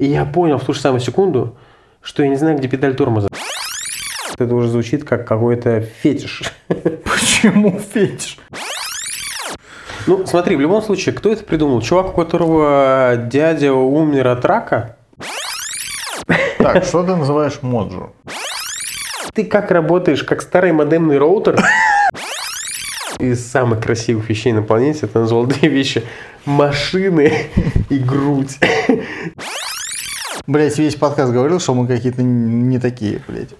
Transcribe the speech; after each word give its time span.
И 0.00 0.06
я 0.06 0.24
понял 0.24 0.56
в 0.56 0.64
ту 0.64 0.72
же 0.72 0.80
самую 0.80 1.00
секунду, 1.00 1.58
что 2.00 2.22
я 2.22 2.30
не 2.30 2.36
знаю, 2.36 2.56
где 2.56 2.68
педаль 2.68 2.96
тормоза. 2.96 3.28
Это 4.38 4.54
уже 4.54 4.68
звучит 4.68 5.04
как 5.04 5.28
какой-то 5.28 5.82
фетиш. 5.82 6.54
Почему 6.68 7.78
фетиш? 7.78 8.38
Ну, 10.06 10.26
смотри, 10.26 10.56
в 10.56 10.60
любом 10.60 10.80
случае, 10.80 11.14
кто 11.14 11.30
это 11.30 11.44
придумал? 11.44 11.82
Чувак, 11.82 12.14
у 12.14 12.22
которого 12.22 13.28
дядя 13.30 13.74
умер 13.74 14.28
от 14.28 14.46
рака? 14.46 14.96
Так, 16.56 16.82
что 16.84 17.02
ты 17.02 17.14
называешь 17.14 17.58
моджу? 17.60 18.14
Ты 19.34 19.44
как 19.44 19.70
работаешь, 19.70 20.24
как 20.24 20.40
старый 20.40 20.72
модемный 20.72 21.18
роутер? 21.18 21.62
Из 23.18 23.46
самых 23.46 23.82
красивых 23.82 24.30
вещей 24.30 24.54
на 24.54 24.62
планете 24.62 25.06
ты 25.06 25.18
назвал 25.18 25.44
две 25.44 25.68
вещи. 25.68 26.02
Машины 26.46 27.50
и 27.90 27.98
грудь. 27.98 28.58
Блять, 30.50 30.76
весь 30.78 30.96
подкаст 30.96 31.32
говорил, 31.32 31.60
что 31.60 31.74
мы 31.74 31.86
какие-то 31.86 32.24
не 32.24 32.80
такие, 32.80 33.22
блядь. 33.28 33.50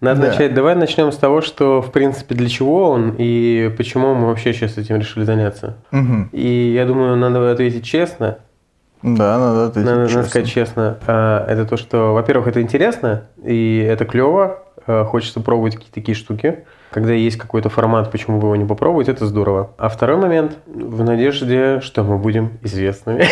Надо 0.00 0.20
Да. 0.22 0.28
начать. 0.28 0.54
Давай 0.54 0.76
начнем 0.76 1.10
с 1.10 1.16
того, 1.16 1.40
что, 1.40 1.82
в 1.82 1.90
принципе, 1.90 2.36
для 2.36 2.48
чего 2.48 2.88
он 2.90 3.16
и 3.18 3.68
почему 3.76 4.14
мы 4.14 4.28
вообще 4.28 4.52
сейчас 4.52 4.78
этим 4.78 4.96
решили 4.96 5.24
заняться. 5.24 5.74
Мгм. 5.90 6.28
И 6.30 6.72
я 6.72 6.86
думаю, 6.86 7.16
надо 7.16 7.50
ответить 7.50 7.84
честно. 7.84 8.38
Да, 9.02 9.38
надо 9.38 9.66
ответить 9.66 9.86
Надо, 9.86 9.98
надо 10.02 10.08
честно. 10.12 10.24
сказать 10.30 10.48
честно. 10.48 10.98
А, 11.08 11.44
Это 11.48 11.64
то, 11.64 11.76
что, 11.76 12.14
во-первых, 12.14 12.46
это 12.46 12.62
интересно, 12.62 13.24
и 13.44 13.84
это 13.88 14.04
клево. 14.04 14.62
а, 14.86 15.04
Хочется 15.04 15.40
пробовать 15.40 15.74
какие-то 15.74 15.94
такие 15.96 16.14
штуки. 16.14 16.64
Когда 16.90 17.12
есть 17.12 17.36
какой-то 17.36 17.68
формат, 17.68 18.10
почему 18.10 18.38
бы 18.38 18.46
его 18.46 18.56
не 18.56 18.64
попробовать, 18.64 19.08
это 19.08 19.26
здорово. 19.26 19.70
А 19.76 19.88
второй 19.88 20.16
момент 20.16 20.58
в 20.66 21.04
надежде, 21.04 21.80
что 21.80 22.02
мы 22.02 22.18
будем 22.18 22.58
известными. 22.62 23.26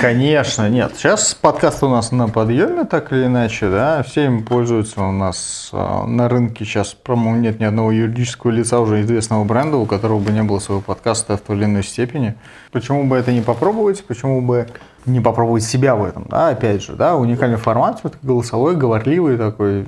Конечно, 0.00 0.68
нет. 0.68 0.92
Сейчас 0.96 1.34
подкаст 1.34 1.82
у 1.82 1.88
нас 1.88 2.12
на 2.12 2.28
подъеме, 2.28 2.84
так 2.84 3.12
или 3.12 3.26
иначе, 3.26 3.70
да. 3.70 4.02
Все 4.02 4.26
им 4.26 4.44
пользуются 4.44 5.02
у 5.02 5.12
нас 5.12 5.70
а, 5.72 6.06
на 6.06 6.28
рынке 6.28 6.64
сейчас, 6.64 6.94
по-моему, 6.94 7.40
нет 7.40 7.58
ни 7.58 7.64
одного 7.64 7.90
юридического 7.90 8.50
лица 8.50 8.80
уже 8.80 9.00
известного 9.00 9.44
бренда, 9.44 9.78
у 9.78 9.86
которого 9.86 10.18
бы 10.18 10.30
не 10.30 10.42
было 10.42 10.58
своего 10.58 10.82
подкаста 10.82 11.36
в 11.36 11.40
той 11.40 11.56
или 11.56 11.64
иной 11.64 11.82
степени. 11.82 12.34
Почему 12.70 13.04
бы 13.04 13.16
это 13.16 13.32
не 13.32 13.40
попробовать? 13.40 14.04
Почему 14.04 14.42
бы 14.42 14.66
не 15.06 15.20
попробовать 15.20 15.62
себя 15.62 15.96
в 15.96 16.04
этом, 16.04 16.26
да, 16.28 16.48
опять 16.48 16.82
же, 16.82 16.94
да, 16.94 17.16
уникальный 17.16 17.56
формат, 17.56 18.00
вот 18.02 18.14
голосовой, 18.22 18.76
говорливый 18.76 19.38
такой, 19.38 19.86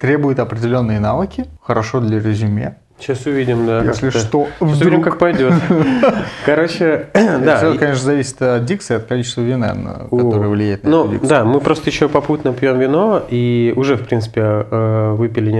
требует 0.00 0.38
определенные 0.40 0.98
навыки, 0.98 1.44
хорошо 1.62 2.00
для 2.00 2.18
резюме. 2.20 2.76
Сейчас 2.98 3.24
увидим, 3.24 3.66
да. 3.66 3.82
Если 3.82 4.10
что, 4.10 4.46
Сейчас 4.46 4.60
увидим, 4.60 4.86
вдруг. 4.88 5.04
как 5.04 5.18
пойдет. 5.18 5.54
Короче, 6.44 7.06
Да. 7.14 7.56
Все, 7.58 7.78
конечно, 7.78 8.04
зависит 8.04 8.42
от 8.42 8.64
дикции, 8.66 8.96
от 8.96 9.04
количества 9.04 9.40
вина, 9.40 9.74
которое 10.10 10.48
влияет 10.48 10.84
на 10.84 10.90
Ну, 10.90 11.18
да, 11.22 11.44
мы 11.44 11.60
просто 11.60 11.88
еще 11.88 12.08
попутно 12.08 12.52
пьем 12.52 12.78
вино 12.78 13.22
и 13.30 13.72
уже, 13.76 13.96
в 13.96 14.06
принципе, 14.06 14.42
э, 14.42 15.14
выпили 15.16 15.50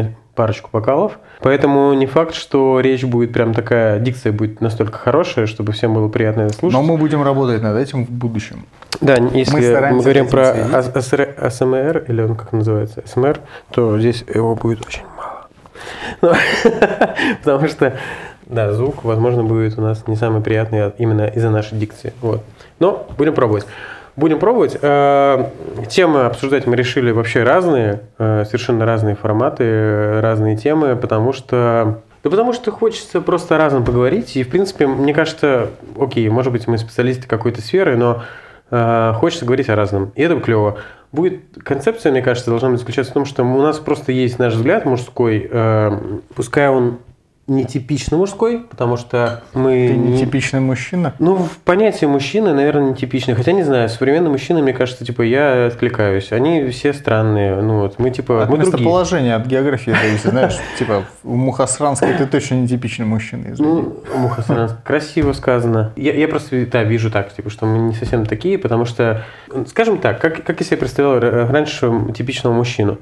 парочку 0.41 0.70
бокалов. 0.72 1.19
Поэтому 1.42 1.92
не 1.92 2.06
факт, 2.06 2.34
что 2.34 2.80
речь 2.80 3.05
будет 3.05 3.30
прям 3.30 3.52
такая, 3.52 3.98
дикция 3.98 4.33
будет 4.33 4.62
настолько 4.62 4.96
хорошая, 4.96 5.44
чтобы 5.44 5.72
всем 5.72 5.92
было 5.92 6.08
приятно 6.08 6.42
это 6.42 6.55
слушать. 6.55 6.80
Но 6.80 6.83
мы 6.83 6.96
будем 6.96 7.22
работать 7.22 7.60
над 7.60 7.77
этим 7.77 8.06
в 8.06 8.10
будущем. 8.10 8.64
Да, 9.02 9.16
если 9.16 9.74
Мы 9.91 9.96
мы, 9.96 10.00
говорим 10.00 10.28
про 10.28 10.52
АСМР, 10.72 12.05
или 12.08 12.22
он 12.22 12.36
как 12.36 12.52
называется, 12.52 13.02
СМР, 13.05 13.41
то 13.70 13.98
здесь 13.98 14.24
его 14.34 14.55
будет 14.55 14.80
очень 14.86 15.02
мало. 15.14 15.48
Ну, 16.22 16.33
Потому 17.44 17.68
что, 17.68 17.92
да, 18.46 18.72
звук, 18.72 19.05
возможно, 19.05 19.44
будет 19.44 19.78
у 19.78 19.83
нас 19.83 20.08
не 20.08 20.16
самый 20.16 20.41
приятный 20.41 20.86
а 20.86 20.94
именно 20.96 21.27
из-за 21.27 21.50
нашей 21.50 21.77
дикции. 21.77 22.14
Вот. 22.22 22.42
Но 22.78 23.06
будем 23.18 23.34
пробовать. 23.34 23.66
Будем 24.16 24.39
пробовать. 24.39 24.77
Э, 24.80 25.47
Темы 25.89 26.23
обсуждать 26.24 26.67
мы 26.67 26.77
решили 26.77 27.11
вообще 27.11 27.42
разные, 27.42 28.01
э, 28.18 28.45
совершенно 28.45 28.84
разные 28.84 29.14
форматы, 29.14 29.64
э, 29.64 30.20
разные 30.20 30.57
темы, 30.57 30.96
потому 30.96 31.33
что 31.33 32.02
да 32.23 32.29
потому 32.29 32.52
что 32.52 32.70
хочется 32.70 33.23
просто 33.23 33.57
разом 33.57 33.84
поговорить. 33.84 34.36
И, 34.36 34.42
в 34.42 34.51
принципе, 34.51 34.86
мне 34.86 35.14
кажется, 35.14 35.68
окей, 35.98 36.29
может 36.29 36.52
быть, 36.52 36.67
мы 36.67 36.77
специалисты 36.77 37.27
какой-то 37.27 37.62
сферы, 37.62 37.96
но 37.96 38.23
хочется 39.14 39.46
говорить 39.46 39.68
о 39.68 39.74
разном. 39.74 40.13
И 40.14 40.23
это 40.23 40.39
клево. 40.39 40.79
Будет 41.13 41.40
концепция, 41.64 42.13
мне 42.13 42.23
кажется, 42.23 42.51
должна 42.51 42.70
быть 42.70 42.79
заключаться 42.79 43.11
в 43.11 43.14
том, 43.14 43.24
что 43.24 43.42
у 43.42 43.63
нас 43.63 43.79
просто 43.80 44.13
есть 44.13 44.39
наш 44.39 44.55
взгляд 44.55 44.84
мужской, 44.84 45.48
э, 45.51 45.98
пускай 46.36 46.68
он 46.68 46.98
не 47.50 47.64
типично 47.64 48.16
мужской, 48.16 48.61
потому 48.61 48.96
что 48.96 49.42
мы 49.55 49.88
Ты 49.88 49.94
не- 49.94 50.12
нетипичный 50.12 50.61
мужчина. 50.61 51.14
ну, 51.18 51.34
в 51.34 51.58
понятие 51.58 52.08
мужчины, 52.08 52.55
наверное, 52.55 52.90
нетипичный. 52.90 53.34
Хотя, 53.34 53.50
не 53.52 53.64
знаю, 53.64 53.88
современные 53.88 54.30
мужчины, 54.30 54.62
мне 54.62 54.72
кажется, 54.72 55.05
типа, 55.05 55.22
я 55.22 55.66
откликаюсь. 55.66 56.30
Они 56.30 56.68
все 56.70 56.92
странные. 56.92 57.56
Ну, 57.60 57.80
вот, 57.80 57.98
мы, 57.98 58.10
типа, 58.10 58.44
От 58.44 58.50
мы 58.50 58.56
другие. 58.58 58.72
местоположения, 58.74 59.34
от 59.34 59.46
географии 59.46 59.90
зависит. 59.90 60.30
Знаешь, 60.30 60.56
типа 60.78 61.02
в 61.24 61.34
Мухосранске 61.34 62.14
ты 62.16 62.27
точно 62.27 62.55
нетипичный 62.55 63.06
мужчина. 63.06 63.55
Ну, 63.58 63.96
Мухасранск. 64.16 64.83
Красиво 64.84 65.33
сказано. 65.33 65.92
Я, 65.96 66.14
я 66.14 66.28
просто, 66.28 66.64
да, 66.66 66.84
вижу 66.84 67.10
так, 67.10 67.34
типа, 67.34 67.50
что 67.50 67.66
мы 67.66 67.78
не 67.78 67.94
совсем 67.94 68.27
такие, 68.27 68.58
потому 68.58 68.84
что, 68.84 69.24
скажем 69.66 69.98
так, 69.98 70.20
как, 70.20 70.44
как 70.44 70.60
я 70.60 70.66
себе 70.66 70.77
представлял 70.77 71.18
раньше 71.50 71.90
типичного 72.16 72.55
мужчину. 72.55 72.98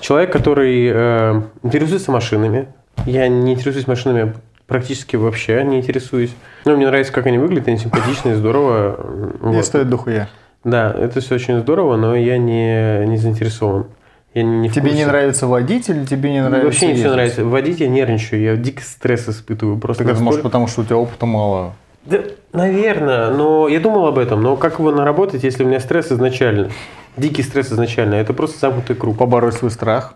Человек, 0.00 0.32
который 0.32 0.90
э, 0.90 1.42
интересуется 1.62 2.10
машинами. 2.10 2.68
Я 3.06 3.28
не 3.28 3.52
интересуюсь 3.52 3.86
машинами 3.86 4.34
практически 4.66 5.16
вообще, 5.16 5.62
не 5.64 5.78
интересуюсь. 5.78 6.34
Но 6.64 6.76
мне 6.76 6.86
нравится, 6.86 7.12
как 7.12 7.26
они 7.26 7.38
выглядят, 7.38 7.68
они 7.68 7.78
симпатичные, 7.78 8.36
здорово. 8.36 8.96
И 9.42 9.46
Вот. 9.46 9.64
стоит 9.64 9.88
дохуя. 9.88 10.28
Да, 10.64 10.94
это 10.96 11.20
все 11.20 11.34
очень 11.34 11.60
здорово, 11.60 11.96
но 11.96 12.14
я 12.14 12.38
не, 12.38 13.04
не 13.06 13.16
заинтересован. 13.16 13.86
Я 14.34 14.44
не, 14.44 14.70
Тебе 14.70 14.92
не 14.92 15.04
нравится 15.04 15.46
водить 15.46 15.90
или 15.90 16.06
тебе 16.06 16.30
не 16.30 16.40
нравится 16.40 16.64
Вообще 16.64 16.86
не 16.86 16.94
все 16.94 17.10
нравится. 17.10 17.44
Водить 17.44 17.80
я 17.80 17.88
нервничаю, 17.88 18.40
я 18.40 18.56
дикий 18.56 18.82
стресс 18.82 19.28
испытываю. 19.28 19.78
Просто 19.78 20.04
Так 20.04 20.14
это 20.14 20.22
может 20.22 20.42
потому, 20.42 20.68
что 20.68 20.80
у 20.80 20.84
тебя 20.84 20.96
опыта 20.96 21.26
мало. 21.26 21.74
Да, 22.06 22.18
наверное, 22.52 23.30
но 23.30 23.68
я 23.68 23.78
думал 23.78 24.06
об 24.06 24.18
этом. 24.18 24.42
Но 24.42 24.56
как 24.56 24.78
его 24.78 24.90
наработать, 24.90 25.44
если 25.44 25.64
у 25.64 25.66
меня 25.66 25.80
стресс 25.80 26.10
изначально? 26.10 26.70
Дикий 27.18 27.42
стресс 27.42 27.70
изначально. 27.70 28.14
Это 28.14 28.32
просто 28.32 28.58
замкнутый 28.58 28.96
круг. 28.96 29.18
Побороть 29.18 29.54
свой 29.54 29.70
страх. 29.70 30.14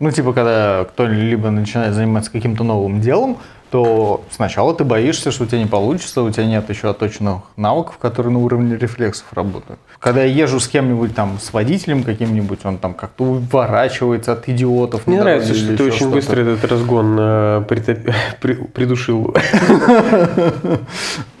Ну, 0.00 0.10
типа, 0.10 0.32
когда 0.32 0.84
кто-либо 0.88 1.50
начинает 1.50 1.94
заниматься 1.94 2.30
каким-то 2.30 2.64
новым 2.64 3.00
делом, 3.00 3.38
то 3.70 4.24
сначала 4.30 4.72
ты 4.74 4.84
боишься, 4.84 5.32
что 5.32 5.44
у 5.44 5.46
тебя 5.46 5.58
не 5.58 5.66
получится, 5.66 6.22
у 6.22 6.30
тебя 6.30 6.46
нет 6.46 6.68
еще 6.68 6.90
отточенных 6.90 7.42
навыков, 7.56 7.98
которые 7.98 8.32
на 8.32 8.38
уровне 8.38 8.76
рефлексов 8.76 9.26
работают. 9.32 9.80
Когда 9.98 10.22
я 10.22 10.44
езжу 10.44 10.60
с 10.60 10.68
кем-нибудь 10.68 11.14
там, 11.14 11.38
с 11.40 11.52
водителем 11.52 12.04
каким-нибудь, 12.04 12.60
он 12.64 12.78
там 12.78 12.94
как-то 12.94 13.24
уворачивается 13.24 14.32
от 14.32 14.48
идиотов. 14.48 15.06
Мне 15.08 15.20
нравится, 15.20 15.54
что 15.54 15.76
ты 15.76 15.84
очень 15.84 15.96
что-то. 15.96 16.12
быстро 16.14 16.40
этот 16.42 16.70
разгон 16.70 17.16
э, 17.18 17.64
притоп- 17.68 18.12
при- 18.40 18.54
придушил. 18.54 19.34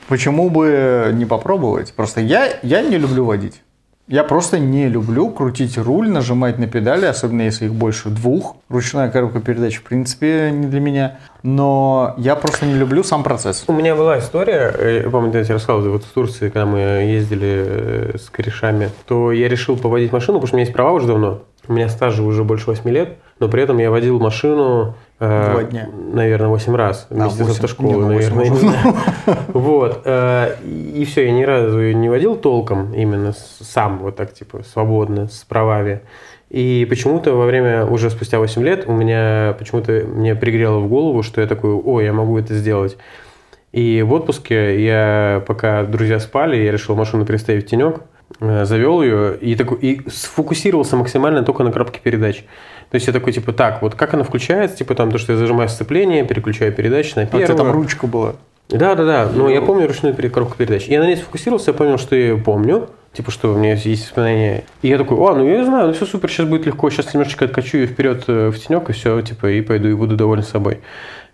Почему 0.08 0.50
бы 0.50 1.10
не 1.14 1.24
попробовать? 1.24 1.94
Просто 1.94 2.20
я, 2.20 2.48
я 2.62 2.82
не 2.82 2.98
люблю 2.98 3.24
водить. 3.24 3.62
Я 4.06 4.22
просто 4.22 4.58
не 4.58 4.88
люблю 4.88 5.30
крутить 5.30 5.78
руль, 5.78 6.10
нажимать 6.10 6.58
на 6.58 6.66
педали, 6.66 7.06
особенно 7.06 7.42
если 7.42 7.64
их 7.64 7.74
больше 7.74 8.10
двух. 8.10 8.56
Ручная 8.68 9.10
коробка 9.10 9.40
передач, 9.40 9.76
в 9.76 9.82
принципе, 9.82 10.50
не 10.52 10.66
для 10.66 10.80
меня. 10.80 11.18
Но 11.42 12.14
я 12.18 12.36
просто 12.36 12.66
не 12.66 12.74
люблю 12.74 13.02
сам 13.02 13.22
процесс. 13.22 13.64
У 13.66 13.72
меня 13.72 13.94
была 13.94 14.18
история, 14.18 14.74
э, 14.78 15.00
я 15.04 15.10
помню, 15.10 15.32
я 15.32 15.42
тебе 15.44 15.54
рассказывал, 15.54 15.92
вот 15.92 16.04
в 16.04 16.12
Турции, 16.12 16.50
когда 16.50 16.66
мы 16.66 16.78
ездили 16.80 17.64
э, 17.66 18.18
с 18.18 18.28
корешами, 18.28 18.90
то 19.06 19.32
я 19.32 19.48
решил 19.48 19.78
поводить 19.78 20.12
машину, 20.12 20.38
потому 20.38 20.48
что 20.48 20.56
у 20.56 20.58
меня 20.58 20.64
есть 20.64 20.74
права 20.74 20.92
уже 20.92 21.06
давно. 21.06 21.42
У 21.68 21.72
меня 21.72 21.88
стажа 21.88 22.22
уже 22.22 22.44
больше 22.44 22.66
8 22.66 22.88
лет, 22.90 23.16
но 23.40 23.48
при 23.48 23.62
этом 23.62 23.78
я 23.78 23.90
водил 23.90 24.18
машину... 24.20 24.94
э, 25.20 25.50
Два 25.52 25.62
дня. 25.64 25.88
Наверное, 26.12 26.48
8 26.48 26.74
раз 26.76 27.06
вместе 27.10 27.44
с 27.44 27.50
автошколой, 27.50 27.92
ну, 27.94 28.08
наверное. 28.08 28.50
не 28.50 28.56
знаю. 28.56 28.94
Вот. 29.54 30.02
э, 30.04 30.56
И 30.94 31.04
все, 31.04 31.24
я 31.26 31.32
ни 31.32 31.42
разу 31.42 31.80
ее 31.80 31.94
не 31.94 32.08
водил 32.08 32.36
толком, 32.36 32.92
именно 32.94 33.32
сам, 33.60 33.98
вот 33.98 34.16
так, 34.16 34.32
типа, 34.32 34.62
свободно, 34.64 35.28
с 35.28 35.44
правами. 35.44 36.00
И 36.50 36.86
почему-то 36.88 37.32
во 37.34 37.46
время, 37.46 37.84
уже 37.86 38.10
спустя 38.10 38.38
8 38.38 38.62
лет, 38.62 38.84
у 38.86 38.92
меня 38.92 39.56
почему-то 39.58 39.92
мне 40.06 40.34
пригрело 40.34 40.78
в 40.78 40.88
голову, 40.88 41.22
что 41.22 41.40
я 41.40 41.46
такой, 41.46 41.72
о, 41.74 42.00
я 42.00 42.12
могу 42.12 42.38
это 42.38 42.54
сделать. 42.54 42.96
И 43.72 44.02
в 44.02 44.12
отпуске 44.12 44.84
я, 44.84 45.42
пока 45.48 45.82
друзья 45.82 46.20
спали, 46.20 46.56
я 46.56 46.70
решил 46.70 46.94
машину 46.94 47.24
переставить 47.26 47.66
в 47.66 47.68
тенек, 47.70 48.02
завел 48.40 49.02
ее 49.02 49.36
и, 49.36 49.54
такой, 49.54 49.78
и 49.78 50.08
сфокусировался 50.08 50.96
максимально 50.96 51.42
только 51.42 51.62
на 51.62 51.72
коробке 51.72 52.00
передач. 52.02 52.44
То 52.90 52.96
есть 52.96 53.06
я 53.06 53.12
такой, 53.12 53.32
типа, 53.32 53.52
так, 53.52 53.82
вот 53.82 53.94
как 53.94 54.14
она 54.14 54.24
включается, 54.24 54.76
типа 54.76 54.94
там 54.94 55.10
то, 55.10 55.18
что 55.18 55.32
я 55.32 55.38
зажимаю 55.38 55.68
сцепление, 55.68 56.24
переключаю 56.24 56.72
передачи 56.72 57.14
на 57.16 57.22
А 57.22 57.24
у 57.24 57.28
тебя 57.28 57.38
первую. 57.40 57.56
там 57.56 57.72
ручка 57.72 58.06
была. 58.06 58.34
Да, 58.68 58.94
да, 58.94 59.04
да. 59.04 59.28
Но 59.32 59.50
я 59.50 59.60
помню 59.62 59.86
ручную 59.86 60.14
коробку 60.14 60.56
передач. 60.56 60.86
Я 60.86 61.00
на 61.00 61.06
ней 61.06 61.16
сфокусировался, 61.16 61.70
я 61.70 61.76
понял, 61.76 61.98
что 61.98 62.16
я 62.16 62.28
ее 62.28 62.38
помню. 62.38 62.88
Типа, 63.12 63.30
что 63.30 63.52
у 63.54 63.56
меня 63.56 63.74
есть 63.74 64.06
воспоминания. 64.06 64.64
И 64.82 64.88
я 64.88 64.98
такой, 64.98 65.16
а, 65.18 65.34
ну 65.36 65.46
я 65.46 65.64
знаю, 65.64 65.86
ну 65.86 65.92
все 65.92 66.04
супер, 66.04 66.28
сейчас 66.28 66.48
будет 66.48 66.66
легко. 66.66 66.90
Сейчас 66.90 67.14
немножечко 67.14 67.44
откачу 67.44 67.76
ее 67.78 67.86
вперед 67.86 68.24
э, 68.26 68.48
в 68.48 68.58
тенек, 68.58 68.90
и 68.90 68.92
все, 68.92 69.20
типа, 69.22 69.52
и 69.52 69.60
пойду, 69.60 69.88
и 69.88 69.94
буду 69.94 70.16
доволен 70.16 70.42
собой. 70.42 70.80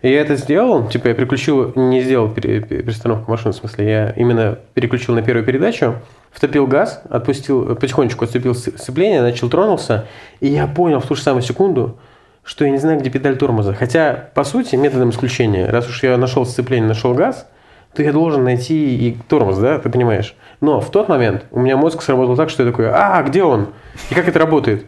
И 0.01 0.09
я 0.09 0.21
это 0.21 0.35
сделал, 0.35 0.87
типа 0.87 1.09
я 1.09 1.13
переключил, 1.13 1.73
не 1.75 2.01
сделал 2.01 2.29
пере- 2.29 2.61
пере- 2.61 2.81
перестановку 2.81 3.29
машины, 3.29 3.53
в 3.53 3.55
смысле, 3.57 3.89
я 3.89 4.09
именно 4.15 4.57
переключил 4.73 5.13
на 5.13 5.21
первую 5.21 5.45
передачу, 5.45 5.95
втопил 6.31 6.65
газ, 6.65 7.03
отпустил, 7.09 7.75
потихонечку 7.75 8.25
отступил 8.25 8.55
сцепление, 8.55 9.21
начал 9.21 9.47
тронулся, 9.49 10.07
и 10.39 10.47
я 10.47 10.65
понял 10.65 10.99
в 11.01 11.05
ту 11.05 11.13
же 11.15 11.21
самую 11.21 11.43
секунду, 11.43 11.99
что 12.43 12.65
я 12.65 12.71
не 12.71 12.79
знаю, 12.79 12.99
где 12.99 13.11
педаль 13.11 13.37
тормоза. 13.37 13.73
Хотя, 13.75 14.29
по 14.33 14.43
сути, 14.43 14.75
методом 14.75 15.11
исключения, 15.11 15.67
раз 15.67 15.87
уж 15.87 16.01
я 16.01 16.17
нашел 16.17 16.45
сцепление, 16.47 16.87
нашел 16.87 17.13
газ, 17.13 17.47
то 17.93 18.01
я 18.01 18.11
должен 18.11 18.43
найти 18.43 18.95
и 18.95 19.17
тормоз, 19.27 19.57
да, 19.59 19.77
ты 19.77 19.89
понимаешь? 19.89 20.33
Но 20.61 20.79
в 20.79 20.89
тот 20.89 21.09
момент 21.09 21.45
у 21.51 21.59
меня 21.59 21.77
мозг 21.77 22.01
сработал 22.01 22.35
так, 22.35 22.49
что 22.49 22.63
я 22.63 22.71
такой, 22.71 22.89
а, 22.89 23.21
где 23.21 23.43
он? 23.43 23.67
И 24.09 24.15
как 24.15 24.27
это 24.27 24.39
работает? 24.39 24.85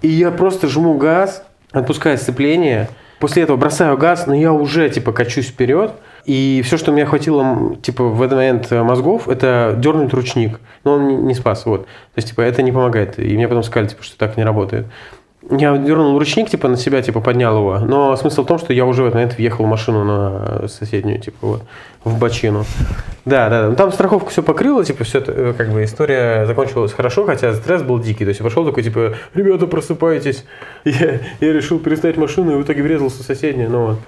И 0.00 0.08
я 0.08 0.30
просто 0.30 0.68
жму 0.68 0.94
газ, 0.96 1.44
отпускаю 1.72 2.16
сцепление, 2.16 2.88
после 3.18 3.42
этого 3.42 3.56
бросаю 3.56 3.96
газ, 3.96 4.26
но 4.26 4.34
я 4.34 4.52
уже, 4.52 4.88
типа, 4.88 5.12
качусь 5.12 5.46
вперед, 5.46 5.92
и 6.24 6.62
все, 6.64 6.76
что 6.76 6.92
мне 6.92 7.06
хватило, 7.06 7.42
м, 7.42 7.76
типа, 7.76 8.04
в 8.04 8.20
этот 8.20 8.36
момент 8.36 8.66
э, 8.70 8.82
мозгов, 8.82 9.28
это 9.28 9.74
дернуть 9.78 10.12
ручник. 10.12 10.58
Но 10.84 10.94
он 10.94 11.26
не 11.26 11.34
спас, 11.34 11.66
вот. 11.66 11.84
То 11.84 11.88
есть, 12.16 12.28
типа, 12.28 12.40
это 12.40 12.62
не 12.62 12.72
помогает. 12.72 13.18
И 13.18 13.34
мне 13.36 13.46
потом 13.46 13.62
сказали, 13.62 13.88
типа, 13.88 14.02
что 14.02 14.18
так 14.18 14.36
не 14.36 14.44
работает. 14.44 14.86
Я 15.50 15.76
дернул 15.76 16.18
ручник, 16.18 16.50
типа, 16.50 16.68
на 16.68 16.76
себя, 16.76 17.02
типа, 17.02 17.20
поднял 17.20 17.56
его. 17.56 17.78
Но 17.78 18.16
смысл 18.16 18.42
в 18.42 18.46
том, 18.46 18.58
что 18.58 18.72
я 18.72 18.84
уже 18.84 19.02
в 19.02 19.06
этот 19.06 19.14
момент 19.14 19.36
въехал 19.36 19.64
в 19.64 19.68
машину 19.68 20.04
на 20.04 20.66
соседнюю, 20.68 21.20
типа, 21.20 21.38
вот, 21.40 21.62
в 22.02 22.18
бочину. 22.18 22.64
Да, 23.24 23.48
да, 23.48 23.62
да. 23.62 23.68
Ну, 23.68 23.76
Там 23.76 23.92
страховка 23.92 24.30
все 24.30 24.42
покрыла, 24.42 24.84
типа, 24.84 25.04
все, 25.04 25.18
это, 25.18 25.32
э, 25.32 25.54
как 25.56 25.70
бы, 25.70 25.84
история 25.84 26.46
закончилась 26.46 26.92
хорошо, 26.92 27.24
хотя 27.24 27.54
стресс 27.54 27.82
был 27.82 28.00
дикий. 28.00 28.24
То 28.24 28.30
есть, 28.30 28.40
я 28.40 28.44
пошел 28.44 28.64
такой, 28.64 28.82
типа, 28.82 29.14
ребята, 29.34 29.66
просыпайтесь. 29.66 30.44
Я, 30.84 31.20
я 31.40 31.52
решил 31.52 31.78
переставить 31.78 32.16
машину, 32.16 32.52
и 32.52 32.62
в 32.62 32.64
итоге 32.64 32.82
врезался 32.82 33.22
в 33.22 33.26
соседнюю, 33.26 33.70
ну, 33.70 33.86
вот. 33.86 33.98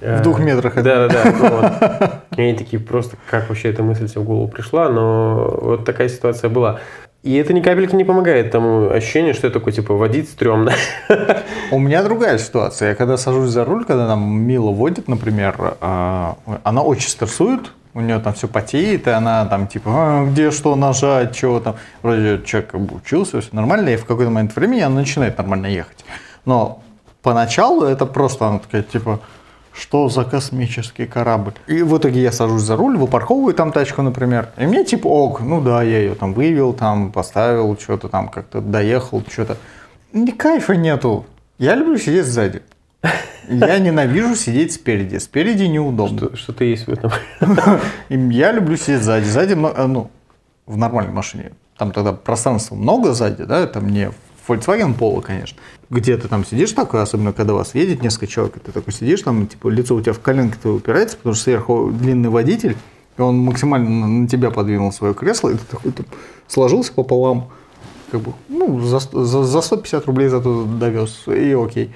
В 0.00 0.22
двух 0.22 0.40
метрах 0.40 0.74
Да, 0.74 1.08
да, 1.08 1.08
да. 1.08 2.22
ну. 2.30 2.38
И 2.38 2.42
они 2.42 2.54
такие 2.54 2.80
просто, 2.80 3.16
как 3.30 3.48
вообще 3.48 3.70
эта 3.70 3.82
мысль 3.82 4.08
себе 4.08 4.20
в 4.20 4.24
голову 4.24 4.48
пришла, 4.48 4.88
но 4.88 5.58
вот 5.60 5.84
такая 5.84 6.08
ситуация 6.08 6.50
была. 6.50 6.80
И 7.24 7.36
это 7.36 7.54
ни 7.54 7.62
капельки 7.62 7.96
не 7.96 8.04
помогает 8.04 8.50
тому 8.50 8.90
ощущению, 8.90 9.32
что 9.32 9.46
я 9.46 9.52
такой, 9.52 9.72
типа, 9.72 9.94
водить 9.94 10.28
стрёмно. 10.28 10.74
У 11.70 11.78
меня 11.78 12.02
другая 12.02 12.36
ситуация. 12.36 12.90
Я 12.90 12.94
когда 12.94 13.16
сажусь 13.16 13.48
за 13.48 13.64
руль, 13.64 13.86
когда 13.86 14.06
там 14.06 14.42
Мила 14.42 14.70
водит, 14.70 15.08
например, 15.08 15.76
а, 15.80 16.36
она 16.64 16.82
очень 16.82 17.08
стрессует, 17.08 17.72
у 17.94 18.00
нее 18.00 18.18
там 18.18 18.34
все 18.34 18.46
потеет, 18.46 19.06
и 19.06 19.10
она 19.10 19.46
там 19.46 19.68
типа, 19.68 19.90
«А, 19.90 20.26
где 20.26 20.50
что 20.50 20.76
нажать, 20.76 21.34
чего 21.34 21.60
там. 21.60 21.76
Вроде 22.02 22.42
человек 22.44 22.72
как 22.72 22.80
бы 22.82 22.96
учился, 22.96 23.40
все 23.40 23.48
нормально, 23.52 23.88
и 23.88 23.96
в 23.96 24.04
какой-то 24.04 24.30
момент 24.30 24.54
времени 24.54 24.80
она 24.80 24.96
начинает 24.96 25.38
нормально 25.38 25.68
ехать. 25.68 26.04
Но 26.44 26.82
поначалу 27.22 27.84
это 27.86 28.04
просто 28.04 28.48
она 28.48 28.58
такая 28.58 28.82
типа, 28.82 29.20
что 29.74 30.08
за 30.08 30.24
космический 30.24 31.06
корабль? 31.06 31.52
И 31.66 31.82
в 31.82 31.96
итоге 31.98 32.22
я 32.22 32.32
сажусь 32.32 32.62
за 32.62 32.76
руль, 32.76 32.96
выпарковываю 32.96 33.54
там 33.54 33.72
тачку, 33.72 34.02
например, 34.02 34.48
и 34.56 34.66
мне 34.66 34.84
типа 34.84 35.06
ок, 35.08 35.40
ну 35.40 35.60
да, 35.60 35.82
я 35.82 35.98
ее 35.98 36.14
там 36.14 36.32
вывел, 36.32 36.72
там 36.72 37.10
поставил, 37.12 37.76
что-то 37.78 38.08
там 38.08 38.28
как-то 38.28 38.60
доехал, 38.60 39.22
что-то. 39.30 39.56
Ни 40.12 40.30
кайфа 40.30 40.76
нету. 40.76 41.26
Я 41.58 41.74
люблю 41.74 41.98
сидеть 41.98 42.26
сзади. 42.26 42.62
Я 43.48 43.78
ненавижу 43.78 44.34
сидеть 44.36 44.72
спереди. 44.72 45.18
Спереди 45.18 45.64
неудобно. 45.64 46.18
Что- 46.18 46.36
Что-то 46.36 46.64
есть 46.64 46.86
в 46.86 46.92
этом. 46.92 47.10
Я 48.08 48.52
люблю 48.52 48.76
сидеть 48.76 49.02
сзади. 49.02 49.24
Сзади, 49.24 49.52
э, 49.52 49.86
ну, 49.86 50.10
в 50.66 50.76
нормальной 50.76 51.12
машине. 51.12 51.52
Там 51.76 51.90
тогда 51.90 52.12
пространства 52.12 52.74
много 52.76 53.12
сзади, 53.12 53.42
да, 53.44 53.58
это 53.58 53.80
не 53.80 54.10
Volkswagen 54.46 54.96
Polo, 54.96 55.22
конечно. 55.22 55.58
Где 55.90 56.16
ты 56.16 56.28
там 56.28 56.44
сидишь 56.44 56.72
такой, 56.72 57.02
особенно 57.02 57.32
когда 57.32 57.54
вас 57.54 57.74
едет 57.74 58.02
несколько 58.02 58.26
человек, 58.26 58.56
и 58.56 58.60
ты 58.60 58.72
такой 58.72 58.92
сидишь, 58.92 59.22
там, 59.22 59.46
типа, 59.46 59.68
лицо 59.68 59.94
у 59.94 60.00
тебя 60.00 60.12
в 60.12 60.20
коленке 60.20 60.56
твое 60.60 60.76
упирается, 60.76 61.16
потому 61.16 61.34
что 61.34 61.44
сверху 61.44 61.90
длинный 61.92 62.28
водитель, 62.30 62.76
и 63.16 63.20
он 63.20 63.38
максимально 63.38 64.06
на, 64.06 64.28
тебя 64.28 64.50
подвинул 64.50 64.92
свое 64.92 65.14
кресло, 65.14 65.50
и 65.50 65.54
ты 65.54 65.64
такой 65.70 65.92
там 65.92 66.06
сложился 66.48 66.92
пополам, 66.92 67.50
как 68.10 68.20
бы, 68.22 68.32
ну, 68.48 68.80
за, 68.80 68.98
за, 68.98 69.44
за 69.44 69.60
150 69.60 70.06
рублей 70.06 70.28
зато 70.28 70.64
довез, 70.64 71.24
и 71.26 71.52
окей. 71.52 71.94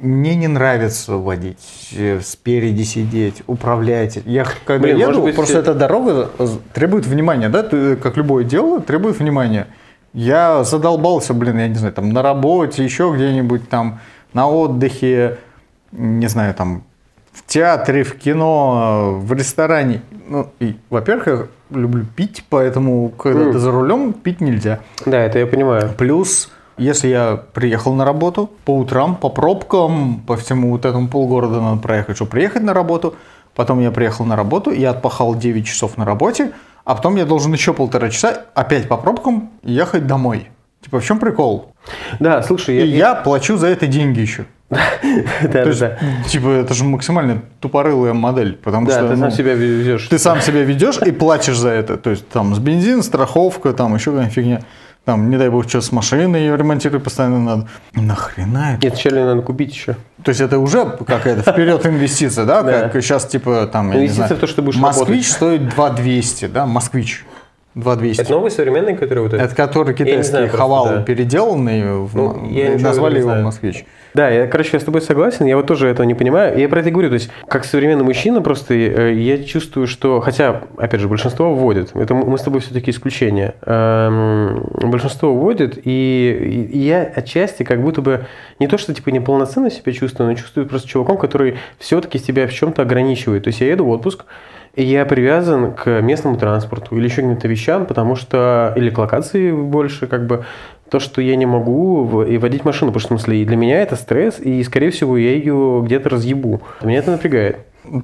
Мне 0.00 0.36
не 0.36 0.46
нравится 0.46 1.16
водить, 1.16 1.90
э, 1.96 2.20
спереди 2.22 2.84
сидеть, 2.84 3.42
управлять. 3.48 4.20
Я 4.26 4.46
когда 4.64 4.84
Блин, 4.84 4.96
еду, 4.96 5.22
быть, 5.22 5.34
просто 5.34 5.54
все- 5.54 5.60
эта 5.60 5.74
дорога 5.74 6.30
э, 6.38 6.46
требует 6.72 7.04
внимания, 7.04 7.48
да? 7.48 7.64
Ты, 7.64 7.96
как 7.96 8.16
любое 8.16 8.44
дело, 8.44 8.80
требует 8.80 9.18
внимания. 9.18 9.66
Я 10.18 10.64
задолбался, 10.64 11.32
блин, 11.32 11.58
я 11.58 11.68
не 11.68 11.76
знаю, 11.76 11.94
там 11.94 12.10
на 12.10 12.22
работе, 12.22 12.82
еще 12.82 13.12
где-нибудь 13.14 13.68
там, 13.68 14.00
на 14.32 14.48
отдыхе, 14.48 15.38
не 15.92 16.26
знаю, 16.26 16.54
там 16.54 16.82
в 17.32 17.46
театре, 17.46 18.02
в 18.02 18.18
кино, 18.18 19.16
в 19.20 19.32
ресторане. 19.32 20.02
Ну, 20.28 20.50
и, 20.58 20.76
во-первых, 20.90 21.26
я 21.28 21.46
люблю 21.70 22.04
пить, 22.16 22.44
поэтому, 22.50 23.10
когда 23.10 23.44
Мгм. 23.44 23.52
ты 23.52 23.58
за 23.60 23.70
рулем, 23.70 24.12
пить 24.12 24.40
нельзя. 24.40 24.80
Да, 25.06 25.20
это 25.20 25.38
я 25.38 25.46
понимаю. 25.46 25.90
Плюс, 25.96 26.50
если 26.78 27.06
я 27.06 27.40
приехал 27.52 27.94
на 27.94 28.04
работу 28.04 28.50
по 28.64 28.76
утрам, 28.76 29.14
по 29.14 29.28
пробкам, 29.28 30.24
по 30.26 30.36
всему 30.36 30.72
вот 30.72 30.84
этому 30.84 31.06
полгорода 31.06 31.60
надо 31.60 31.80
проехать, 31.80 32.16
чтобы 32.16 32.32
приехать 32.32 32.64
на 32.64 32.74
работу. 32.74 33.14
Потом 33.54 33.78
я 33.78 33.92
приехал 33.92 34.24
на 34.24 34.34
работу, 34.34 34.72
я 34.72 34.90
отпахал 34.90 35.36
9 35.36 35.64
часов 35.64 35.96
на 35.96 36.04
работе, 36.04 36.50
а 36.88 36.94
потом 36.94 37.16
я 37.16 37.26
должен 37.26 37.52
еще 37.52 37.74
полтора 37.74 38.08
часа 38.08 38.46
опять 38.54 38.88
по 38.88 38.96
пробкам 38.96 39.50
ехать 39.62 40.06
домой. 40.06 40.48
Типа, 40.80 41.00
в 41.00 41.04
чем 41.04 41.18
прикол? 41.18 41.74
Да, 42.18 42.42
слушай, 42.42 42.76
И 42.76 42.86
я... 42.86 43.10
я 43.10 43.14
плачу 43.14 43.58
за 43.58 43.66
это 43.66 43.86
деньги 43.86 44.20
еще. 44.20 44.46
Да, 44.70 45.64
да, 45.66 45.72
да. 45.72 45.98
типа, 46.26 46.48
это 46.48 46.72
же 46.72 46.84
максимально 46.84 47.42
тупорылая 47.60 48.14
модель, 48.14 48.54
потому 48.56 48.88
что 48.88 49.06
ты 49.06 49.16
ну, 49.16 49.20
сам 49.20 49.30
себя 49.30 49.52
везешь. 49.52 50.08
ты 50.08 50.18
сам 50.18 50.40
себя 50.40 50.62
ведешь 50.62 50.98
и 51.04 51.10
платишь 51.10 51.58
за 51.58 51.68
это. 51.68 51.98
То 51.98 52.08
есть 52.08 52.26
там 52.30 52.54
с 52.54 52.58
бензин, 52.58 53.02
страховка, 53.02 53.74
там 53.74 53.94
еще 53.94 54.10
какая-нибудь 54.12 54.34
фигня. 54.34 54.62
Там, 55.04 55.28
не 55.28 55.36
дай 55.36 55.50
бог, 55.50 55.68
что 55.68 55.82
с 55.82 55.92
машиной 55.92 56.40
ее 56.40 56.56
ремонтировать 56.56 57.04
постоянно 57.04 57.38
надо. 57.38 57.68
Нахрена 57.92 58.74
это? 58.74 58.84
Нет, 58.84 58.94
вначале 58.94 59.24
надо 59.26 59.42
купить 59.42 59.74
еще. 59.74 59.96
То 60.24 60.30
есть 60.30 60.40
это 60.40 60.58
уже 60.58 60.84
какая-то 61.06 61.52
вперед 61.52 61.86
инвестиция, 61.86 62.44
да? 62.44 62.62
Как 62.92 63.02
сейчас 63.02 63.26
типа 63.26 63.68
там, 63.72 63.92
я 63.92 64.00
не 64.00 64.08
знаю, 64.08 64.34
в 64.36 64.38
то, 64.38 64.46
что 64.46 64.62
будешь 64.62 64.78
Москвич 64.78 65.28
стоит 65.28 65.68
2200, 65.68 66.46
да? 66.46 66.66
Москвич 66.66 67.24
2200. 67.78 68.22
Это 68.22 68.30
новый 68.32 68.50
современный, 68.50 68.96
который 68.96 69.20
вот 69.22 69.34
этот? 69.34 69.46
Это 69.46 69.54
который 69.54 69.94
китайский 69.94 70.22
знаю 70.22 70.46
просто, 70.46 70.58
хавал 70.58 70.86
да. 70.88 71.02
переделанный, 71.02 72.02
в- 72.04 72.16
Ну, 72.16 72.46
я 72.50 72.78
назвали 72.78 73.18
его 73.18 73.28
знаю. 73.30 73.44
москвич. 73.44 73.84
Да, 74.14 74.30
я, 74.30 74.46
короче, 74.46 74.70
я 74.72 74.80
с 74.80 74.84
тобой 74.84 75.02
согласен, 75.02 75.44
я 75.44 75.56
вот 75.56 75.66
тоже 75.66 75.86
этого 75.86 76.06
не 76.06 76.14
понимаю. 76.14 76.56
И 76.56 76.60
Я 76.62 76.68
про 76.68 76.80
это 76.80 76.88
и 76.88 76.92
говорю, 76.92 77.08
то 77.10 77.14
есть, 77.14 77.30
как 77.46 77.64
современный 77.64 78.04
мужчина, 78.04 78.40
просто 78.40 78.74
э, 78.74 79.12
я 79.14 79.42
чувствую, 79.44 79.86
что, 79.86 80.20
хотя, 80.20 80.62
опять 80.78 81.00
же, 81.00 81.08
большинство 81.08 81.54
вводит, 81.54 81.94
это 81.94 82.14
мы 82.14 82.38
с 82.38 82.42
тобой 82.42 82.60
все-таки 82.60 82.90
исключение, 82.90 83.54
Эм, 83.62 84.64
большинство 84.90 85.32
вводит, 85.34 85.78
и, 85.84 86.68
и 86.72 86.78
я 86.78 87.02
отчасти 87.02 87.62
как 87.62 87.82
будто 87.82 88.00
бы 88.02 88.26
не 88.58 88.66
то, 88.66 88.78
что 88.78 88.94
типа 88.94 89.10
неполноценно 89.10 89.70
себя 89.70 89.92
чувствую, 89.92 90.28
но 90.30 90.34
чувствую 90.34 90.66
просто 90.66 90.88
чуваком, 90.88 91.18
который 91.18 91.58
все-таки 91.78 92.18
себя 92.18 92.46
в 92.46 92.52
чем-то 92.52 92.82
ограничивает. 92.82 93.44
То 93.44 93.48
есть 93.48 93.60
я 93.60 93.68
еду 93.68 93.84
в 93.84 93.90
отпуск, 93.90 94.24
я 94.84 95.04
привязан 95.06 95.72
к 95.72 96.00
местному 96.00 96.36
транспорту 96.36 96.96
или 96.96 97.04
еще 97.04 97.16
каким-то 97.16 97.48
вещам, 97.48 97.86
потому 97.86 98.16
что... 98.16 98.72
Или 98.76 98.90
к 98.90 98.98
локации 98.98 99.52
больше, 99.52 100.06
как 100.06 100.26
бы... 100.26 100.44
То, 100.90 101.00
что 101.00 101.20
я 101.20 101.36
не 101.36 101.44
могу 101.44 102.02
в- 102.04 102.22
и 102.22 102.38
водить 102.38 102.64
машину, 102.64 102.92
потому 102.92 103.00
что, 103.00 103.08
в 103.08 103.20
смысле, 103.20 103.42
и 103.42 103.44
для 103.44 103.58
меня 103.58 103.82
это 103.82 103.94
стресс, 103.94 104.40
и, 104.40 104.62
скорее 104.62 104.90
всего, 104.90 105.18
я 105.18 105.32
ее 105.32 105.82
где-то 105.84 106.08
разъебу. 106.08 106.62
Меня 106.82 107.00
это 107.00 107.10
напрягает. 107.10 107.58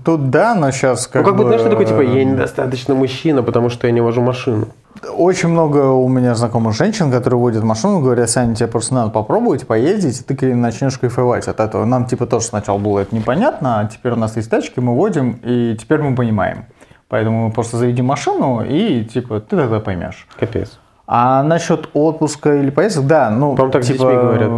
Тут 0.05 0.31
да, 0.31 0.55
но 0.55 0.71
сейчас 0.71 1.07
как 1.07 1.23
ну, 1.23 1.29
как 1.29 1.37
бы, 1.37 1.45
знаешь, 1.45 1.61
что 1.61 1.71
такое, 1.71 1.87
типа, 1.87 2.01
я 2.01 2.25
недостаточно 2.25 2.95
мужчина, 2.95 3.43
потому 3.43 3.69
что 3.69 3.87
я 3.87 3.93
не 3.93 4.01
вожу 4.01 4.23
машину. 4.23 4.67
Очень 5.17 5.51
много 5.51 5.91
у 5.91 6.09
меня 6.09 6.35
знакомых 6.35 6.75
женщин, 6.75 7.11
которые 7.11 7.39
водят 7.39 7.65
машину, 7.65 8.01
говорят, 8.01 8.31
Саня, 8.31 8.55
тебе 8.55 8.69
просто 8.69 8.95
надо 8.95 9.11
попробовать, 9.11 9.67
поездить, 9.67 10.21
и 10.21 10.35
ты 10.35 10.55
начнешь 10.55 10.99
кайфовать 10.99 11.49
от 11.49 11.61
этого. 11.61 11.85
Нам 11.85 12.07
типа 12.07 12.27
тоже 12.27 12.47
сначала 12.47 12.79
было 12.79 13.01
это 13.01 13.15
непонятно, 13.15 13.81
а 13.81 13.87
теперь 13.87 14.13
у 14.13 14.17
нас 14.17 14.37
есть 14.37 14.51
тачки, 14.51 14.81
мы 14.81 14.95
водим, 14.95 15.41
и 15.43 15.77
теперь 15.79 16.01
мы 16.01 16.15
понимаем. 16.15 16.67
Поэтому 17.09 17.47
мы 17.47 17.53
просто 17.53 17.77
заведем 17.77 18.07
машину, 18.07 18.65
и 18.65 19.05
типа 19.05 19.41
ты 19.41 19.57
тогда 19.57 19.81
поймешь. 19.81 20.27
Капец. 20.39 20.79
А 21.07 21.43
насчет 21.43 21.91
отпуска 21.93 22.55
или 22.55 22.71
поездок, 22.71 23.07
да, 23.07 23.31
ну, 23.31 23.55
По-моему, 23.55 23.73
так 23.73 23.85
с 23.85 23.87
типа, 23.89 23.99
детьми 23.99 24.15
говорят. 24.15 24.51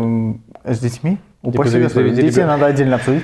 С 0.64 0.78
детьми? 0.78 1.18
Типа, 1.46 1.60
Упаси 1.62 1.70
заведи- 1.70 1.82
Господи, 1.84 2.08
заведи 2.08 2.22
детей 2.28 2.44
надо 2.44 2.66
отдельно 2.66 2.96
обсудить. 2.96 3.22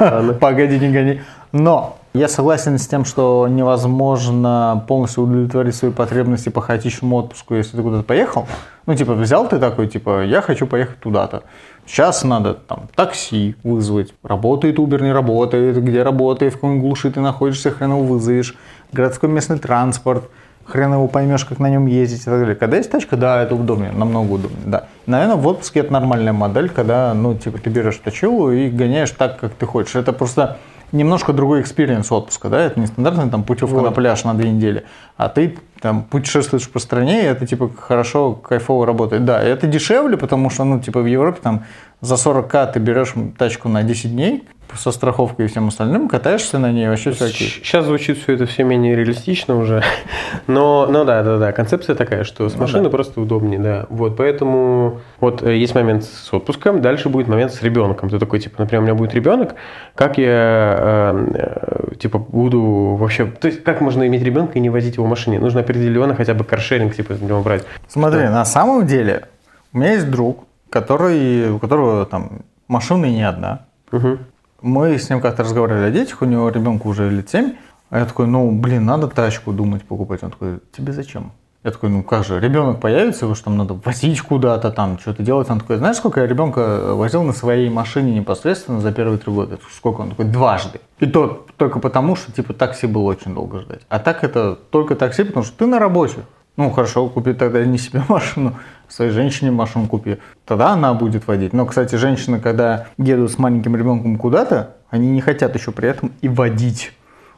Ладно. 0.00 0.32
Погоди, 0.40 0.78
не 0.78 0.90
гони. 0.90 1.20
Но 1.52 1.98
я 2.14 2.28
согласен 2.28 2.78
с 2.78 2.86
тем, 2.86 3.04
что 3.04 3.46
невозможно 3.48 4.84
полностью 4.88 5.24
удовлетворить 5.24 5.74
свои 5.74 5.90
потребности 5.90 6.48
по 6.48 6.62
хаотичному 6.62 7.16
отпуску, 7.16 7.54
если 7.54 7.76
ты 7.76 7.82
куда-то 7.82 8.04
поехал. 8.04 8.46
Ну, 8.86 8.94
типа, 8.94 9.12
взял 9.14 9.46
ты 9.48 9.58
такой, 9.58 9.86
типа, 9.86 10.24
я 10.24 10.40
хочу 10.40 10.66
поехать 10.66 10.98
туда-то. 11.00 11.42
Сейчас 11.86 12.24
надо 12.24 12.54
там 12.54 12.88
такси 12.94 13.56
вызвать. 13.62 14.14
Работает 14.22 14.78
Uber, 14.78 15.02
не 15.02 15.12
работает, 15.12 15.82
где 15.82 16.02
работает, 16.02 16.54
в 16.54 16.56
каком 16.56 16.80
глуши 16.80 17.10
ты 17.10 17.20
находишься, 17.20 17.70
хрен 17.70 17.90
его 17.90 18.02
вызовешь. 18.02 18.54
Городской 18.92 19.28
местный 19.28 19.58
транспорт, 19.58 20.24
хрен 20.66 20.92
его 20.92 21.08
поймешь, 21.08 21.44
как 21.44 21.58
на 21.58 21.68
нем 21.68 21.86
ездить 21.86 22.22
и 22.22 22.24
так 22.24 22.40
далее. 22.40 22.54
Когда 22.54 22.76
есть 22.76 22.90
тачка, 22.90 23.16
да, 23.16 23.42
это 23.42 23.54
удобнее, 23.54 23.92
намного 23.92 24.32
удобнее, 24.32 24.62
да. 24.66 24.84
Наверное, 25.06 25.36
в 25.36 25.46
отпуске 25.46 25.80
это 25.80 25.92
нормальная 25.92 26.32
модель, 26.32 26.68
когда, 26.68 27.12
ну, 27.14 27.34
типа, 27.34 27.58
ты 27.58 27.70
берешь 27.70 27.96
точилу 27.96 28.52
и 28.52 28.68
гоняешь 28.68 29.10
так, 29.10 29.38
как 29.40 29.54
ты 29.54 29.66
хочешь. 29.66 29.96
Это 29.96 30.12
просто 30.12 30.58
немножко 30.92 31.32
другой 31.32 31.62
experience 31.62 32.12
отпуска, 32.12 32.48
да, 32.48 32.60
это 32.60 32.78
не 32.78 32.86
стандартная 32.86 33.28
там 33.28 33.42
путевка 33.42 33.76
Вот. 33.76 33.84
на 33.84 33.90
пляж 33.90 34.24
на 34.24 34.34
две 34.34 34.50
недели, 34.50 34.84
а 35.24 35.28
ты 35.28 35.56
там 35.80 36.04
путешествуешь 36.04 36.68
по 36.68 36.78
стране, 36.78 37.22
и 37.22 37.26
это 37.26 37.46
типа 37.46 37.70
хорошо, 37.76 38.34
кайфово 38.34 38.86
работает. 38.86 39.24
Да, 39.24 39.42
это 39.42 39.66
дешевле, 39.66 40.16
потому 40.16 40.48
что, 40.48 40.64
ну, 40.64 40.80
типа 40.80 41.00
в 41.00 41.06
Европе 41.06 41.40
там 41.42 41.64
за 42.00 42.14
40к 42.14 42.72
ты 42.72 42.78
берешь 42.78 43.14
тачку 43.36 43.68
на 43.68 43.82
10 43.82 44.12
дней 44.12 44.44
со 44.74 44.90
страховкой 44.90 45.46
и 45.46 45.48
всем 45.48 45.68
остальным, 45.68 46.08
катаешься 46.08 46.58
на 46.58 46.72
ней, 46.72 46.88
вообще 46.88 47.12
все 47.12 47.26
окей. 47.26 47.48
Сейчас 47.48 47.84
звучит 47.84 48.18
все 48.18 48.34
это 48.34 48.46
все 48.46 48.64
менее 48.64 48.96
реалистично 48.96 49.58
уже. 49.58 49.82
Но, 50.46 50.86
ну 50.88 51.04
да, 51.04 51.22
да, 51.22 51.38
да. 51.38 51.52
Концепция 51.52 51.94
такая, 51.94 52.24
что 52.24 52.48
с 52.48 52.54
Ну 52.54 52.60
машиной 52.62 52.84
да. 52.84 52.90
просто 52.90 53.20
удобнее, 53.20 53.58
да. 53.58 53.86
Вот, 53.90 54.16
поэтому 54.16 55.00
вот 55.20 55.42
э, 55.42 55.56
есть 55.56 55.74
момент 55.74 56.04
с 56.04 56.32
отпуском, 56.32 56.80
дальше 56.80 57.08
будет 57.08 57.28
момент 57.28 57.52
с 57.52 57.62
ребенком. 57.62 58.08
Ты 58.08 58.18
такой, 58.18 58.40
типа, 58.40 58.56
например, 58.58 58.82
у 58.82 58.84
меня 58.84 58.94
будет 58.94 59.14
ребенок, 59.14 59.54
как 59.94 60.18
я, 60.18 60.26
э, 60.26 61.90
э, 61.92 61.94
типа, 61.96 62.18
буду 62.18 62.96
вообще... 62.98 63.26
То 63.26 63.48
есть, 63.48 63.62
как 63.62 63.80
можно 63.80 64.06
иметь 64.06 64.22
ребенка 64.22 64.54
и 64.54 64.60
не 64.60 64.70
возить 64.70 64.96
его 64.96 65.06
в 65.06 65.08
машине? 65.12 65.38
Нужно 65.38 65.60
определенно 65.60 66.14
хотя 66.14 66.34
бы 66.34 66.44
каршеринг, 66.44 66.94
типа, 66.94 67.14
брать. 67.44 67.64
Смотри, 67.88 68.24
на 68.28 68.44
самом 68.44 68.86
деле, 68.86 69.28
у 69.72 69.78
меня 69.78 69.92
есть 69.92 70.10
друг, 70.10 70.44
который, 70.70 71.50
у 71.50 71.58
которого 71.58 72.04
там 72.06 72.42
машина 72.68 73.06
не 73.06 73.22
одна. 73.22 73.66
Мгм. 73.92 74.18
Мы 74.62 74.98
с 74.98 75.10
ним 75.10 75.20
как-то 75.20 75.42
разговаривали 75.42 75.88
о 75.88 75.90
детях, 75.90 76.22
у 76.22 76.24
него 76.24 76.48
ребенку 76.48 76.88
уже 76.88 77.10
лет 77.10 77.28
7. 77.30 77.52
А 77.90 77.98
я 77.98 78.04
такой, 78.06 78.26
ну, 78.26 78.50
блин, 78.50 78.86
надо 78.86 79.08
тачку 79.08 79.52
думать 79.52 79.82
покупать. 79.82 80.22
Он 80.22 80.30
такой, 80.30 80.60
тебе 80.76 80.92
зачем? 80.92 81.32
Я 81.64 81.70
такой, 81.70 81.90
ну 81.90 82.02
как 82.02 82.24
же, 82.24 82.40
ребенок 82.40 82.80
появится, 82.80 83.24
его 83.24 83.36
что 83.36 83.44
там 83.44 83.56
надо 83.56 83.74
возить 83.74 84.20
куда-то, 84.20 84.72
там 84.72 84.98
что-то 84.98 85.22
делать. 85.22 85.48
Он 85.48 85.60
такой, 85.60 85.76
знаешь, 85.76 85.96
сколько 85.96 86.20
я 86.20 86.26
ребенка 86.26 86.94
возил 86.94 87.22
на 87.22 87.32
своей 87.32 87.70
машине 87.70 88.14
непосредственно 88.14 88.80
за 88.80 88.92
первые 88.92 89.18
три 89.18 89.32
года? 89.32 89.58
Сколько? 89.72 90.00
Он 90.00 90.10
такой, 90.10 90.24
дважды. 90.24 90.80
И 90.98 91.06
то 91.06 91.46
только 91.56 91.78
потому, 91.78 92.16
что 92.16 92.32
типа 92.32 92.52
такси 92.52 92.88
было 92.88 93.02
очень 93.02 93.32
долго 93.32 93.60
ждать. 93.60 93.82
А 93.88 94.00
так 94.00 94.24
это 94.24 94.56
только 94.70 94.96
такси, 94.96 95.22
потому 95.22 95.44
что 95.44 95.56
ты 95.56 95.66
на 95.66 95.78
работе. 95.78 96.24
Ну 96.56 96.70
хорошо, 96.70 97.08
купи 97.08 97.32
тогда 97.32 97.64
не 97.64 97.78
себе 97.78 98.02
машину, 98.08 98.56
своей 98.88 99.10
женщине 99.10 99.50
машину 99.50 99.86
купи. 99.86 100.18
Тогда 100.44 100.70
она 100.70 100.94
будет 100.94 101.26
водить. 101.26 101.52
Но, 101.52 101.64
кстати, 101.66 101.94
женщины, 101.94 102.40
когда 102.40 102.86
едут 102.98 103.30
с 103.30 103.38
маленьким 103.38 103.76
ребенком 103.76 104.16
куда-то, 104.16 104.76
они 104.90 105.10
не 105.10 105.20
хотят 105.20 105.54
еще 105.54 105.72
при 105.72 105.88
этом 105.88 106.12
и 106.20 106.28
водить. 106.28 106.92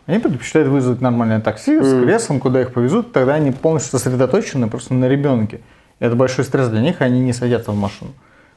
Они 0.07 0.19
предпочитают 0.19 0.69
вызвать 0.69 1.01
нормальное 1.01 1.41
такси 1.41 1.81
с 1.81 2.03
креслом, 2.03 2.39
куда 2.39 2.61
их 2.61 2.73
повезут, 2.73 3.13
тогда 3.13 3.35
они 3.35 3.53
полностью 3.53 3.99
сосредоточены 3.99 4.69
просто 4.69 4.93
на 4.93 5.07
ребенке. 5.07 5.61
Это 5.99 6.15
большой 6.15 6.45
стресс 6.45 6.69
для 6.69 6.81
них, 6.81 7.01
они 7.01 7.21
не 7.21 7.33
садятся 7.33 7.73
в 7.73 7.77
машину. 7.77 8.11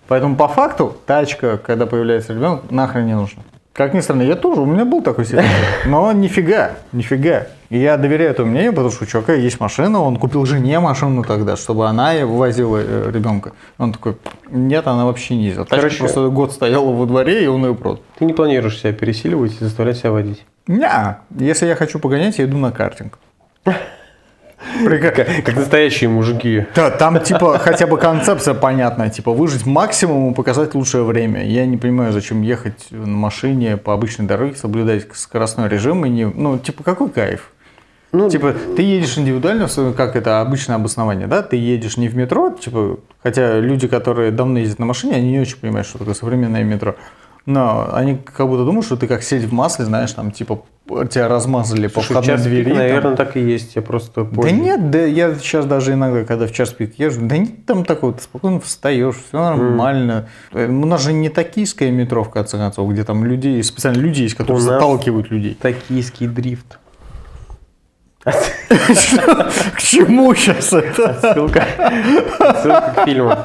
Поэтому 0.08 0.36
по 0.36 0.48
факту 0.48 0.96
тачка, 1.06 1.58
когда 1.58 1.86
появляется 1.86 2.34
ребенок, 2.34 2.70
нахрен 2.70 3.06
не 3.06 3.16
нужна. 3.16 3.44
Как 3.78 3.94
ни 3.94 4.00
странно, 4.00 4.24
я 4.24 4.36
тоже, 4.36 4.62
у 4.62 4.66
меня 4.66 4.86
был 4.86 5.04
такой 5.04 5.24
ситуация. 5.24 5.52
Но 5.86 6.12
нифига, 6.12 6.72
нифига. 6.94 7.46
И 7.70 7.78
я 7.78 7.98
доверяю 7.98 8.32
этому 8.32 8.50
мнению, 8.50 8.72
потому 8.72 8.90
что 8.90 9.04
у 9.04 9.08
чувака 9.08 9.34
есть 9.34 9.60
машина, 9.60 10.02
он 10.02 10.18
купил 10.18 10.48
жене 10.48 10.80
машину 10.80 11.24
тогда, 11.24 11.56
чтобы 11.56 11.88
она 11.88 12.14
его 12.14 12.38
возила 12.38 12.78
э, 12.80 13.12
ребенка. 13.14 13.52
Он 13.78 13.94
такой, 13.94 14.18
нет, 14.50 14.88
она 14.88 15.06
вообще 15.06 15.36
не 15.36 15.44
ездит. 15.46 15.68
Тачка 15.68 15.76
Короче- 15.76 16.00
просто 16.00 16.28
год 16.30 16.54
стояла 16.54 16.92
во 16.92 17.06
дворе, 17.06 17.44
и 17.44 17.46
он 17.46 17.68
ее 17.68 17.76
продал. 17.76 18.02
Ты 18.18 18.26
не 18.26 18.34
планируешь 18.34 18.80
себя 18.80 18.94
пересиливать 18.94 19.62
и 19.62 19.64
заставлять 19.64 19.98
себя 19.98 20.10
водить. 20.10 20.44
Ня, 20.66 21.20
если 21.30 21.68
я 21.68 21.76
хочу 21.76 22.00
погонять, 22.00 22.40
я 22.40 22.46
иду 22.46 22.58
на 22.58 22.72
картинг. 22.72 23.20
Как, 24.84 25.16
как 25.16 25.56
настоящие 25.56 26.10
мужики. 26.10 26.66
Да, 26.76 26.90
там 26.90 27.20
типа 27.22 27.60
хотя 27.60 27.88
бы 27.88 27.98
концепция 27.98 28.54
понятная, 28.54 29.10
типа 29.10 29.32
выжить 29.32 29.66
максимум 29.66 30.32
и 30.32 30.36
показать 30.36 30.74
лучшее 30.76 31.04
время. 31.04 31.46
Я 31.46 31.66
не 31.66 31.78
понимаю, 31.78 32.12
зачем 32.12 32.42
ехать 32.42 32.88
на 32.90 33.06
машине 33.06 33.78
по 33.78 33.94
обычной 33.94 34.26
дороге, 34.26 34.56
соблюдать 34.56 35.06
скоростной 35.14 35.70
режим 35.70 36.06
и 36.06 36.10
не, 36.10 36.26
ну 36.26 36.58
типа 36.58 36.84
какой 36.84 37.10
кайф. 37.10 37.52
Ну, 38.14 38.30
Типа, 38.30 38.56
ты 38.76 38.84
едешь 38.84 39.18
индивидуально, 39.18 39.68
как 39.96 40.16
это 40.16 40.40
обычное 40.40 40.78
обоснование, 40.78 41.28
да? 41.28 41.44
Ты 41.44 41.58
едешь 41.58 41.98
не 41.98 42.08
в 42.08 42.16
метро, 42.16 42.52
типа, 42.52 43.00
хотя 43.22 43.60
люди, 43.60 43.88
которые 43.88 44.32
давно 44.32 44.60
ездят 44.60 44.80
на 44.80 44.86
машине, 44.86 45.16
они 45.16 45.32
не 45.32 45.40
очень 45.42 45.58
понимают, 45.58 45.88
что 45.88 45.98
такое 45.98 46.14
современное 46.14 46.64
метро. 46.64 46.96
Но 47.48 47.90
они 47.94 48.18
как 48.18 48.46
будто 48.48 48.66
думают, 48.66 48.86
что 48.86 48.98
ты 48.98 49.08
как 49.08 49.24
сеть 49.24 49.46
в 49.46 49.54
масле, 49.54 49.86
знаешь, 49.86 50.12
там, 50.12 50.32
типа, 50.32 50.64
тебя 51.10 51.30
размазали 51.30 51.88
по 51.88 52.02
слушай, 52.02 52.12
входной 52.12 52.36
час 52.36 52.42
пик, 52.44 52.52
двери. 52.52 52.70
там. 52.70 52.78
наверное, 52.78 53.16
так 53.16 53.38
и 53.38 53.40
есть. 53.40 53.76
Я 53.78 53.82
просто 53.82 54.26
Да 54.26 54.30
поздний. 54.36 54.60
нет, 54.60 54.92
да 54.92 55.00
я 55.06 55.34
сейчас 55.36 55.66
даже 55.66 55.94
иногда, 55.94 56.26
когда 56.26 56.46
в 56.46 56.52
час 56.52 56.72
пик 56.72 57.00
езжу, 57.00 57.22
да 57.24 57.38
нет 57.38 57.66
там 57.66 57.86
такого, 57.86 58.12
ты 58.14 58.22
спокойно 58.22 58.60
встаешь, 58.60 59.16
все 59.30 59.40
нормально. 59.40 60.28
Э, 60.52 60.68
У 60.68 60.86
нас 60.86 61.02
же 61.02 61.14
не 61.14 61.30
токийское 61.30 61.90
метро, 61.90 62.24
в 62.26 62.30
конце 62.30 62.58
концов, 62.58 62.92
где 62.92 63.06
там 63.06 63.24
людей, 63.24 63.64
специально 63.64 63.98
люди 63.98 64.24
есть, 64.24 64.36
которые 64.36 64.58
У 64.58 64.60
заталкивают 64.66 65.32
людей. 65.32 65.58
Токийский 65.62 66.28
дрифт. 66.28 66.80
К 68.28 69.82
чему 69.82 70.34
сейчас 70.36 70.74
это? 70.74 71.18
Ссылка, 71.22 71.66
ссылка 72.62 72.94
к 72.96 73.06
фильму. 73.06 73.36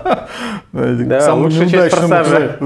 Да, 0.73 1.35
лучшая 1.35 1.69
часть 1.69 1.95
«Форсажа». 1.95 2.59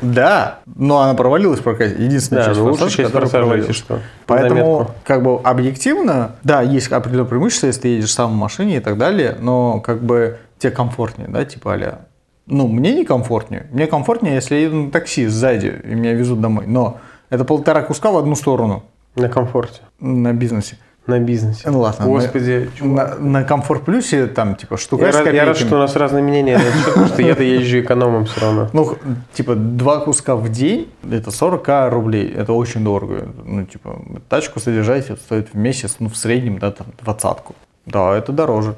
Да, 0.00 0.60
но 0.66 1.00
она 1.00 1.14
провалилась 1.14 1.60
в 1.60 1.62
прокате. 1.62 1.96
Единственная 2.02 2.44
часть 2.44 2.60
«Форсажа», 2.60 2.96
часть 2.96 3.12
провалилась. 3.12 3.76
что. 3.76 4.00
Поэтому, 4.26 4.90
как 5.04 5.22
бы 5.22 5.40
объективно, 5.40 6.32
да, 6.42 6.62
есть 6.62 6.90
определенное 6.92 7.28
преимущество, 7.28 7.66
если 7.66 7.80
ты 7.82 7.88
едешь 7.88 8.12
сам 8.12 8.32
в 8.32 8.36
машине 8.36 8.76
и 8.76 8.80
так 8.80 8.98
далее, 8.98 9.36
но 9.40 9.80
как 9.80 10.02
бы 10.02 10.38
тебе 10.58 10.72
комфортнее, 10.72 11.28
да, 11.28 11.44
типа 11.44 11.74
а 11.74 12.00
Ну, 12.46 12.68
мне 12.68 12.94
не 12.94 13.04
комфортнее. 13.04 13.66
Мне 13.70 13.86
комфортнее, 13.86 14.34
если 14.34 14.56
я 14.56 14.62
еду 14.62 14.76
на 14.76 14.90
такси 14.90 15.26
сзади 15.26 15.80
и 15.84 15.94
меня 15.94 16.14
везут 16.14 16.40
домой. 16.40 16.64
Но 16.66 16.98
это 17.30 17.44
полтора 17.44 17.82
куска 17.82 18.10
в 18.10 18.16
одну 18.16 18.34
сторону 18.34 18.84
На 19.16 19.28
комфорте. 19.28 19.80
на 20.00 20.32
бизнесе. 20.32 20.78
На 21.08 21.20
бизнесе. 21.20 21.70
Ну 21.70 21.80
ладно. 21.80 22.04
Господи, 22.04 22.70
На, 22.80 23.14
на 23.14 23.42
комфорт 23.42 23.82
плюсе 23.84 24.26
там 24.26 24.56
типа 24.56 24.76
штука 24.76 25.06
Я 25.06 25.12
с 25.12 25.16
рад, 25.16 25.32
я 25.32 25.46
рад, 25.46 25.56
что 25.56 25.76
у 25.76 25.78
нас 25.78 25.96
разные 25.96 26.22
мнения 26.22 26.58
на 26.58 26.62
этот 26.62 26.74
счет, 26.74 26.84
потому 26.84 27.06
что 27.06 27.22
я-то 27.22 27.42
езжу 27.42 27.80
экономом 27.80 28.26
все 28.26 28.40
равно. 28.42 28.68
Ну, 28.74 28.98
типа, 29.32 29.54
два 29.54 30.00
куска 30.00 30.36
в 30.36 30.50
день, 30.50 30.90
это 31.10 31.30
40 31.30 31.90
рублей, 31.90 32.30
это 32.30 32.52
очень 32.52 32.84
дорого. 32.84 33.26
Ну, 33.42 33.64
типа, 33.64 34.02
тачку 34.28 34.60
содержать 34.60 35.06
стоит 35.06 35.48
в 35.54 35.56
месяц, 35.56 35.96
ну, 35.98 36.10
в 36.10 36.16
среднем, 36.16 36.58
да, 36.58 36.72
там, 36.72 36.88
двадцатку. 37.02 37.54
Да, 37.86 38.14
это 38.14 38.32
дороже. 38.32 38.74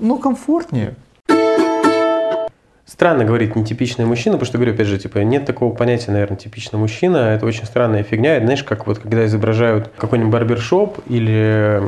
Ну, 0.00 0.18
комфортнее. 0.18 0.96
Странно 2.86 3.24
говорить 3.24 3.56
нетипичный 3.56 4.04
мужчина, 4.04 4.36
потому 4.36 4.46
что, 4.46 4.58
говорю, 4.58 4.74
опять 4.74 4.86
же, 4.86 4.98
типа, 4.98 5.18
нет 5.18 5.46
такого 5.46 5.74
понятия, 5.74 6.10
наверное, 6.10 6.36
типичный 6.36 6.78
мужчина. 6.78 7.16
Это 7.34 7.46
очень 7.46 7.64
странная 7.64 8.02
фигня. 8.02 8.36
Это, 8.36 8.44
знаешь, 8.44 8.62
как 8.62 8.86
вот 8.86 8.98
когда 8.98 9.24
изображают 9.24 9.90
какой-нибудь 9.96 10.30
барбершоп 10.30 10.98
или 11.06 11.80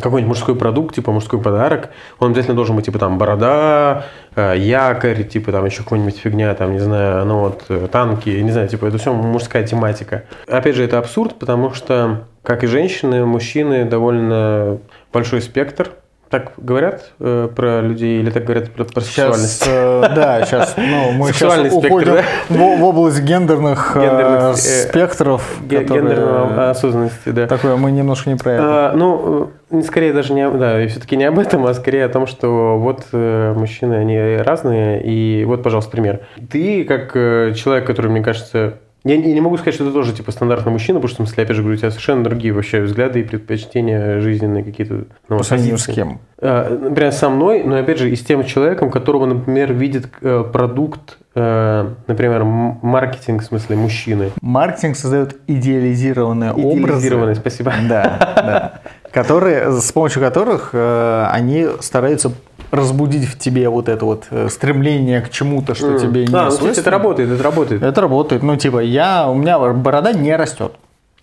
какой-нибудь 0.00 0.26
мужской 0.26 0.56
продукт, 0.56 0.96
типа 0.96 1.12
мужской 1.12 1.40
подарок, 1.40 1.90
он 2.18 2.30
обязательно 2.30 2.56
должен 2.56 2.74
быть, 2.74 2.86
типа, 2.86 2.98
там, 2.98 3.18
борода, 3.18 4.06
э, 4.34 4.54
якорь, 4.58 5.22
типа, 5.22 5.52
там, 5.52 5.64
еще 5.64 5.84
какая-нибудь 5.84 6.18
фигня, 6.18 6.52
там, 6.54 6.72
не 6.72 6.80
знаю, 6.80 7.24
ну 7.24 7.38
вот, 7.38 7.64
э, 7.68 7.86
танки, 7.90 8.30
не 8.30 8.50
знаю, 8.50 8.66
типа, 8.66 8.86
это 8.86 8.98
все 8.98 9.12
мужская 9.12 9.64
тематика. 9.64 10.24
Опять 10.48 10.74
же, 10.74 10.82
это 10.82 10.98
абсурд, 10.98 11.36
потому 11.38 11.72
что, 11.72 12.24
как 12.42 12.64
и 12.64 12.66
женщины, 12.66 13.24
мужчины 13.24 13.84
довольно 13.84 14.78
большой 15.12 15.40
спектр. 15.40 15.92
Так 16.28 16.52
говорят 16.56 17.12
э, 17.20 17.48
про 17.54 17.80
людей 17.80 18.20
или 18.20 18.30
так 18.30 18.44
говорят 18.44 18.72
про, 18.72 18.84
про 18.84 19.00
сексуальность? 19.00 19.62
Сейчас, 19.62 19.68
э, 19.68 20.14
да, 20.14 20.44
сейчас, 20.44 20.74
ну, 20.76 21.12
мы 21.12 21.32
сейчас 21.32 21.54
спектр, 21.54 21.76
уходим 21.76 22.14
да? 22.14 22.22
в, 22.48 22.78
в 22.80 22.84
область 22.84 23.22
гендерных, 23.22 23.92
э, 23.96 24.00
Гендерных, 24.00 24.54
э, 24.54 24.56
спектров. 24.56 25.58
Ге- 25.62 25.80
которые- 25.82 26.16
Гендерной 26.16 26.70
осознанности, 26.70 27.28
да. 27.28 27.46
Такое, 27.46 27.76
мы 27.76 27.92
немножко 27.92 28.28
не 28.28 28.36
про 28.36 28.52
это. 28.52 28.64
А, 28.64 28.92
ну, 28.96 29.50
э, 29.70 29.82
скорее 29.82 30.12
даже 30.12 30.32
не, 30.32 30.50
да, 30.50 30.84
все-таки 30.88 31.16
не 31.16 31.24
об 31.24 31.38
этом, 31.38 31.64
а 31.64 31.74
скорее 31.74 32.04
о 32.04 32.08
том, 32.08 32.26
что 32.26 32.76
вот 32.76 33.04
э, 33.12 33.54
мужчины, 33.56 33.94
они 33.94 34.36
разные, 34.38 35.02
и 35.04 35.44
вот, 35.44 35.62
пожалуйста, 35.62 35.92
пример. 35.92 36.22
Ты, 36.50 36.82
как 36.84 37.12
э, 37.14 37.52
человек, 37.54 37.86
который, 37.86 38.10
мне 38.10 38.22
кажется, 38.22 38.78
я, 39.06 39.14
я 39.14 39.34
не 39.34 39.40
могу 39.40 39.56
сказать, 39.56 39.74
что 39.74 39.86
ты 39.86 39.92
тоже, 39.92 40.12
типа, 40.12 40.32
стандартный 40.32 40.72
мужчина, 40.72 40.98
потому 40.98 41.08
что, 41.08 41.22
в 41.22 41.26
смысле, 41.26 41.44
опять 41.44 41.56
же, 41.56 41.62
говорю, 41.62 41.76
у 41.76 41.78
тебя 41.78 41.90
совершенно 41.90 42.24
другие 42.24 42.52
вообще 42.52 42.80
взгляды 42.80 43.20
и 43.20 43.22
предпочтения 43.22 44.18
жизненные 44.18 44.64
какие-то. 44.64 45.04
ну, 45.28 45.38
По 45.38 45.44
сравнению 45.44 45.78
с 45.78 45.86
кем? 45.86 46.18
А, 46.38 46.76
Например, 46.76 47.12
со 47.12 47.28
мной, 47.28 47.62
но 47.62 47.76
опять 47.76 47.98
же 47.98 48.10
и 48.10 48.16
с 48.16 48.24
тем 48.24 48.42
человеком, 48.44 48.90
которого, 48.90 49.26
например, 49.26 49.72
видит 49.72 50.08
э, 50.22 50.44
продукт, 50.52 51.18
э, 51.36 51.88
например, 52.08 52.42
маркетинг, 52.44 53.42
в 53.42 53.46
смысле, 53.46 53.76
мужчины. 53.76 54.30
Маркетинг 54.42 54.96
создает 54.96 55.36
идеализированные 55.46 56.52
образы. 56.52 56.78
Идеализированный, 56.78 57.36
спасибо. 57.36 57.72
Да, 57.88 58.18
да. 58.36 58.80
Которые, 59.12 59.70
с 59.70 59.92
помощью 59.92 60.20
которых 60.20 60.70
э, 60.72 61.26
они 61.30 61.68
стараются 61.80 62.32
разбудить 62.70 63.28
в 63.28 63.38
тебе 63.38 63.68
вот 63.68 63.88
это 63.88 64.04
вот 64.04 64.24
э, 64.30 64.48
стремление 64.50 65.20
к 65.20 65.30
чему-то, 65.30 65.74
что 65.74 65.88
М. 65.92 65.98
тебе 65.98 66.26
не 66.26 66.34
А, 66.34 66.44
ну, 66.44 66.50
кстати, 66.50 66.64
это 66.64 66.74
свойственно. 66.74 66.90
работает, 66.90 67.30
это 67.30 67.42
работает. 67.42 67.82
Это 67.82 68.00
работает. 68.00 68.42
Ну, 68.42 68.56
типа, 68.56 68.78
я, 68.80 69.28
у 69.28 69.34
меня 69.34 69.58
борода 69.58 70.12
не 70.12 70.34
растет. 70.36 70.72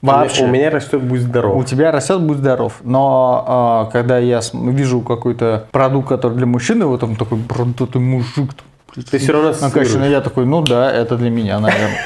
Вообще. 0.02 0.44
У 0.44 0.48
меня 0.48 0.70
растет 0.70 1.02
«Будь 1.02 1.22
здоров». 1.22 1.56
У 1.56 1.64
тебя 1.64 1.90
растет, 1.92 2.20
будь 2.22 2.38
здоров. 2.38 2.74
Но 2.84 3.46
а, 3.48 3.86
когда 3.92 4.18
я 4.18 4.42
вижу 4.54 5.00
какой-то 5.00 5.68
продукт, 5.72 6.10
который 6.10 6.34
для 6.34 6.46
мужчины, 6.46 6.86
вот 6.86 7.04
он 7.04 7.16
такой 7.16 7.38
бородатый 7.38 8.00
мужик. 8.02 8.52
Ты 9.10 9.18
всё 9.18 9.32
равно 9.32 9.50
накачанный, 9.50 9.82
ассоциируешь. 9.82 10.12
я 10.12 10.22
такой, 10.22 10.46
ну 10.46 10.62
да, 10.62 10.92
это 10.92 11.16
для 11.16 11.30
меня, 11.30 11.60
наверное. 11.60 11.98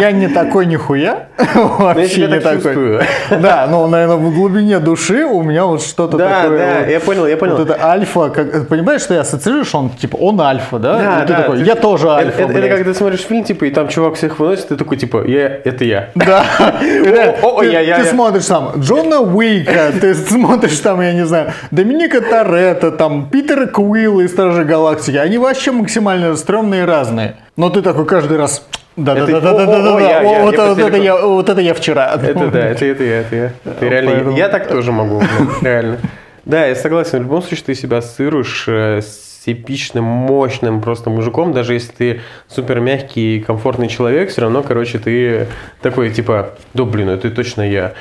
Я 0.00 0.12
не 0.12 0.28
такой 0.28 0.66
нихуя. 0.66 1.26
Ну, 1.54 1.68
Вообще 1.78 2.08
себя 2.08 2.26
не 2.28 2.40
так 2.40 2.62
такой. 2.62 3.00
Да, 3.30 3.66
но, 3.70 3.86
наверное, 3.86 4.16
в 4.16 4.34
глубине 4.34 4.78
души 4.78 5.24
у 5.24 5.42
меня 5.42 5.64
вот 5.66 5.82
что-то 5.82 6.16
Да, 6.16 6.42
такое. 6.42 6.58
да, 6.58 6.78
вот- 6.80 6.88
я 6.90 7.00
понял, 7.00 7.26
я 7.26 7.36
понял. 7.36 7.56
Вот 7.56 7.68
это 7.70 7.84
альфа, 7.84 8.30
как, 8.30 8.68
понимаешь, 8.68 9.02
что 9.02 9.14
я 9.14 9.20
ассоциирую, 9.20 9.64
что 9.64 9.78
он 9.78 9.90
типа 9.90 10.16
он 10.16 10.40
альфа, 10.40 10.78
да? 10.78 10.98
Да, 10.98 11.24
да, 11.26 11.40
такой, 11.42 11.62
я 11.62 11.74
тоже 11.74 12.08
альфа. 12.10 12.42
это, 12.42 12.52
когда 12.52 12.84
ты 12.84 12.94
смотришь 12.94 13.20
фильм, 13.20 13.44
типа, 13.44 13.64
и 13.66 13.70
там 13.70 13.88
чувак 13.88 14.14
всех 14.14 14.38
выносит, 14.38 14.68
ты 14.68 14.76
такой, 14.76 14.96
типа, 14.96 15.24
я, 15.26 15.46
это 15.64 15.84
я. 15.84 16.08
Да. 16.14 16.44
О, 17.42 17.62
я- 17.62 17.80
я- 17.80 17.98
ты 17.98 18.04
смотришь 18.04 18.46
там 18.46 18.72
Джона 18.78 19.20
Уика, 19.20 19.92
ты 20.00 20.14
смотришь 20.14 20.78
там, 20.78 21.00
я 21.00 21.12
не 21.12 21.24
знаю, 21.26 21.52
Доминика 21.70 22.20
Торетто, 22.20 22.90
там 22.92 23.28
Питера 23.30 23.66
Куилла 23.66 24.20
из 24.22 24.30
Стражей 24.32 24.64
Галактики. 24.64 25.16
Они 25.16 25.38
вообще 25.38 25.70
максимально 25.72 26.34
стрёмные 26.36 26.82
и 26.82 26.86
разные. 26.86 27.36
Но 27.56 27.68
ты 27.70 27.82
такой 27.82 28.06
каждый 28.06 28.38
раз... 28.38 28.62
Да, 28.96 29.14
да, 29.14 29.22
Это- 29.22 29.40
да, 29.40 29.40
да, 29.40 29.52
да, 29.54 29.66
да, 29.66 29.82
да, 29.82 30.42
Вот 30.42 30.54
это 30.78 30.96
я, 30.98 31.26
вот 31.26 31.48
это 31.48 31.60
я 31.60 31.74
вчера. 31.74 32.14
Это 32.14 32.50
да, 32.50 32.58
это, 32.68 32.84
это 32.84 33.04
я, 33.04 33.20
это 33.20 33.36
я. 33.36 33.52
Это 33.64 33.88
реально, 33.88 34.10
Поэтому- 34.12 34.36
я 34.36 34.48
так 34.48 34.68
тоже 34.68 34.92
могу, 34.92 35.22
реально. 35.62 35.98
Да, 36.44 36.66
я 36.66 36.74
согласен, 36.74 37.20
в 37.20 37.22
любом 37.22 37.42
случае 37.42 37.64
ты 37.66 37.74
себя 37.74 37.98
ассоциируешь 37.98 38.64
э, 38.68 39.00
с 39.00 39.42
эпичным, 39.46 40.04
мощным 40.04 40.80
просто 40.80 41.08
мужиком, 41.08 41.52
даже 41.52 41.74
если 41.74 41.92
ты 41.92 42.20
супер 42.48 42.80
мягкий 42.80 43.36
и 43.36 43.40
комфортный 43.40 43.88
человек, 43.88 44.30
все 44.30 44.42
равно, 44.42 44.62
короче, 44.62 44.98
ты 44.98 45.46
такой, 45.80 46.10
типа, 46.10 46.50
да 46.74 46.84
блин, 46.84 47.08
это 47.10 47.30
точно 47.30 47.62
я. 47.62 47.92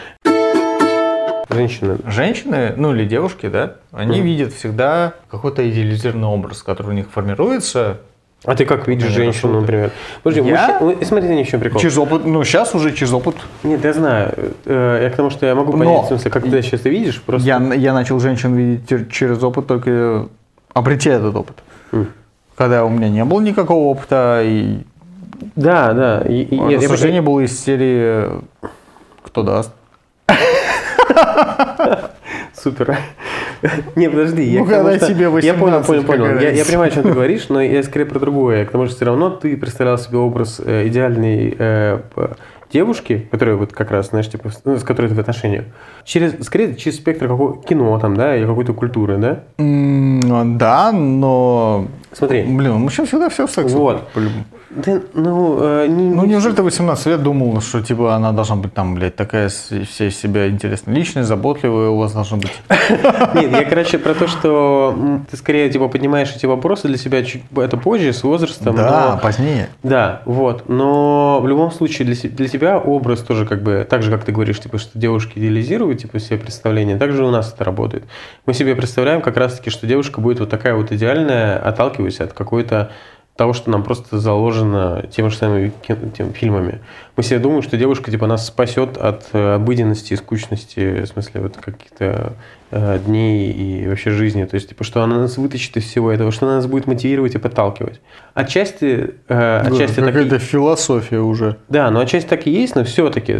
Женщина. 1.50 1.98
Женщины, 2.08 2.74
ну 2.78 2.94
или 2.96 3.06
девушки, 3.06 3.48
да, 3.48 3.76
они 3.92 4.18
Мгм. 4.20 4.26
видят 4.26 4.54
всегда 4.54 5.14
какой-то 5.30 5.68
идеализированный 5.70 6.28
образ, 6.28 6.64
который 6.64 6.88
у 6.88 6.94
них 6.94 7.08
формируется 7.14 7.98
А 8.44 8.56
ты 8.56 8.66
как 8.66 8.88
видишь 8.88 9.10
женщину, 9.10 9.62
например? 9.62 9.92
Подожди, 10.24 10.50
Я? 10.50 10.80
смотрите, 11.04 11.36
не 11.36 11.44
в 11.44 11.48
чем 11.48 11.60
прикол. 11.60 11.80
через 11.80 11.96
опыт. 11.98 12.26
Ну, 12.26 12.44
сейчас 12.44 12.74
уже 12.74 12.92
через 12.92 13.14
опыт. 13.14 13.36
Нет, 13.64 13.84
я 13.86 13.94
знаю. 13.94 14.34
Э, 14.66 15.00
Я 15.04 15.10
к 15.12 15.16
тому, 15.16 15.30
что 15.30 15.46
я 15.46 15.54
могу 15.54 15.72
понять, 15.74 15.88
Но- 15.88 16.02
в 16.02 16.08
смысле, 16.08 16.32
как 16.32 16.44
ты 16.44 16.62
сейчас 16.64 16.80
это 16.80 16.90
видишь, 16.90 17.22
просто... 17.22 17.48
Я, 17.48 17.58
я 17.76 17.94
начал 17.94 18.20
женщин 18.20 18.56
видеть 18.56 19.12
через 19.12 19.44
опыт 19.44 19.68
только 19.68 20.28
обретя 20.74 21.12
этот 21.12 21.36
опыт. 21.36 21.56
М. 21.92 22.08
Когда 22.56 22.84
у 22.84 22.90
меня 22.90 23.10
не 23.10 23.24
было 23.26 23.42
никакого 23.42 23.86
опыта, 23.90 24.42
и 24.44 24.80
Да, 25.56 25.94
да. 25.94 26.22
и- 26.28 26.42
и- 26.42 26.56
я- 26.56 26.70
я- 26.72 26.78
рассуждение 26.80 27.22
было 27.22 27.42
из 27.42 27.60
серии 27.64 28.28
«Кто 29.24 29.44
даст?». 29.44 29.72
Супер. 32.56 32.98
Не, 33.96 34.10
подожди. 34.10 34.44
я 34.44 34.60
Ну, 34.62 34.66
когда 34.66 34.96
что- 34.98 35.08
тебе 35.08 35.24
Я 35.42 35.54
понял, 35.54 35.80
18, 35.80 35.88
понял, 35.88 36.04
понял. 36.04 36.40
Я, 36.40 36.66
понимаю, 36.66 36.92
о 36.92 36.94
чем 36.96 37.04
ты 37.04 37.12
говоришь, 37.14 37.50
но 37.50 37.62
я 37.62 37.84
скорее 37.84 38.06
про 38.06 38.20
другое. 38.20 38.66
К 38.66 38.72
тому, 38.72 38.86
что 38.88 38.96
все 38.96 39.06
равно 39.06 39.30
ты 39.30 39.56
представлял 39.58 39.98
себе 39.98 40.18
образ 40.18 40.62
э, 40.64 40.88
идеальной 40.88 41.56
э, 41.58 42.00
девушки, 42.74 43.28
которая 43.32 43.56
вот 43.56 43.74
как 43.74 43.92
раз, 43.92 44.10
знаешь, 44.10 44.30
типа, 44.30 44.50
с- 44.50 44.62
ну, 44.66 44.78
с 44.78 44.84
которой 44.84 45.08
ты 45.08 45.16
в 45.16 45.20
отношениях. 45.20 45.66
Через, 46.06 46.44
скорее, 46.46 46.76
через 46.76 46.98
спектр 46.98 47.28
какого 47.28 47.62
кино 47.62 47.98
там, 48.00 48.16
да, 48.16 48.36
или 48.36 48.46
какой-то 48.46 48.74
культуры, 48.74 49.18
да? 49.18 49.44
М, 49.58 50.58
Да, 50.58 50.92
но... 50.92 51.88
Смотри. 52.14 52.44
Блин, 52.44 52.72
у 52.72 52.78
мужчин 52.78 53.06
всегда 53.06 53.30
все 53.30 53.48
в 53.48 53.52
сексе. 53.52 53.76
Вот. 53.76 54.08
по-любому. 54.10 54.44
Да, 54.70 55.02
ну, 55.14 55.58
э, 55.62 55.88
не, 55.88 56.10
Ну, 56.10 56.24
не- 56.24 56.30
неужели 56.32 56.54
ты 56.54 56.64
18 56.64 57.06
лет 57.08 57.22
думал, 57.24 57.60
что, 57.60 57.82
типа, 57.82 58.16
она 58.16 58.32
должна 58.32 58.56
быть 58.56 58.74
там, 58.74 58.96
блядь, 58.96 59.18
такая 59.18 59.50
вся 59.50 60.06
из 60.08 60.18
себя 60.18 60.48
интересная 60.48 60.96
личность, 60.96 61.28
заботливая, 61.28 61.90
у 61.90 61.98
вас 61.98 62.14
должна 62.14 62.38
быть... 62.38 62.54
Нет, 63.36 63.52
я, 63.52 63.66
короче, 63.66 63.98
про 63.98 64.14
то, 64.14 64.28
что 64.28 65.20
ты 65.30 65.36
скорее, 65.36 65.70
типа, 65.70 65.90
поднимаешь 65.90 66.34
эти 66.34 66.46
вопросы 66.46 66.88
для 66.88 66.98
себя 66.98 67.24
чуть 67.24 67.44
это 67.58 67.76
позже, 67.76 68.14
с 68.14 68.24
возрастом. 68.24 68.76
Да, 68.76 69.20
позднее. 69.22 69.68
Да, 69.84 70.22
вот. 70.24 70.70
Но 70.70 71.42
в 71.42 71.48
любом 71.50 71.72
случае 71.72 72.06
для, 72.08 72.30
для 72.30 72.48
тебя 72.48 72.78
образ 72.78 73.20
тоже 73.20 73.46
как 73.46 73.64
бы, 73.64 73.86
так 73.90 74.04
же, 74.04 74.12
как 74.12 74.24
ты 74.24 74.32
говоришь, 74.32 74.60
типа, 74.62 74.78
что 74.78 74.98
девушки 74.98 75.38
идеализируют, 75.38 76.00
типа, 76.00 76.20
себе 76.20 76.38
представление, 76.38 76.96
так 76.98 77.12
же 77.12 77.26
у 77.26 77.32
нас 77.32 77.54
это 77.54 77.66
работает. 77.66 78.06
Мы 78.46 78.54
себе 78.54 78.74
представляем 78.76 79.22
как 79.22 79.36
раз-таки, 79.36 79.70
что 79.70 79.86
девушка 79.86 80.22
будет 80.22 80.40
вот 80.40 80.50
такая 80.50 80.76
вот 80.76 80.94
идеальная, 80.94 81.58
отталкиваясь 82.02 82.20
от 82.20 82.34
какой-то 82.34 82.92
того, 83.38 83.54
что 83.54 83.72
нам 83.72 83.84
просто 83.84 84.20
заложено 84.20 85.06
теми 85.10 85.30
же 85.30 85.38
самыми 85.38 85.72
тем 86.16 86.34
фильмами. 86.34 86.80
Мы 87.16 87.24
себе 87.24 87.40
думаем, 87.40 87.62
что 87.64 87.78
девушка 87.78 88.12
типа 88.12 88.28
нас 88.28 88.46
спасет 88.46 88.98
от 88.98 89.30
э, 89.34 89.56
обыденности 89.56 90.14
и 90.14 90.18
скучности, 90.18 91.02
в 91.02 91.06
смысле 91.08 91.42
вот 91.42 91.58
каких-то 91.58 92.34
э, 92.72 93.00
дней 93.00 93.52
и 93.52 93.88
вообще 93.88 94.12
жизни. 94.12 94.44
То 94.44 94.56
есть, 94.56 94.70
типа, 94.70 94.84
что 94.84 95.02
она 95.02 95.18
нас 95.18 95.38
вытащит 95.38 95.78
из 95.78 95.86
всего 95.86 96.12
этого, 96.12 96.32
что 96.32 96.46
она 96.46 96.58
нас 96.58 96.68
будет 96.68 96.88
мотивировать 96.88 97.34
и 97.34 97.38
подталкивать. 97.40 98.02
Отчасти, 98.36 99.16
э, 99.28 99.58
отчасти 99.66 99.96
так 99.96 100.10
и- 100.10 100.12
Какая-то 100.12 100.40
философия 100.40 101.20
уже. 101.20 101.56
да, 101.70 101.90
но 101.90 102.02
отчасти 102.02 102.28
так 102.28 102.46
и 102.46 102.52
есть, 102.52 102.76
но 102.76 102.84
все-таки 102.84 103.36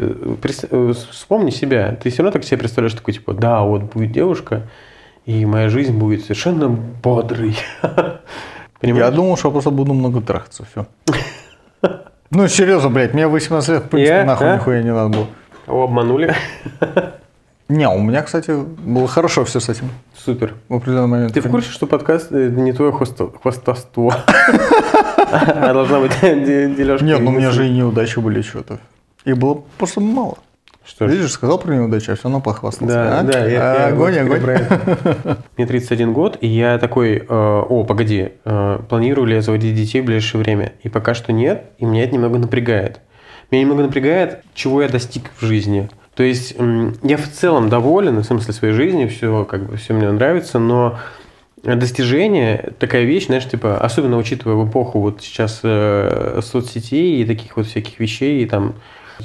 вспомни 1.12 1.52
себя. 1.52 1.98
Ты 2.02 2.10
все 2.10 2.24
равно 2.24 2.32
так 2.32 2.46
себе 2.46 2.58
представляешь 2.58 2.94
такой, 2.96 3.14
типа, 3.14 3.34
да, 3.34 3.62
вот 3.62 3.94
будет 3.94 4.14
девушка, 4.14 4.64
и 5.26 5.46
моя 5.46 5.70
жизнь 5.70 5.98
будет 5.98 6.24
совершенно 6.24 6.68
бодрой. 6.70 7.58
Понимаешь? 8.80 9.06
Я 9.06 9.12
думал, 9.12 9.38
что 9.38 9.50
я 9.50 9.52
просто 9.52 9.70
буду 9.70 9.94
много 9.94 10.22
трахаться, 10.22 10.66
все. 10.72 10.86
Ну, 12.34 12.48
серьезно, 12.48 12.90
блядь, 12.90 13.14
мне 13.14 13.28
18 13.28 13.70
лет, 13.70 13.84
в 13.84 13.90
принципе, 13.90 14.16
Я? 14.20 14.24
нахуй 14.24 14.48
А? 14.48 14.56
нихуя 14.56 14.82
не 14.82 14.94
надо 14.94 15.10
было. 15.18 15.28
О, 15.68 15.84
обманули. 15.84 16.34
Не, 17.68 17.88
у 17.90 18.00
меня, 18.00 18.22
кстати, 18.22 18.52
было 18.52 19.08
хорошо 19.08 19.44
все 19.46 19.60
с 19.62 19.70
этим 19.70 19.90
Супер. 20.18 20.56
в 20.70 20.76
определенный 20.76 21.08
момент. 21.08 21.34
Ты 21.34 21.40
в 21.42 21.50
курсе, 21.50 21.70
что 21.72 21.88
подкаст 21.88 22.32
э, 22.32 22.50
не 22.50 22.74
твое 22.74 22.92
хвосто- 22.92 23.32
хвастовство? 23.42 24.14
А 24.28 25.74
должна 25.74 26.00
быть 26.02 26.12
дележка. 26.22 27.06
Нет, 27.06 27.22
ну 27.22 27.32
у 27.32 27.34
меня 27.34 27.52
же 27.52 27.68
и 27.68 27.70
неудачи 27.72 28.20
были 28.20 28.42
что-то. 28.42 28.80
И 29.24 29.32
было 29.34 29.64
просто 29.78 30.02
мало. 30.02 30.38
Что. 30.84 31.06
Видишь, 31.06 31.32
сказал 31.32 31.60
про 31.60 31.76
неудачи, 31.76 32.10
а 32.10 32.16
все 32.16 32.24
равно 32.24 32.42
похвастался. 32.42 32.94
Да, 32.94 33.20
а? 33.20 33.24
да, 33.24 33.46
я, 33.46 33.74
А, 33.74 33.80
я 33.80 33.88
огонь, 33.94 34.18
огонь. 34.18 34.42
про 34.42 34.54
это. 34.54 35.38
Мне 35.58 35.68
31 35.68 36.12
год, 36.12 36.38
и 36.42 36.48
я 36.48 36.80
такой, 36.80 37.18
э, 37.18 37.24
о, 37.30 37.84
погоди, 37.84 38.30
э, 38.44 38.80
планирую 38.90 39.28
ли 39.28 39.36
я 39.36 39.42
заводить 39.42 39.76
детей 39.76 40.02
в 40.02 40.06
ближайшее 40.06 40.42
время? 40.42 40.74
И 40.82 40.90
пока 40.90 41.14
что 41.14 41.32
нет, 41.34 41.66
и 41.78 41.86
меня 41.86 42.04
это 42.04 42.14
немного 42.14 42.40
напрягает. 42.40 43.00
Меня 43.52 43.62
немного 43.62 43.84
напрягает, 43.84 44.44
чего 44.56 44.82
я 44.82 44.90
достиг 44.90 45.30
в 45.38 45.46
жизни. 45.46 45.88
То 46.16 46.24
есть 46.24 46.56
м, 46.60 46.96
я 47.04 47.18
в 47.18 47.28
целом 47.30 47.70
доволен, 47.70 48.18
в 48.20 48.24
смысле 48.24 48.54
своей 48.54 48.74
жизни, 48.74 49.06
все 49.08 49.46
как 49.46 49.66
бы 49.70 49.78
все 49.78 49.94
мне 49.94 50.10
нравится, 50.12 50.58
но 50.58 50.98
достижение 51.64 52.74
такая 52.80 53.04
вещь, 53.04 53.28
знаешь, 53.28 53.48
типа, 53.48 53.78
особенно 53.78 54.18
учитывая 54.18 54.56
в 54.56 54.68
эпоху 54.70 55.00
вот 55.00 55.22
сейчас 55.22 55.60
э, 55.64 56.40
соцсетей 56.44 57.22
и 57.22 57.26
таких 57.26 57.56
вот 57.56 57.68
всяких 57.68 58.00
вещей, 58.00 58.44
и 58.44 58.46
там 58.48 58.74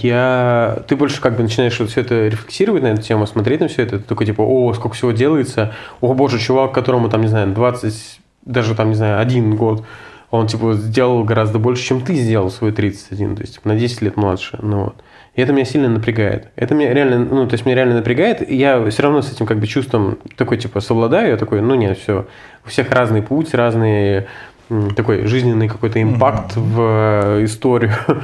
я, 0.05 0.83
ты 0.89 0.97
больше 0.97 1.21
как 1.21 1.37
бы 1.37 1.43
начинаешь 1.43 1.79
вот 1.79 1.91
все 1.91 2.01
это 2.01 2.29
рефлексировать 2.29 2.83
на 2.83 2.89
эту 2.89 3.03
тему, 3.03 3.27
смотреть 3.27 3.61
на 3.61 3.69
все 3.69 3.83
это, 3.83 3.99
ты 3.99 4.05
такой 4.05 4.27
типа, 4.27 4.43
о, 4.43 4.73
сколько 4.75 4.97
всего 4.97 5.13
делается, 5.13 5.75
о 6.01 6.15
боже, 6.15 6.39
чувак, 6.39 6.73
которому 6.73 7.09
там, 7.09 7.21
не 7.23 7.29
знаю, 7.29 7.53
20, 7.53 8.21
даже 8.45 8.75
там, 8.75 8.89
не 8.91 8.95
знаю, 8.95 9.21
один 9.21 9.57
год, 9.57 9.85
он 10.31 10.47
типа 10.47 10.75
сделал 10.75 11.25
гораздо 11.25 11.59
больше, 11.59 11.85
чем 11.85 12.01
ты 12.01 12.15
сделал 12.15 12.51
свой 12.51 12.73
31, 12.73 13.37
то 13.37 13.43
есть 13.43 13.55
типа, 13.55 13.69
на 13.69 13.77
10 13.77 14.03
лет 14.03 14.17
младше, 14.17 14.59
ну 14.63 14.85
вот. 14.85 14.97
И 15.35 15.43
это 15.43 15.53
меня 15.53 15.67
сильно 15.67 15.91
напрягает. 15.91 16.49
Это 16.57 16.75
меня 16.75 16.95
реально, 16.95 17.19
ну, 17.19 17.47
то 17.47 17.53
есть 17.53 17.67
меня 17.67 17.77
реально 17.77 17.97
напрягает, 17.97 18.49
и 18.49 18.57
я 18.57 18.89
все 18.89 19.03
равно 19.03 19.21
с 19.21 19.31
этим 19.31 19.45
как 19.45 19.59
бы 19.59 19.67
чувством 19.67 20.19
такой, 20.35 20.57
типа, 20.57 20.81
совладаю, 20.81 21.29
я 21.29 21.37
такой, 21.37 21.61
ну, 21.61 21.75
нет, 21.75 21.99
все, 21.99 22.27
у 22.65 22.69
всех 22.71 22.91
разный 22.91 23.21
путь, 23.21 23.53
разный 23.53 24.27
м, 24.71 24.95
такой 24.95 25.27
жизненный 25.27 25.69
какой-то 25.69 26.01
импакт 26.01 26.57
в 26.57 26.81
э, 26.81 27.45
историю. 27.45 27.93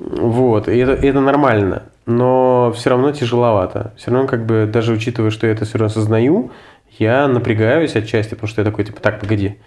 Вот, 0.00 0.66
и 0.68 0.78
это, 0.78 0.94
и 0.94 1.06
это 1.06 1.20
нормально, 1.20 1.82
но 2.06 2.72
все 2.74 2.90
равно 2.90 3.12
тяжеловато. 3.12 3.92
Все 3.98 4.10
равно, 4.10 4.26
как 4.26 4.46
бы, 4.46 4.68
даже 4.70 4.92
учитывая, 4.92 5.30
что 5.30 5.46
я 5.46 5.52
это 5.52 5.66
все 5.66 5.76
равно 5.76 5.86
осознаю, 5.86 6.50
я 6.98 7.28
напрягаюсь 7.28 7.94
отчасти, 7.96 8.30
потому 8.30 8.48
что 8.48 8.62
я 8.62 8.64
такой, 8.64 8.84
типа, 8.84 9.00
так, 9.00 9.20
погоди, 9.20 9.58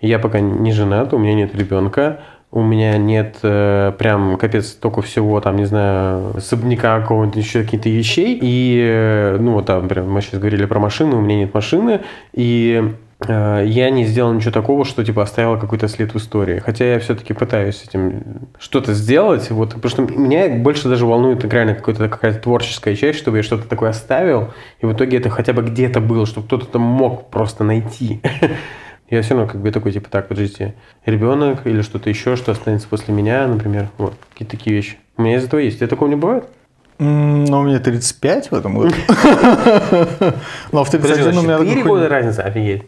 я 0.00 0.18
пока 0.18 0.40
не 0.40 0.72
женат, 0.72 1.12
у 1.12 1.18
меня 1.18 1.34
нет 1.34 1.54
ребенка, 1.54 2.20
у 2.50 2.62
меня 2.62 2.96
нет 2.96 3.36
э, 3.42 3.92
прям 3.98 4.38
капец 4.38 4.70
только 4.72 5.02
всего, 5.02 5.40
там, 5.40 5.56
не 5.56 5.66
знаю, 5.66 6.36
особняка 6.36 7.00
какого-нибудь, 7.00 7.36
еще 7.36 7.62
какие-то 7.62 7.90
вещей. 7.90 8.38
И, 8.40 8.80
э, 8.80 9.36
ну, 9.38 9.52
вот 9.52 9.66
там, 9.66 9.86
прям, 9.88 10.10
мы 10.10 10.22
сейчас 10.22 10.40
говорили 10.40 10.64
про 10.64 10.78
машину, 10.78 11.18
у 11.18 11.20
меня 11.20 11.40
нет 11.40 11.52
машины, 11.52 12.00
и 12.32 12.94
я 13.20 13.90
не 13.90 14.04
сделал 14.04 14.32
ничего 14.32 14.50
такого, 14.50 14.84
что, 14.84 15.04
типа, 15.04 15.22
оставил 15.22 15.58
какой-то 15.58 15.88
след 15.88 16.12
в 16.12 16.16
истории. 16.18 16.58
Хотя 16.58 16.84
я 16.84 16.98
все-таки 16.98 17.32
пытаюсь 17.32 17.76
с 17.76 17.88
этим 17.88 18.48
что-то 18.58 18.92
сделать, 18.92 19.50
вот, 19.50 19.74
потому 19.74 19.90
что 19.90 20.02
меня 20.02 20.48
больше 20.48 20.88
даже 20.88 21.06
волнует 21.06 21.44
реально 21.44 21.74
какая-то 21.74 22.08
какая-то 22.08 22.40
творческая 22.40 22.96
часть, 22.96 23.18
чтобы 23.18 23.38
я 23.38 23.42
что-то 23.42 23.68
такое 23.68 23.90
оставил, 23.90 24.52
и 24.80 24.86
в 24.86 24.92
итоге 24.92 25.18
это 25.18 25.30
хотя 25.30 25.52
бы 25.52 25.62
где-то 25.62 26.00
было, 26.00 26.26
чтобы 26.26 26.46
кто-то 26.46 26.66
там 26.66 26.82
мог 26.82 27.30
просто 27.30 27.64
найти. 27.64 28.20
Я 29.10 29.20
все 29.20 29.34
равно 29.34 29.50
как 29.52 29.60
бы 29.60 29.70
такой, 29.70 29.92
типа, 29.92 30.08
так, 30.08 30.28
подождите, 30.28 30.74
ребенок 31.04 31.66
или 31.66 31.82
что-то 31.82 32.08
еще, 32.08 32.36
что 32.36 32.52
останется 32.52 32.88
после 32.88 33.12
меня, 33.12 33.46
например, 33.46 33.88
вот, 33.98 34.14
какие-то 34.32 34.56
такие 34.56 34.74
вещи. 34.74 34.96
У 35.18 35.22
меня 35.22 35.36
из 35.36 35.44
этого 35.44 35.60
есть. 35.60 35.76
Тебя 35.78 35.88
такого 35.88 36.08
не 36.08 36.16
бывает? 36.16 36.44
Ну, 36.98 37.62
мне 37.62 37.78
35 37.78 38.50
в 38.50 38.54
этом 38.54 38.78
году. 38.78 38.94
Но 40.72 40.84
в 40.84 40.90
31 40.90 41.38
у 41.38 41.42
меня 41.42 41.58
4 41.58 41.74
такой- 41.76 41.82
года 41.82 42.08
разница, 42.08 42.42
офигеть. 42.42 42.84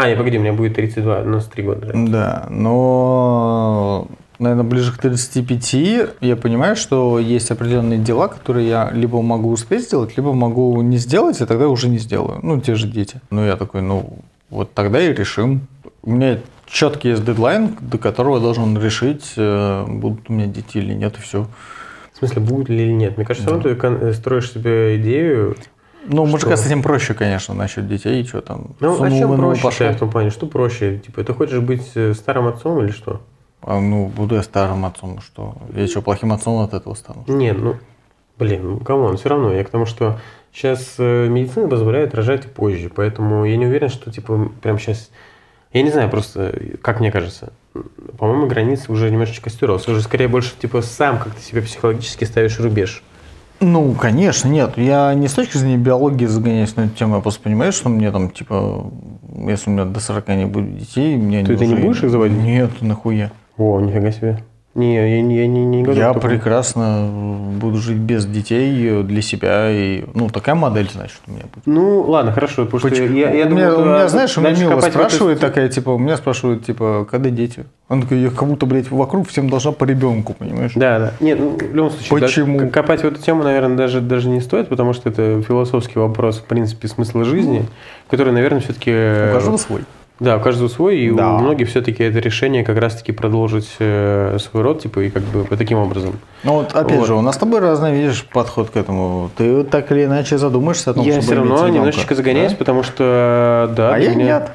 А, 0.00 0.08
не, 0.08 0.14
погоди, 0.14 0.38
у 0.38 0.40
меня 0.40 0.52
будет 0.52 0.74
32, 0.74 1.22
у 1.22 1.24
нас 1.24 1.46
3 1.46 1.62
года. 1.64 1.90
Да, 1.92 2.46
но 2.50 4.06
наверное, 4.38 4.62
ближе 4.62 4.92
к 4.92 4.98
35 4.98 5.74
я 6.20 6.36
понимаю, 6.36 6.76
что 6.76 7.18
есть 7.18 7.50
определенные 7.50 7.98
дела, 7.98 8.28
которые 8.28 8.68
я 8.68 8.90
либо 8.92 9.20
могу 9.22 9.50
успеть 9.50 9.86
сделать, 9.86 10.16
либо 10.16 10.32
могу 10.32 10.80
не 10.82 10.98
сделать, 10.98 11.40
и 11.40 11.46
тогда 11.46 11.66
уже 11.66 11.88
не 11.88 11.98
сделаю. 11.98 12.38
Ну, 12.44 12.60
те 12.60 12.76
же 12.76 12.86
дети. 12.86 13.20
Ну, 13.30 13.44
я 13.44 13.56
такой, 13.56 13.82
ну, 13.82 14.20
вот 14.50 14.72
тогда 14.72 15.00
и 15.00 15.12
решим. 15.12 15.62
У 16.04 16.12
меня 16.12 16.38
четкий 16.66 17.08
есть 17.08 17.24
дедлайн, 17.24 17.76
до 17.80 17.98
которого 17.98 18.36
я 18.36 18.40
должен 18.40 18.80
решить, 18.80 19.32
э, 19.36 19.84
будут 19.88 20.30
у 20.30 20.32
меня 20.32 20.46
дети 20.46 20.78
или 20.78 20.94
нет, 20.94 21.16
и 21.18 21.20
все. 21.20 21.48
В 22.12 22.18
смысле, 22.18 22.42
будет 22.42 22.68
ли 22.68 22.84
или 22.84 22.92
нет? 22.92 23.16
Мне 23.16 23.26
кажется, 23.26 23.50
да. 23.50 23.60
ты 23.60 23.70
э, 23.70 24.12
строишь 24.12 24.52
себе 24.52 24.96
идею. 25.00 25.56
Ну, 26.06 26.24
что... 26.24 26.32
мужика 26.32 26.56
с 26.56 26.66
этим 26.66 26.82
проще, 26.82 27.14
конечно, 27.14 27.54
насчет 27.54 27.88
детей, 27.88 28.24
что 28.24 28.40
там. 28.40 28.76
Ну, 28.80 29.02
а 29.02 29.10
чем 29.10 29.36
проще 29.36 29.62
пошел. 29.62 29.92
в 29.92 29.98
том 29.98 30.10
плане? 30.10 30.30
Что 30.30 30.46
проще? 30.46 30.98
Типа, 30.98 31.22
ты 31.24 31.34
хочешь 31.34 31.60
быть 31.60 31.90
э, 31.94 32.14
старым 32.14 32.46
отцом 32.46 32.82
или 32.82 32.90
что? 32.90 33.20
А, 33.62 33.80
ну, 33.80 34.06
буду 34.06 34.36
я 34.36 34.42
старым 34.42 34.84
отцом, 34.84 35.20
что? 35.20 35.56
Я 35.74 35.86
что, 35.86 36.02
плохим 36.02 36.32
отцом 36.32 36.62
от 36.62 36.74
этого 36.74 36.94
стану? 36.94 37.24
Нет, 37.26 37.58
ну, 37.58 37.76
блин, 38.38 38.70
ну, 38.70 38.78
come 38.78 39.00
on, 39.00 39.16
все 39.16 39.28
равно. 39.28 39.52
Я 39.52 39.64
к 39.64 39.70
тому, 39.70 39.84
что 39.84 40.18
сейчас 40.52 40.94
медицина 40.98 41.68
позволяет 41.68 42.14
рожать 42.14 42.46
и 42.46 42.48
позже, 42.48 42.90
поэтому 42.94 43.44
я 43.44 43.56
не 43.56 43.66
уверен, 43.66 43.88
что, 43.88 44.10
типа, 44.10 44.50
прям 44.62 44.78
сейчас 44.78 45.10
я 45.72 45.82
не 45.82 45.90
знаю, 45.90 46.08
просто, 46.08 46.58
как 46.80 47.00
мне 47.00 47.12
кажется, 47.12 47.52
по-моему, 48.16 48.46
границы 48.46 48.90
уже 48.90 49.10
немножечко 49.10 49.50
стерлась. 49.50 49.86
Уже 49.86 50.00
скорее 50.00 50.28
больше, 50.28 50.56
типа, 50.58 50.80
сам 50.80 51.18
как 51.18 51.34
ты 51.34 51.42
себе 51.42 51.62
психологически 51.62 52.24
ставишь 52.24 52.58
рубеж. 52.58 53.02
Ну, 53.60 53.92
конечно, 53.92 54.48
нет. 54.48 54.76
Я 54.76 55.12
не 55.14 55.28
с 55.28 55.32
точки 55.32 55.56
зрения 55.56 55.78
биологии 55.78 56.26
загоняюсь 56.26 56.76
на 56.76 56.82
эту 56.82 56.96
тему, 56.96 57.16
я 57.16 57.22
просто 57.22 57.42
понимаю, 57.42 57.72
что 57.72 57.88
мне 57.88 58.10
там, 58.12 58.30
типа, 58.30 58.90
если 59.46 59.70
у 59.70 59.72
меня 59.72 59.84
до 59.84 60.00
40 60.00 60.28
не 60.28 60.46
будет 60.46 60.78
детей, 60.78 61.16
мне 61.16 61.44
Ты 61.44 61.52
не 61.52 61.58
ты 61.58 61.66
не 61.66 61.74
будешь 61.74 62.02
их 62.02 62.10
заводить? 62.10 62.38
Нет, 62.38 62.70
нахуя. 62.80 63.30
О, 63.56 63.80
нифига 63.80 64.12
себе. 64.12 64.38
Не, 64.78 64.94
я, 64.94 65.22
не, 65.22 65.36
я 65.38 65.46
не, 65.48 65.64
не 65.64 65.82
готов. 65.82 65.98
Я 65.98 66.12
такой. 66.12 66.30
прекрасно 66.30 67.08
буду 67.60 67.78
жить 67.78 67.96
без 67.96 68.26
детей 68.26 69.02
для 69.02 69.22
себя. 69.22 69.72
И, 69.72 70.04
ну, 70.14 70.28
такая 70.28 70.54
модель, 70.54 70.88
значит, 70.92 71.18
у 71.26 71.32
меня 71.32 71.42
будет. 71.52 71.66
Ну, 71.66 72.02
ладно, 72.02 72.30
хорошо. 72.30 72.64
Потому 72.64 72.94
что 72.94 73.04
я, 73.04 73.32
я 73.32 73.46
у, 73.46 73.50
меня, 73.50 73.70
думаю, 73.70 73.80
у 73.80 73.84
меня, 73.84 74.08
знаешь, 74.08 74.38
у 74.38 74.40
меня 74.40 74.52
Мила 74.52 74.80
спрашивает 74.80 75.38
эту... 75.38 75.46
такая, 75.48 75.68
типа, 75.68 75.90
у 75.90 75.98
меня 75.98 76.16
спрашивают, 76.16 76.64
типа, 76.64 77.08
когда 77.10 77.28
дети? 77.30 77.66
Он 77.88 78.02
такой, 78.02 78.18
я 78.18 78.30
как 78.30 78.46
будто, 78.46 78.66
блядь, 78.66 78.88
вокруг 78.88 79.28
всем 79.28 79.50
должна 79.50 79.72
по 79.72 79.82
ребенку, 79.82 80.34
понимаешь? 80.34 80.72
Да, 80.76 80.98
да. 81.00 81.12
Нет, 81.18 81.40
ну, 81.40 81.56
в 81.56 81.74
любом 81.74 81.90
случае, 81.90 82.20
Почему? 82.20 82.58
Даже, 82.58 82.70
копать 82.70 83.02
в 83.02 83.06
эту 83.06 83.20
тему, 83.20 83.42
наверное, 83.42 83.76
даже, 83.76 84.00
даже 84.00 84.28
не 84.28 84.40
стоит, 84.40 84.68
потому 84.68 84.92
что 84.92 85.08
это 85.08 85.42
философский 85.42 85.98
вопрос, 85.98 86.38
в 86.38 86.44
принципе, 86.44 86.86
смысла 86.86 87.24
жизни, 87.24 87.66
который, 88.08 88.32
наверное, 88.32 88.60
все-таки... 88.60 88.92
У 88.92 89.32
каждого 89.32 89.56
свой. 89.56 89.80
Да, 90.20 90.36
у 90.36 90.40
каждого 90.40 90.68
свой, 90.68 90.98
и 90.98 91.10
да. 91.12 91.34
у 91.34 91.38
многих 91.38 91.68
все-таки 91.68 92.02
это 92.02 92.18
решение 92.18 92.64
как 92.64 92.76
раз-таки 92.78 93.12
продолжить 93.12 93.70
э, 93.78 94.36
свой 94.40 94.62
род, 94.64 94.82
типа, 94.82 95.00
и 95.00 95.10
как 95.10 95.22
бы 95.22 95.44
таким 95.56 95.78
образом. 95.78 96.18
Ну 96.42 96.54
вот, 96.54 96.72
опять 96.74 96.98
вот. 96.98 97.06
же, 97.06 97.14
у 97.14 97.20
нас 97.20 97.36
с 97.36 97.38
тобой 97.38 97.60
разный, 97.60 97.94
видишь, 97.94 98.24
подход 98.24 98.70
к 98.70 98.76
этому. 98.76 99.30
Ты 99.36 99.62
так 99.62 99.92
или 99.92 100.06
иначе 100.06 100.36
задумаешься 100.36 100.90
о 100.90 100.94
том, 100.94 101.04
Я 101.04 101.20
все 101.20 101.36
равно 101.36 101.68
немножечко 101.68 102.14
загоняюсь, 102.16 102.52
да? 102.52 102.58
потому 102.58 102.82
что, 102.82 103.72
да. 103.76 103.94
А 103.94 103.98
я 103.98 104.14
меня... 104.14 104.24
нет. 104.24 104.50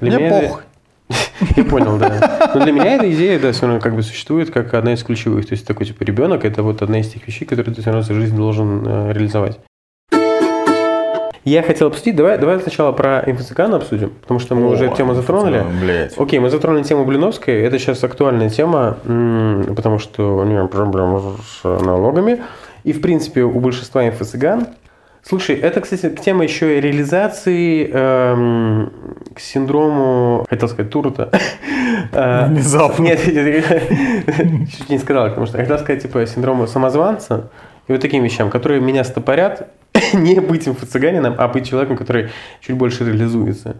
Для 0.00 0.16
Мне 0.18 0.26
меня 0.26 0.40
похуй. 0.42 0.62
Я 1.56 1.64
понял, 1.64 1.98
да. 1.98 2.50
Но 2.54 2.64
для 2.64 2.72
меня 2.72 2.96
эта 2.96 3.12
идея, 3.12 3.38
да, 3.38 3.52
все 3.52 3.66
равно 3.66 3.80
как 3.80 3.94
бы 3.94 4.02
существует 4.02 4.50
как 4.50 4.74
одна 4.74 4.94
из 4.94 5.02
ключевых. 5.02 5.46
То 5.46 5.54
есть 5.54 5.66
такой 5.66 5.86
типа 5.86 6.02
ребенок 6.02 6.44
это 6.44 6.62
вот 6.62 6.82
одна 6.82 7.00
из 7.00 7.08
тех 7.08 7.26
вещей, 7.26 7.44
которые 7.44 7.74
ты 7.74 7.80
все 7.80 7.90
равно 7.90 8.02
за 8.02 8.14
жизнь 8.14 8.36
должен 8.36 8.84
э, 8.86 9.12
реализовать. 9.12 9.58
Я 11.46 11.62
хотел 11.62 11.86
обсудить, 11.86 12.16
давай, 12.16 12.38
давай 12.38 12.58
сначала 12.58 12.90
про 12.90 13.22
инфо-цыгана 13.24 13.76
обсудим, 13.76 14.10
потому 14.20 14.40
что 14.40 14.56
мы 14.56 14.66
О, 14.66 14.70
уже 14.70 14.86
эту 14.86 14.96
тему 14.96 15.14
затронули. 15.14 15.64
Блядь. 15.80 16.18
Окей, 16.18 16.40
мы 16.40 16.50
затронули 16.50 16.82
тему 16.82 17.04
Блиновской, 17.04 17.62
это 17.62 17.78
сейчас 17.78 18.02
актуальная 18.02 18.50
тема, 18.50 18.98
потому 19.04 20.00
что 20.00 20.38
у 20.38 20.44
нее 20.44 20.66
проблемы 20.66 21.22
с 21.44 21.62
налогами. 21.62 22.42
И, 22.82 22.92
в 22.92 23.00
принципе, 23.00 23.42
у 23.42 23.60
большинства 23.60 24.04
инфо-цыган 24.08 24.66
Слушай, 25.22 25.56
это, 25.56 25.80
кстати, 25.80 26.08
тема 26.10 26.44
еще 26.44 26.78
и 26.78 26.80
реализации 26.80 27.90
эм, 27.92 28.92
к 29.34 29.40
синдрому, 29.40 30.46
хотел 30.48 30.68
сказать, 30.68 30.90
Турута. 30.90 31.30
Э, 32.12 32.46
Внезапно. 32.46 33.02
Нет, 33.02 33.20
чуть 33.24 34.88
не 34.90 34.98
сказал, 34.98 35.28
потому 35.28 35.46
что 35.46 35.58
хотел 35.58 35.78
сказать, 35.78 36.02
типа, 36.02 36.24
синдрому 36.26 36.66
самозванца 36.66 37.50
и 37.88 37.92
вот 37.92 38.00
таким 38.00 38.22
вещам, 38.22 38.50
которые 38.50 38.80
меня 38.80 39.02
стопорят 39.02 39.68
не 40.12 40.40
быть 40.40 40.68
инфо-цыганином, 40.68 41.34
а 41.38 41.48
быть 41.48 41.68
человеком, 41.68 41.96
который 41.96 42.30
чуть 42.60 42.76
больше 42.76 43.04
реализуется. 43.04 43.76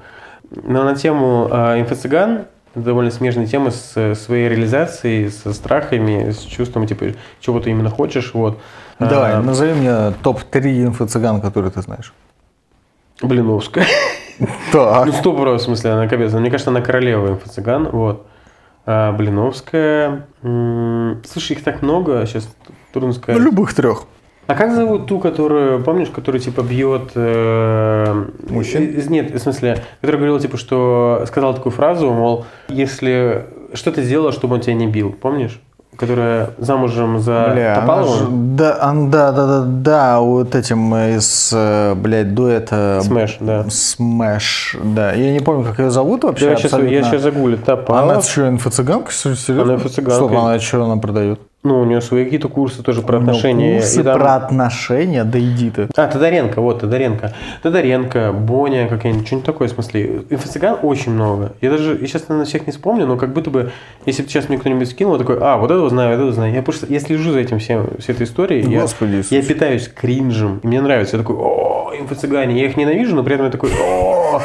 Но 0.51 0.85
на 0.85 0.95
тему 0.95 1.49
э, 1.51 1.81
инфо-цыган 1.81 2.47
довольно 2.77 3.11
смежная 3.11 3.47
тема 3.47 3.71
с 3.71 4.15
своей 4.15 4.49
реализацией, 4.49 5.31
со 5.31 5.53
страхами, 5.53 6.31
с 6.31 6.41
чувством, 6.41 6.87
типа, 6.87 7.07
чего 7.41 7.59
ты 7.61 7.71
именно 7.71 7.91
хочешь. 7.91 8.33
Вот. 8.35 8.61
Давай, 8.99 9.35
а, 9.35 9.43
назови 9.43 9.73
мне 9.73 10.13
топ-3 10.23 10.87
инфо-цыган, 10.87 11.41
которые 11.41 11.71
ты 11.71 11.81
знаешь. 11.83 12.13
Блиновская. 13.23 13.87
Так. 14.71 15.07
Ну, 15.07 15.13
сто 15.13 15.33
в 15.33 15.59
смысле, 15.59 15.93
она 15.93 16.09
капец. 16.09 16.31
Мне 16.35 16.51
кажется, 16.51 16.69
она 16.69 16.83
королева 16.83 17.29
инфо-цыган. 17.29 17.89
Вот. 17.89 18.27
А, 18.85 19.13
Блиновская. 19.13 20.27
Слушай, 20.43 21.53
их 21.53 21.65
так 21.65 21.81
много, 21.81 22.27
сейчас 22.27 22.47
трудно 22.93 23.15
сказать. 23.15 23.41
Ну, 23.41 23.47
любых 23.47 23.73
трех. 23.73 24.05
А 24.47 24.55
как 24.55 24.75
зовут 24.75 25.07
ту, 25.07 25.19
которую, 25.19 25.83
помнишь, 25.83 26.09
которая 26.09 26.41
типа 26.41 26.63
бьет... 26.63 27.13
Э, 27.15 28.27
Мужчин? 28.49 28.95
Э, 28.97 29.03
нет, 29.09 29.35
в 29.35 29.39
смысле, 29.39 29.83
которая 30.01 30.19
говорила, 30.19 30.41
типа, 30.41 30.57
что 30.57 31.25
сказала 31.27 31.55
такую 31.55 31.73
фразу, 31.73 32.13
мол, 32.13 32.47
если 32.69 33.47
что 33.75 33.91
ты 33.91 34.03
сделала, 34.03 34.33
чтобы 34.33 34.55
он 34.55 34.61
тебя 34.61 34.75
не 34.75 34.87
бил, 34.87 35.13
помнишь? 35.13 35.61
которая 35.97 36.51
замужем 36.59 37.19
за 37.21 37.51
Бля, 37.53 37.81
Топаловым. 37.81 38.19
Же, 38.19 38.27
да, 38.57 38.93
да, 38.95 39.33
да, 39.33 39.47
да, 39.47 39.65
да, 39.67 40.21
вот 40.21 40.55
этим 40.55 40.95
из, 40.95 41.51
э, 41.55 41.95
блядь, 41.95 42.35
дуэта. 42.35 43.01
Smash, 43.03 43.39
да. 43.41 43.65
Smash, 43.69 44.77
да. 44.83 45.13
Я 45.13 45.33
не 45.33 45.41
помню, 45.41 45.65
как 45.65 45.79
ее 45.79 45.91
зовут 45.91 46.25
вообще. 46.25 46.47
Да, 46.47 46.51
я, 46.53 46.57
сейчас, 46.57 46.73
я 46.81 47.03
сейчас 47.03 47.23
загуглю. 47.23 47.59
Топалов. 47.59 48.13
Она 48.13 48.21
что, 48.23 48.49
инфо-цыганка? 48.49 49.11
Серьезно? 49.11 49.63
Она 49.63 49.75
инфо-цыганка. 49.77 50.29
Что 50.29 50.39
она, 50.39 50.59
что 50.59 50.85
она 50.85 50.97
продает? 50.97 51.41
Ну, 51.67 51.81
у 51.81 51.85
нее 51.85 52.01
свои 52.01 52.25
какие-то 52.25 52.49
курсы 52.49 52.81
тоже 52.83 53.03
про 53.03 53.19
отношения. 53.19 53.81
Курсы 53.81 54.05
там... 54.05 54.19
про 54.19 54.37
отношения, 54.37 55.25
да 55.25 55.41
иди 55.41 55.71
ты. 55.71 55.89
А, 55.97 56.07
Тодоренко, 56.07 56.61
вот, 56.61 56.81
Тодоренко. 56.81 57.33
Тодоренко, 57.61 58.33
Боня 58.33 58.87
какая-нибудь, 58.87 59.27
что-нибудь 59.27 59.47
такое, 59.47 59.67
в 59.67 59.73
смысле. 59.73 60.23
Инфо-цыган 60.31 60.79
очень 60.83 61.11
много. 61.11 61.55
Я 61.61 61.71
даже, 61.71 61.99
я 62.01 62.07
сейчас, 62.07 62.29
наверное, 62.29 62.47
всех 62.47 62.67
не 62.69 62.73
вспомню, 62.73 63.07
но 63.07 63.17
как 63.17 63.33
будто 63.33 63.51
бы, 63.51 63.73
если 64.07 64.23
бы 64.23 64.29
сейчас 64.29 64.49
мне 64.49 64.59
кто-нибудь 64.59 64.89
скинул, 64.89 65.15
я 65.15 65.19
такой, 65.19 65.39
а, 65.41 65.57
вот 65.57 65.73
этого 65.73 65.91
знаю, 65.91 66.11
вот 66.11 66.15
этого 66.17 66.33
знаю. 66.33 66.55
Я 66.55 66.63
просто, 66.63 66.87
я 66.87 67.01
слежу 67.01 67.33
за 67.33 67.41
этим 67.41 67.59
всем, 67.59 67.89
всей 67.99 68.13
этой 68.13 68.27
историей. 68.27 68.63
Господи, 68.63 69.25
я, 69.31 69.39
я 69.39 69.43
питаюсь 69.43 69.89
кринжем, 69.89 70.61
и 70.63 70.67
мне 70.69 70.81
нравится. 70.81 71.17
Я 71.17 71.23
такой, 71.23 71.35
о, 71.37 71.76
инфо-цыгане. 71.94 72.59
Я 72.59 72.66
их 72.66 72.77
ненавижу, 72.77 73.14
но 73.14 73.22
при 73.22 73.35
этом 73.35 73.46
я 73.46 73.53
такой, 73.53 73.70
о, 73.70 74.40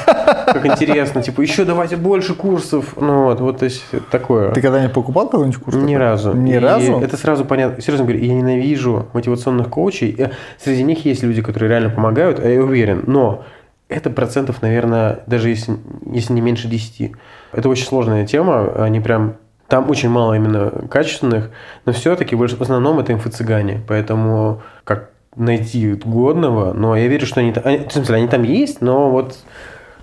как 0.45 0.65
интересно. 0.65 1.21
Типа, 1.21 1.41
еще 1.41 1.65
давайте 1.65 1.95
больше 1.95 2.35
курсов. 2.35 2.95
Ну 2.99 3.23
вот, 3.23 3.39
вот 3.39 3.59
то 3.59 3.65
есть 3.65 3.83
такое. 4.09 4.51
Ты 4.51 4.61
когда-нибудь 4.61 4.93
покупал 4.93 5.29
какой-нибудь 5.29 5.61
курс? 5.61 5.77
Ни 5.77 5.95
разу. 5.95 6.33
Ни 6.33 6.55
разу? 6.55 6.99
Это 6.99 7.17
сразу 7.17 7.45
понятно 7.45 7.81
серьезно 7.81 8.05
говорю, 8.05 8.23
я 8.23 8.33
ненавижу 8.33 9.07
мотивационных 9.13 9.69
коучей. 9.69 10.17
Среди 10.59 10.83
них 10.83 11.05
есть 11.05 11.23
люди, 11.23 11.41
которые 11.41 11.69
реально 11.69 11.89
помогают, 11.89 12.39
а 12.39 12.47
я 12.47 12.61
уверен. 12.61 13.03
Но 13.07 13.43
это 13.89 14.09
процентов, 14.09 14.61
наверное, 14.61 15.19
даже 15.27 15.49
если, 15.49 15.77
если 16.05 16.33
не 16.33 16.41
меньше 16.41 16.67
10. 16.67 17.11
Это 17.51 17.69
очень 17.69 17.85
сложная 17.85 18.25
тема. 18.25 18.71
Они 18.75 18.99
прям 18.99 19.35
там 19.67 19.89
очень 19.89 20.09
мало 20.09 20.33
именно 20.33 20.69
качественных, 20.89 21.49
но 21.85 21.93
все-таки 21.93 22.35
в 22.35 22.43
основном 22.43 22.99
это 22.99 23.13
инфо-цыгане. 23.13 23.81
Поэтому 23.87 24.61
как 24.83 25.10
найти 25.35 25.93
годного, 25.93 26.73
но 26.73 26.95
я 26.95 27.07
верю, 27.07 27.25
что 27.25 27.39
они, 27.39 27.53
они, 27.63 27.87
в 27.87 27.91
смысле, 27.91 28.15
они 28.15 28.27
там 28.27 28.43
есть, 28.43 28.81
но 28.81 29.09
вот 29.09 29.37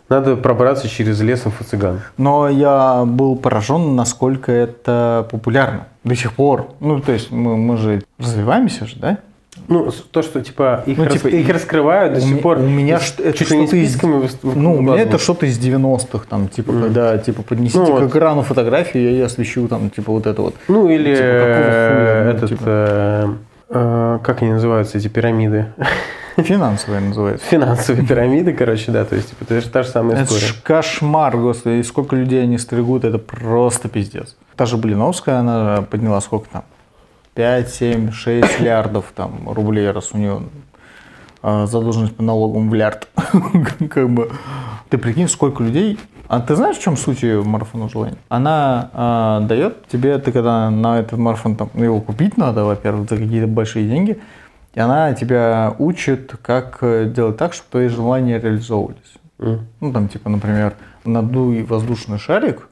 надо 0.09 0.37
пробраться 0.37 0.89
через 0.89 1.21
лес 1.21 1.45
инфо-цыган. 1.45 2.01
Но 2.17 2.49
я 2.49 3.05
был 3.05 3.37
поражен, 3.37 3.95
насколько 3.95 4.51
это 4.51 5.29
популярно 5.31 5.87
до 6.05 6.15
сих 6.15 6.33
пор. 6.33 6.69
Ну, 6.81 7.01
то 7.01 7.13
есть 7.13 7.31
мы, 7.31 7.57
мы 7.57 7.77
же 7.77 8.03
развиваемся 8.19 8.87
же, 8.87 8.97
да? 8.97 9.19
Ну, 9.67 9.91
то, 10.11 10.23
что 10.23 10.41
типа 10.41 10.83
их, 10.87 10.97
ну, 10.97 11.05
рас... 11.05 11.13
типа, 11.13 11.27
их 11.29 11.49
раскрывают 11.51 12.15
до 12.15 12.21
сих 12.21 12.41
пор. 12.41 12.59
У 12.59 12.63
меня 12.63 12.99
это 13.19 13.37
чуть 13.37 13.51
ли 13.51 13.59
не 13.59 13.67
списками 13.67 14.25
из... 14.25 14.39
Ну, 14.43 14.77
у 14.77 14.81
меня 14.81 14.97
это 14.97 15.19
что-то 15.19 15.45
из 15.47 15.59
90-х, 15.59 16.27
там, 16.29 16.49
типа, 16.49 16.71
mm. 16.71 16.83
когда, 16.83 17.19
типа, 17.19 17.43
поднесите 17.43 17.81
ну, 17.81 17.87
к 17.87 18.01
вот. 18.01 18.09
экрану 18.09 18.43
фотографию, 18.43 19.05
я 19.05 19.11
ее 19.11 19.25
освещу, 19.27 19.69
там, 19.69 19.91
типа, 19.91 20.13
вот 20.13 20.27
это 20.27 20.41
вот. 20.41 20.55
Ну, 20.69 20.89
или 20.89 21.15
типа, 21.15 21.27
хуя, 21.27 22.23
ну, 22.25 22.31
этот, 22.31 22.49
типа... 22.49 23.35
э, 23.69 24.19
э, 24.19 24.19
как 24.25 24.43
они 24.43 24.53
называются, 24.53 24.99
эти 24.99 25.09
пирамиды? 25.09 25.73
Финансовые 26.37 27.01
называется. 27.01 27.45
Финансовые 27.47 28.07
пирамиды, 28.07 28.53
короче, 28.53 28.93
да, 28.93 29.05
то 29.05 29.17
есть 29.17 29.31
типа, 29.31 29.45
это 29.45 29.61
же 29.61 29.69
та 29.69 29.83
же 29.83 29.89
самая 29.89 30.23
история. 30.23 30.47
Это 30.47 30.63
кошмар, 30.63 31.37
господи, 31.37 31.81
и 31.81 31.83
сколько 31.83 32.15
людей 32.15 32.43
они 32.43 32.59
стригут, 32.59 33.05
это 33.05 33.19
просто 33.19 33.89
пиздец. 33.89 34.37
Та 34.55 34.67
же 34.67 34.77
Блиновская, 34.77 35.39
она 35.39 35.83
подняла 35.83 36.21
сколько 36.21 36.49
там? 36.51 36.65
5, 37.35 37.69
7, 37.71 38.13
6 38.13 38.61
миллиардов 38.61 39.13
там, 39.15 39.49
рублей, 39.49 39.91
раз 39.91 40.11
у 40.13 40.19
нее 40.19 40.43
а, 41.43 41.67
задолженность 41.67 42.17
по 42.17 42.23
налогам 42.23 42.69
в 42.69 42.75
лярд. 42.75 43.09
как 43.91 44.11
бы. 44.11 44.31
Ты 44.89 44.99
прикинь, 44.99 45.29
сколько 45.29 45.63
людей... 45.63 45.99
А 46.29 46.41
ты 46.41 46.57
знаешь, 46.57 46.77
в 46.77 46.83
чем 46.83 46.97
суть 46.97 47.23
ее 47.23 47.43
марафона 47.43 47.89
желаний? 47.89 48.19
Она 48.29 48.91
а, 48.93 49.41
дает 49.41 49.87
тебе, 49.89 50.19
ты 50.19 50.31
когда 50.31 50.71
на 50.71 51.01
этот 51.01 51.19
марафон, 51.19 51.57
там, 51.57 51.71
его 51.75 52.03
купить 52.03 52.37
надо, 52.37 52.65
во-первых, 52.65 53.09
за 53.09 53.17
какие-то 53.17 53.47
большие 53.47 53.89
деньги, 53.89 54.21
и 54.75 54.81
она 54.81 55.15
тебя 55.15 55.75
учит, 55.79 56.37
как 56.43 56.79
э, 56.83 57.07
делать 57.07 57.39
так, 57.39 57.55
чтобы 57.55 57.71
твои 57.71 57.89
желания 57.89 58.39
реализовывались. 58.39 59.15
М. 59.39 59.67
Ну, 59.81 59.93
там, 59.93 60.09
типа, 60.09 60.29
например, 60.29 60.75
надуй 61.05 61.63
воздушный 61.63 62.19
шарик 62.19 62.69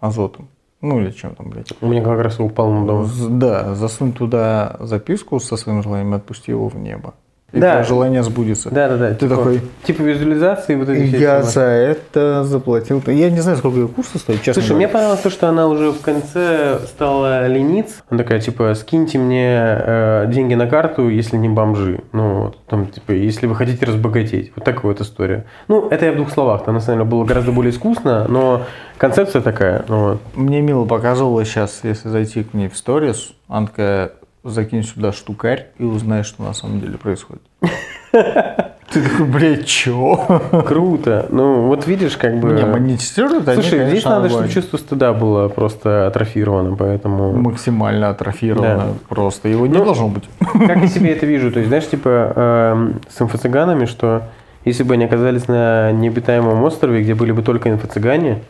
азотом, 0.00 0.48
ну, 0.80 0.98
или 0.98 1.10
чем 1.10 1.34
там, 1.34 1.50
блядь. 1.50 1.72
У 1.82 1.86
меня 1.86 2.02
как 2.02 2.20
раз 2.20 2.40
упал 2.40 2.72
на 2.72 2.86
дом. 2.86 3.38
Да, 3.38 3.74
засунь 3.74 4.14
туда 4.14 4.76
записку 4.80 5.40
со 5.40 5.56
своим 5.56 5.82
желанием 5.82 6.14
и 6.14 6.16
отпусти 6.16 6.52
его 6.52 6.68
в 6.68 6.76
небо. 6.76 7.12
И 7.54 7.60
Да. 7.60 7.82
желание 7.84 8.22
сбудется. 8.22 8.68
Да, 8.70 8.88
да, 8.88 8.96
да. 8.96 9.08
Ты 9.10 9.26
типа, 9.26 9.36
такой, 9.36 9.60
Типа 9.84 10.02
визуализации 10.02 10.74
вот 10.74 10.88
эти 10.88 11.14
я 11.16 11.42
за 11.42 11.60
это 11.62 12.42
заплатил. 12.44 13.02
Я 13.06 13.30
не 13.30 13.40
знаю, 13.40 13.58
сколько 13.58 13.78
ее 13.78 13.88
курсы 13.88 14.18
стоит, 14.18 14.42
честно 14.42 14.60
Слушай, 14.60 14.76
мне 14.76 14.86
говоря. 14.86 14.92
понравилось 14.92 15.20
то, 15.20 15.30
что 15.30 15.48
она 15.48 15.68
уже 15.68 15.92
в 15.92 16.00
конце 16.00 16.78
стала 16.86 17.46
лениться. 17.46 17.96
Она 18.10 18.18
такая, 18.22 18.40
типа, 18.40 18.74
скиньте 18.74 19.18
мне 19.18 19.54
э, 19.56 20.24
деньги 20.28 20.54
на 20.54 20.66
карту, 20.66 21.08
если 21.08 21.36
не 21.36 21.48
бомжи. 21.48 22.00
Ну, 22.12 22.42
вот, 22.46 22.58
там, 22.66 22.86
типа, 22.88 23.12
если 23.12 23.46
вы 23.46 23.54
хотите 23.54 23.86
разбогатеть. 23.86 24.52
Вот 24.56 24.64
такая 24.64 24.82
вот 24.82 25.00
история. 25.00 25.44
Ну, 25.68 25.88
это 25.88 26.06
я 26.06 26.12
в 26.12 26.16
двух 26.16 26.30
словах. 26.30 26.64
Там, 26.64 26.74
на 26.74 26.80
самом 26.80 26.98
деле, 27.00 27.10
было 27.10 27.24
гораздо 27.24 27.52
более 27.52 27.70
искусно, 27.70 28.26
но 28.28 28.62
концепция 28.98 29.42
такая. 29.42 29.84
Ну, 29.88 30.08
вот. 30.10 30.20
Мне 30.34 30.60
Мила 30.60 30.84
показывала 30.84 31.44
сейчас, 31.44 31.80
если 31.84 32.08
зайти 32.08 32.42
к 32.42 32.52
ней 32.54 32.68
в 32.68 32.76
сторис, 32.76 33.32
она 33.48 33.66
такая, 33.66 34.12
закинь 34.44 34.82
сюда 34.82 35.12
штукарь 35.12 35.68
и 35.78 35.84
узнаешь, 35.84 36.26
что 36.26 36.42
на 36.42 36.52
самом 36.52 36.80
деле 36.80 36.98
происходит. 36.98 37.42
Ты 38.12 39.02
такой, 39.02 39.26
блядь, 39.26 39.66
чё? 39.66 40.40
Круто. 40.66 41.26
Ну, 41.30 41.62
вот 41.66 41.86
видишь, 41.88 42.16
как 42.16 42.38
бы... 42.38 42.52
Не, 42.52 42.64
монетизируют 42.64 43.48
они, 43.48 43.60
Слушай, 43.60 43.88
здесь 43.88 44.04
надо, 44.04 44.28
чтобы 44.28 44.48
чувство 44.48 44.76
стыда 44.76 45.12
было 45.12 45.48
просто 45.48 46.06
атрофировано, 46.06 46.76
поэтому... 46.76 47.32
максимально 47.32 48.10
атрофировано 48.10 48.76
Да. 48.76 48.86
просто. 49.08 49.48
Его 49.48 49.66
не 49.66 49.76
Ну, 49.76 49.84
должно 49.84 50.08
быть. 50.08 50.24
Как 50.38 50.76
я 50.76 50.86
себе 50.86 51.10
это 51.12 51.26
вижу? 51.26 51.50
То 51.50 51.58
есть, 51.58 51.68
знаешь, 51.68 51.88
типа 51.88 52.32
эм, 52.36 53.00
с 53.08 53.20
инфо-цыганами, 53.20 53.86
что 53.86 54.24
если 54.64 54.84
бы 54.84 54.94
они 54.94 55.06
оказались 55.06 55.48
на 55.48 55.90
необитаемом 55.90 56.62
острове, 56.62 57.02
где 57.02 57.14
были 57.16 57.32
бы 57.32 57.42
только 57.42 57.70
инфо-цыгане, 57.70 58.42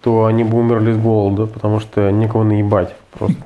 то 0.00 0.24
они 0.24 0.44
бы 0.44 0.56
умерли 0.58 0.92
с 0.92 0.96
голода, 0.96 1.46
потому 1.46 1.80
что 1.80 2.10
некого 2.10 2.44
наебать 2.44 2.94
просто. 3.12 3.36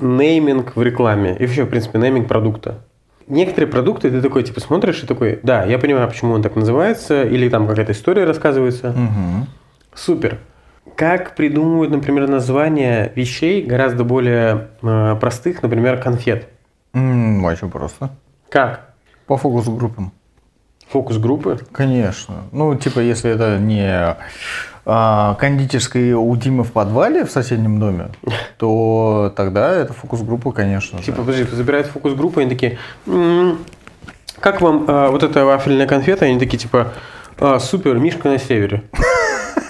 Нейминг 0.00 0.76
в 0.76 0.82
рекламе. 0.82 1.36
И 1.38 1.46
вообще, 1.46 1.64
в 1.64 1.68
принципе, 1.68 1.98
нейминг 1.98 2.28
продукта. 2.28 2.80
Некоторые 3.28 3.70
продукты 3.70 4.10
ты 4.10 4.22
такой, 4.22 4.44
типа, 4.44 4.60
смотришь 4.60 5.02
и 5.02 5.06
такой, 5.06 5.40
да, 5.42 5.64
я 5.64 5.78
понимаю, 5.78 6.06
почему 6.08 6.32
он 6.32 6.42
так 6.42 6.54
называется, 6.54 7.24
или 7.24 7.48
там 7.48 7.66
какая-то 7.66 7.92
история 7.92 8.24
рассказывается. 8.24 8.90
Мгм. 8.90 9.46
Супер. 9.94 10.38
Как 10.94 11.34
придумывают, 11.34 11.90
например, 11.90 12.28
названия 12.28 13.12
вещей 13.16 13.62
гораздо 13.62 14.04
более 14.04 14.68
э, 14.82 15.16
простых, 15.20 15.62
например, 15.62 15.98
конфет? 16.00 16.48
М, 16.94 17.44
Очень 17.44 17.70
просто. 17.70 18.10
Как? 18.48 18.94
По 19.26 19.36
фокус-группам. 19.36 20.12
Фокус-группы? 20.88 21.58
Конечно. 21.72 22.44
Ну, 22.52 22.76
типа, 22.76 23.00
если 23.00 23.30
это 23.30 23.58
не 23.58 24.16
а, 24.86 25.34
кондитерская 25.34 26.16
у 26.16 26.34
Димы 26.36 26.62
в 26.62 26.70
подвале 26.70 27.24
в 27.24 27.30
соседнем 27.30 27.80
доме, 27.80 28.08
то 28.58 29.32
тогда 29.36 29.72
это 29.72 29.92
фокус-группа, 29.92 30.52
конечно. 30.52 31.02
Типа, 31.02 31.18
подожди, 31.18 31.44
забирают 31.44 31.88
фокус-группу, 31.88 32.40
они 32.40 32.48
такие, 32.48 32.78
«М, 33.06 33.58
как 34.40 34.60
вам 34.60 34.88
э, 34.88 35.08
вот 35.08 35.24
эта 35.24 35.44
вафельная 35.44 35.88
конфета? 35.88 36.26
Они 36.26 36.38
такие, 36.38 36.58
типа, 36.58 36.92
«А, 37.38 37.58
супер, 37.58 37.98
Мишка 37.98 38.28
на 38.28 38.38
севере. 38.38 38.82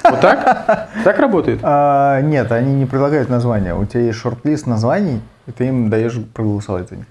Вот 0.08 0.20
так? 0.20 0.88
Так 1.02 1.18
работает? 1.18 1.58
А, 1.64 2.20
нет, 2.20 2.52
они 2.52 2.72
не 2.74 2.86
предлагают 2.86 3.28
названия. 3.28 3.74
У 3.74 3.84
тебя 3.86 4.02
есть 4.02 4.18
шорт-лист 4.18 4.66
названий, 4.66 5.20
и 5.48 5.50
ты 5.50 5.66
им 5.66 5.90
даешь 5.90 6.16
проголосовать 6.32 6.88
за 6.90 6.96
них. 6.96 7.06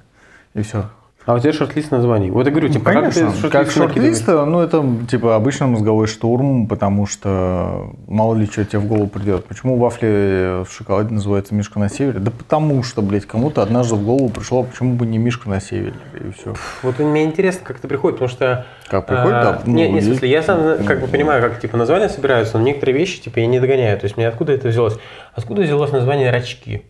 И 0.54 0.62
все. 0.62 0.86
А 1.26 1.34
у 1.34 1.40
тебя 1.40 1.54
шорт-лист 1.54 1.90
названий. 1.90 2.30
Вот 2.30 2.46
я 2.46 2.52
говорю, 2.52 2.70
типа, 2.70 2.92
как 2.92 3.14
ты 3.14 3.22
Конечно, 3.22 3.50
как 3.50 3.66
накидываешь? 3.66 3.74
шорт-лист, 3.74 4.28
ну 4.28 4.60
это 4.60 4.86
типа 5.10 5.36
обычно 5.36 5.66
мозговой 5.68 6.06
штурм, 6.06 6.68
потому 6.68 7.08
что 7.08 7.94
мало 8.08 8.36
ли 8.36 8.46
что 8.46 8.64
тебе 8.64 8.80
в 8.80 8.86
голову 8.86 9.08
придет. 9.08 9.46
Почему 9.46 9.78
вафли 9.78 10.64
в 10.64 10.72
шоколаде 10.72 11.14
называются 11.14 11.56
Мишка 11.56 11.80
на 11.80 11.90
севере? 11.90 12.20
Да 12.20 12.30
потому 12.30 12.84
что, 12.84 13.02
блядь, 13.02 13.26
кому-то 13.26 13.64
однажды 13.64 13.96
в 13.96 14.06
голову 14.06 14.30
пришло, 14.30 14.64
почему 14.64 14.96
бы 14.96 15.08
не 15.08 15.18
Мишка 15.18 15.50
на 15.50 15.60
севере, 15.60 15.96
и 16.14 16.32
все. 16.32 16.54
Вот 16.84 17.00
мне 17.00 17.24
интересно, 17.24 17.62
как 17.64 17.80
это 17.80 17.88
приходит, 17.88 18.20
потому 18.20 18.30
что... 18.30 18.66
Как 18.88 19.08
приходит, 19.08 19.34
а, 19.34 19.44
да, 19.44 19.62
ну, 19.66 19.74
не, 19.74 19.90
не, 19.90 20.00
в 20.02 20.04
смысле, 20.04 20.30
я 20.30 20.44
сам 20.44 20.86
как 20.86 21.02
бы 21.02 21.08
понимаю, 21.08 21.42
как 21.42 21.60
типа 21.60 21.76
названия 21.76 22.08
собираются, 22.08 22.60
но 22.60 22.64
некоторые 22.64 22.96
вещи 22.96 23.20
типа 23.20 23.40
я 23.40 23.48
не 23.48 23.60
догоняю. 23.60 23.98
То 23.98 24.06
есть 24.06 24.16
мне 24.16 24.28
откуда 24.28 24.54
это 24.54 24.68
взялось? 24.68 25.00
Откуда 25.34 25.64
взялось 25.64 25.92
название 25.92 26.30
рачки? 26.30 26.84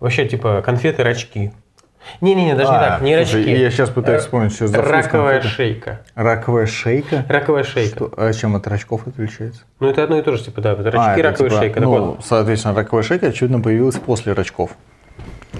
Вообще, 0.00 0.26
типа, 0.26 0.60
конфеты 0.62 1.02
рачки. 1.02 1.52
Не-не-не, 2.20 2.54
даже 2.54 2.70
не 2.70 2.76
А, 2.76 2.80
так, 2.80 3.00
не 3.02 3.16
слушай, 3.24 3.36
рачки. 3.44 3.50
я 3.62 3.70
сейчас 3.70 3.90
пытаюсь 3.90 4.22
вспомнить, 4.22 4.52
что 4.54 4.66
за 4.68 4.80
Раковая 4.82 5.40
шейка. 5.42 6.00
Раковая 6.14 6.66
шейка? 6.66 7.24
Раковая 7.28 7.64
шейка. 7.64 7.96
Что- 7.96 8.12
А 8.16 8.32
чем 8.32 8.56
от 8.56 8.66
рачков 8.66 9.06
отличается? 9.06 9.62
Ну, 9.80 9.88
это 9.90 10.04
одно 10.04 10.18
и 10.18 10.22
то 10.22 10.32
же, 10.36 10.44
типа, 10.44 10.60
да, 10.60 10.72
это 10.72 10.82
А, 10.88 10.90
рачки, 10.92 11.20
это 11.20 11.28
раковая 11.30 11.50
типа, 11.50 11.62
шейка. 11.62 11.80
Ну, 11.80 11.90
вот, 11.90 12.24
соответственно, 12.24 12.74
раковая 12.74 13.02
шейка, 13.02 13.26
очевидно, 13.28 13.60
появилась 13.60 13.96
после 13.96 14.32
рачков. 14.32 14.70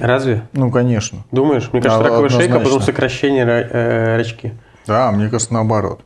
разве? 0.01 0.43
Ну, 0.53 0.71
конечно. 0.71 1.19
Думаешь? 1.33 1.71
Мне 1.73 1.81
кажется, 1.83 2.03
Да, 2.03 2.09
раковая 2.11 2.29
шейка, 2.29 2.45
потом 2.55 2.59
однозначно. 2.67 2.87
сокращение 2.93 3.45
ра- 3.45 3.69
э, 3.71 4.17
рачки. 4.19 4.53
Да, 4.87 5.11
мне 5.13 5.29
кажется, 5.29 5.53
наоборот. 5.55 6.01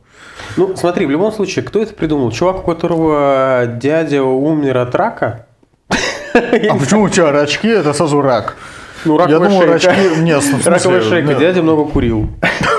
Ну, 0.57 0.75
смотри, 0.75 1.05
в 1.05 1.11
любом 1.11 1.31
случае, 1.31 1.63
кто 1.63 1.81
это 1.81 1.93
придумал? 1.93 2.31
Чувак, 2.31 2.59
у 2.67 2.71
которого 2.71 3.65
дядя 3.67 4.23
умер 4.23 4.77
от 4.77 4.95
рака? 4.95 5.45
А 6.33 6.75
почему 6.79 7.03
у 7.03 7.09
тебя 7.09 7.31
рачки, 7.31 7.67
это 7.67 7.91
сразу 7.93 8.21
рак? 8.21 8.55
Ну, 9.05 9.17
Я 9.19 9.25
раковая 9.25 9.49
думал, 9.49 9.61
шейка. 9.61 9.73
рачки... 9.73 10.19
Нет, 10.21 10.43
в 10.43 10.45
смысле, 10.45 10.71
Раковая 10.71 11.01
шейка, 11.01 11.31
ну, 11.33 11.39
дядя 11.39 11.61
много 11.63 11.85
курил. 11.91 12.29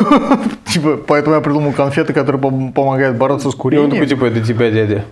Типа, 0.66 0.96
поэтому 1.06 1.36
я 1.36 1.40
придумал 1.42 1.72
конфеты, 1.72 2.12
которые 2.12 2.40
пом- 2.40 2.72
помогают 2.72 3.16
бороться 3.16 3.50
с 3.50 3.54
И 3.54 3.56
он 3.56 3.60
курением. 3.60 3.90
такой, 3.90 4.06
типа, 4.06 4.24
это 4.26 4.40
тебя, 4.40 4.70
дядя. 4.70 5.04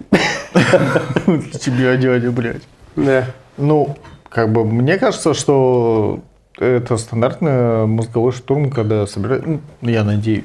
Тебе, 1.60 1.96
дядя, 1.96 2.30
блядь. 2.30 2.62
Да. 2.96 3.24
Ну, 3.56 3.96
как 4.28 4.52
бы, 4.52 4.64
мне 4.64 4.98
кажется, 4.98 5.34
что 5.34 6.20
это 6.58 6.96
стандартный 6.96 7.86
мозговой 7.86 8.32
штурм, 8.32 8.70
когда 8.70 9.06
собирают, 9.06 9.46
ну, 9.46 9.60
я 9.82 10.04
надеюсь, 10.04 10.44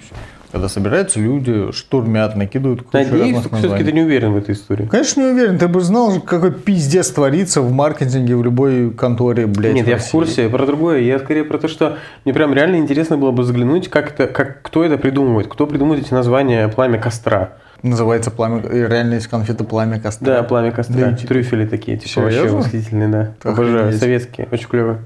когда 0.56 0.70
собираются 0.70 1.20
люди, 1.20 1.74
штурмят, 1.74 2.38
накидывают 2.38 2.84
кучу 2.84 2.94
Надеюсь, 2.94 3.36
разных 3.36 3.60
все-таки 3.60 3.84
ты 3.84 3.91
не 3.91 4.04
уверен 4.04 4.32
в 4.32 4.38
этой 4.38 4.56
истории. 4.56 4.86
Конечно, 4.86 5.20
не 5.20 5.34
уверен. 5.34 5.58
Ты 5.58 5.68
бы 5.68 5.82
знал, 5.82 6.22
какой 6.22 6.54
пиздец 6.54 7.10
творится 7.10 7.60
в 7.60 7.74
маркетинге 7.74 8.38
в 8.38 8.44
любой 8.44 8.89
конторе, 8.91 9.48
блядь, 9.48 9.74
Нет, 9.74 9.86
я 9.86 9.98
в 9.98 10.10
курсе 10.10 10.48
про 10.48 10.65
другое. 10.65 11.00
Я 11.02 11.20
скорее 11.20 11.44
про 11.44 11.58
то, 11.58 11.68
что 11.68 11.98
мне 12.24 12.34
прям 12.34 12.54
реально 12.54 12.78
интересно 12.78 13.18
было 13.18 13.32
бы 13.32 13.44
взглянуть, 13.44 13.89
как 13.89 14.13
это, 14.13 14.28
как, 14.28 14.62
кто 14.62 14.86
это 14.86 14.98
придумывает, 14.98 15.48
кто 15.50 15.68
придумывает 15.68 16.06
эти 16.06 16.13
названия 16.13 16.70
«Пламя 16.70 17.02
костра». 17.02 17.56
Называется 17.82 18.32
пламя, 18.32 18.62
реально 18.62 19.15
есть 19.15 19.28
конфеты 19.28 19.65
пламя 19.65 20.00
костра. 20.00 20.38
Да, 20.38 20.44
«Пламя 20.44 20.72
костра». 20.72 20.96
Да, 20.96 21.12
типа- 21.12 21.34
Трюфели 21.34 21.65
такие, 21.65 21.98
типа 21.98 22.22
вообще 22.22 22.38
Серьезно? 22.38 22.58
восхитительные, 22.60 23.10
да. 23.10 23.20
Охренеть. 23.44 23.60
Обожаю, 23.60 23.94
советские, 23.94 24.48
очень 24.54 24.70
клево. 24.70 25.00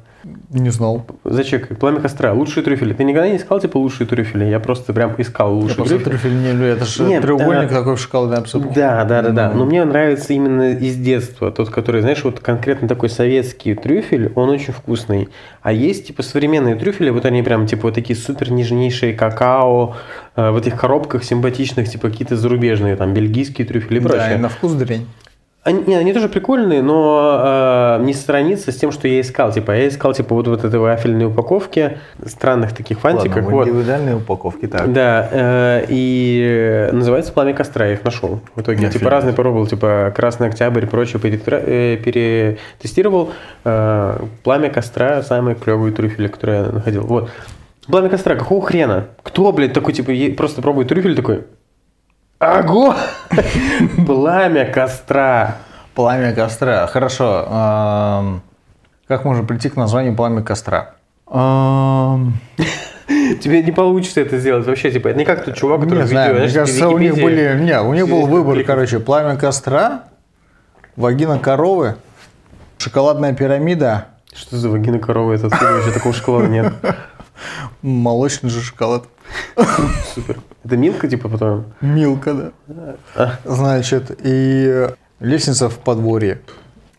Не 0.51 0.69
знал. 0.69 1.05
Зачекай, 1.23 1.77
«Пламя 1.77 1.99
костра», 1.99 2.33
лучшие 2.33 2.63
трюфели. 2.63 2.93
Ты 2.93 3.03
никогда 3.03 3.29
не 3.29 3.37
искал, 3.37 3.59
типа, 3.59 3.77
лучшие 3.77 4.07
трюфели? 4.07 4.45
Я 4.45 4.59
просто 4.59 4.93
прям 4.93 5.13
искал 5.17 5.49
Я 5.49 5.55
лучшие 5.61 5.75
просто 5.75 5.95
трюфели. 5.99 6.09
трюфель 6.11 6.41
не 6.41 6.51
люблю. 6.51 6.65
Это 6.67 6.85
же 6.85 7.03
Нет, 7.03 7.21
треугольник 7.21 7.71
а- 7.71 7.75
такой 7.75 7.95
в 7.95 7.99
шоколадной 7.99 8.37
обсыпке. 8.37 8.71
Да, 8.75 9.03
да, 9.05 9.21
да, 9.21 9.29
да. 9.29 9.51
Ну. 9.51 9.59
Но 9.59 9.65
мне 9.65 9.85
нравится 9.85 10.33
именно 10.33 10.71
из 10.73 10.95
детства. 10.95 11.51
Тот, 11.51 11.69
который, 11.69 12.01
знаешь, 12.01 12.23
вот 12.23 12.39
конкретно 12.39 12.87
такой 12.87 13.09
советский 13.09 13.75
трюфель, 13.75 14.31
он 14.35 14.49
очень 14.49 14.73
вкусный. 14.73 15.29
А 15.61 15.71
есть, 15.71 16.07
типа, 16.07 16.23
современные 16.23 16.75
трюфели, 16.75 17.09
вот 17.09 17.25
они 17.25 17.43
прям, 17.43 17.67
типа, 17.67 17.83
вот 17.83 17.95
такие 17.95 18.17
супер 18.17 18.51
нежнейшие 18.51 19.13
какао, 19.13 19.95
э, 20.35 20.49
в 20.51 20.57
этих 20.57 20.75
коробках 20.79 21.23
симпатичных, 21.23 21.89
типа, 21.89 22.09
какие-то 22.09 22.35
зарубежные, 22.35 22.95
там, 22.95 23.13
бельгийские 23.13 23.67
трюфели 23.67 23.97
и 23.97 24.01
Да, 24.01 24.09
прочее. 24.09 24.35
и 24.35 24.37
на 24.37 24.49
вкус 24.49 24.73
дрень. 24.73 25.05
Они, 25.69 25.83
не, 25.85 25.95
они 25.95 26.13
тоже 26.13 26.29
прикольные, 26.29 26.81
но 26.81 27.97
э, 27.99 28.03
не 28.03 28.15
сравнится 28.15 28.71
с 28.71 28.75
тем, 28.75 28.91
что 28.91 29.07
я 29.07 29.21
искал. 29.21 29.51
Типа, 29.51 29.71
я 29.71 29.87
искал, 29.87 30.13
типа, 30.13 30.33
вот, 30.33 30.47
вот 30.47 30.63
этой 30.63 30.79
вафельной 30.79 31.27
упаковки, 31.27 31.99
странных 32.25 32.75
таких 32.75 32.99
фантиках. 32.99 33.35
Ладно, 33.35 33.51
вот. 33.51 33.67
индивидуальной 33.67 34.15
упаковке 34.15 34.67
так. 34.67 34.91
Да, 34.91 35.29
э, 35.31 35.85
и 35.89 36.89
называется 36.91 37.31
«Пламя 37.33 37.53
костра», 37.53 37.85
я 37.85 37.93
их 37.93 38.03
нашел. 38.03 38.39
В 38.55 38.61
итоге, 38.61 38.79
Офигеть. 38.79 38.93
типа, 38.93 39.11
разные 39.11 39.35
пробовал, 39.35 39.67
типа, 39.67 40.11
«Красный 40.15 40.47
октябрь» 40.47 40.85
и 40.85 40.87
прочее, 40.87 41.21
э, 41.23 41.97
перетестировал. 41.97 43.29
Э, 43.63 44.19
«Пламя 44.43 44.71
костра»– 44.71 45.21
самые 45.23 45.55
клевые 45.55 45.93
трюфели, 45.93 46.29
которые 46.29 46.61
я 46.61 46.71
находил. 46.71 47.03
Вот. 47.03 47.29
«Пламя 47.85 48.09
костра», 48.09 48.35
какого 48.35 48.65
хрена? 48.65 49.05
Кто, 49.21 49.51
блядь, 49.51 49.73
такой, 49.73 49.93
типа, 49.93 50.11
просто 50.35 50.63
пробует 50.63 50.87
трюфель 50.87 51.15
такой, 51.15 51.43
Ого! 52.39 52.95
Пламя 54.05 54.65
костра. 54.65 55.57
Пламя 55.93 56.33
костра. 56.33 56.87
Хорошо. 56.87 58.41
Как 59.07 59.25
можно 59.25 59.43
прийти 59.43 59.69
к 59.69 59.75
названию 59.75 60.15
пламя 60.15 60.41
костра? 60.41 60.93
Тебе 63.41 63.63
не 63.63 63.71
получится 63.71 64.21
это 64.21 64.37
сделать 64.37 64.65
вообще, 64.65 64.91
типа, 64.91 65.09
это 65.09 65.17
не 65.17 65.25
как 65.25 65.43
тот 65.43 65.55
чувак, 65.55 65.81
который 65.81 66.03
Не 66.03 66.07
знаю, 66.07 66.33
видео, 66.33 66.45
мне 66.45 66.53
кажется, 66.53 66.89
у 66.89 66.97
них 66.97 67.15
были... 67.15 67.57
Не, 67.59 67.81
у 67.81 67.93
них 67.93 68.07
был 68.07 68.25
выбор, 68.27 68.63
короче, 68.63 68.99
пламя 68.99 69.35
костра, 69.35 70.03
вагина 70.95 71.39
коровы, 71.39 71.95
шоколадная 72.77 73.33
пирамида, 73.33 74.05
Что 74.33 74.57
за 74.57 74.69
вагина 74.69 74.99
корова? 74.99 75.33
Это 75.33 75.47
откуда 75.47 75.73
вообще 75.73 75.91
такого 75.91 76.13
шоколада 76.13 76.47
нет? 76.47 76.73
молочный 77.81 78.49
же 78.49 78.61
шоколад. 78.61 79.05
Супер. 80.15 80.39
Это 80.63 80.77
Милка, 80.77 81.07
типа, 81.07 81.29
потом? 81.29 81.65
Милка, 81.81 82.51
да. 82.67 82.95
А. 83.15 83.31
Значит, 83.45 84.17
и 84.23 84.87
лестница 85.19 85.69
в 85.69 85.77
подворье. 85.79 86.39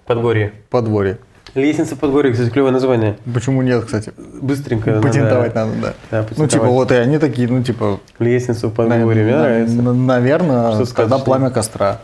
Подгорье. 0.06 0.52
Подворье. 0.70 1.18
Лестница 1.54 1.96
в 1.96 1.98
подгорье, 1.98 2.32
кстати, 2.32 2.48
клевое 2.50 2.72
название. 2.72 3.16
Почему 3.32 3.62
нет, 3.62 3.84
кстати? 3.84 4.12
Быстренько. 4.40 4.90
надо- 4.92 5.02
Патентовать 5.08 5.54
надо, 5.54 5.72
да. 5.82 5.94
Да, 6.10 6.26
Ну, 6.36 6.46
типа, 6.46 6.64
вот 6.66 6.92
и 6.92 6.94
они 6.94 7.18
такие, 7.18 7.48
ну, 7.48 7.62
типа, 7.62 7.98
Лестница 8.20 8.68
в 8.68 8.74
подгорье, 8.74 9.24
мне 9.24 9.36
нравится. 9.36 9.76
на- 9.82 9.92
наверное, 9.92 10.84
когда 10.94 11.18
пламя 11.18 11.50
костра. 11.50 12.00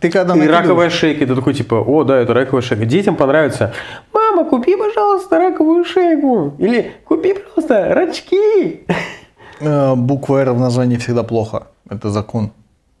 Ты 0.00 0.10
когда 0.10 0.34
И 0.34 0.38
накидываешь- 0.38 0.60
раковая 0.62 0.90
шейка, 0.90 1.26
ты 1.26 1.34
такой 1.34 1.54
типа, 1.54 1.74
о, 1.74 2.04
да, 2.04 2.18
это 2.18 2.34
раковая 2.34 2.62
шейка. 2.62 2.84
Детям 2.84 3.16
понравится. 3.16 3.72
Мама, 4.12 4.44
купи, 4.48 4.76
пожалуйста, 4.76 5.38
раковую 5.38 5.84
шейку. 5.84 6.54
Или 6.58 6.92
купи, 7.04 7.34
пожалуйста, 7.34 7.92
рачки. 7.94 8.84
Э, 9.64 9.94
буква 9.94 10.38
«Р» 10.38 10.52
в 10.52 10.58
названии 10.60 10.96
всегда 10.96 11.22
плохо. 11.22 11.62
Это 11.88 12.10
закон. 12.10 12.50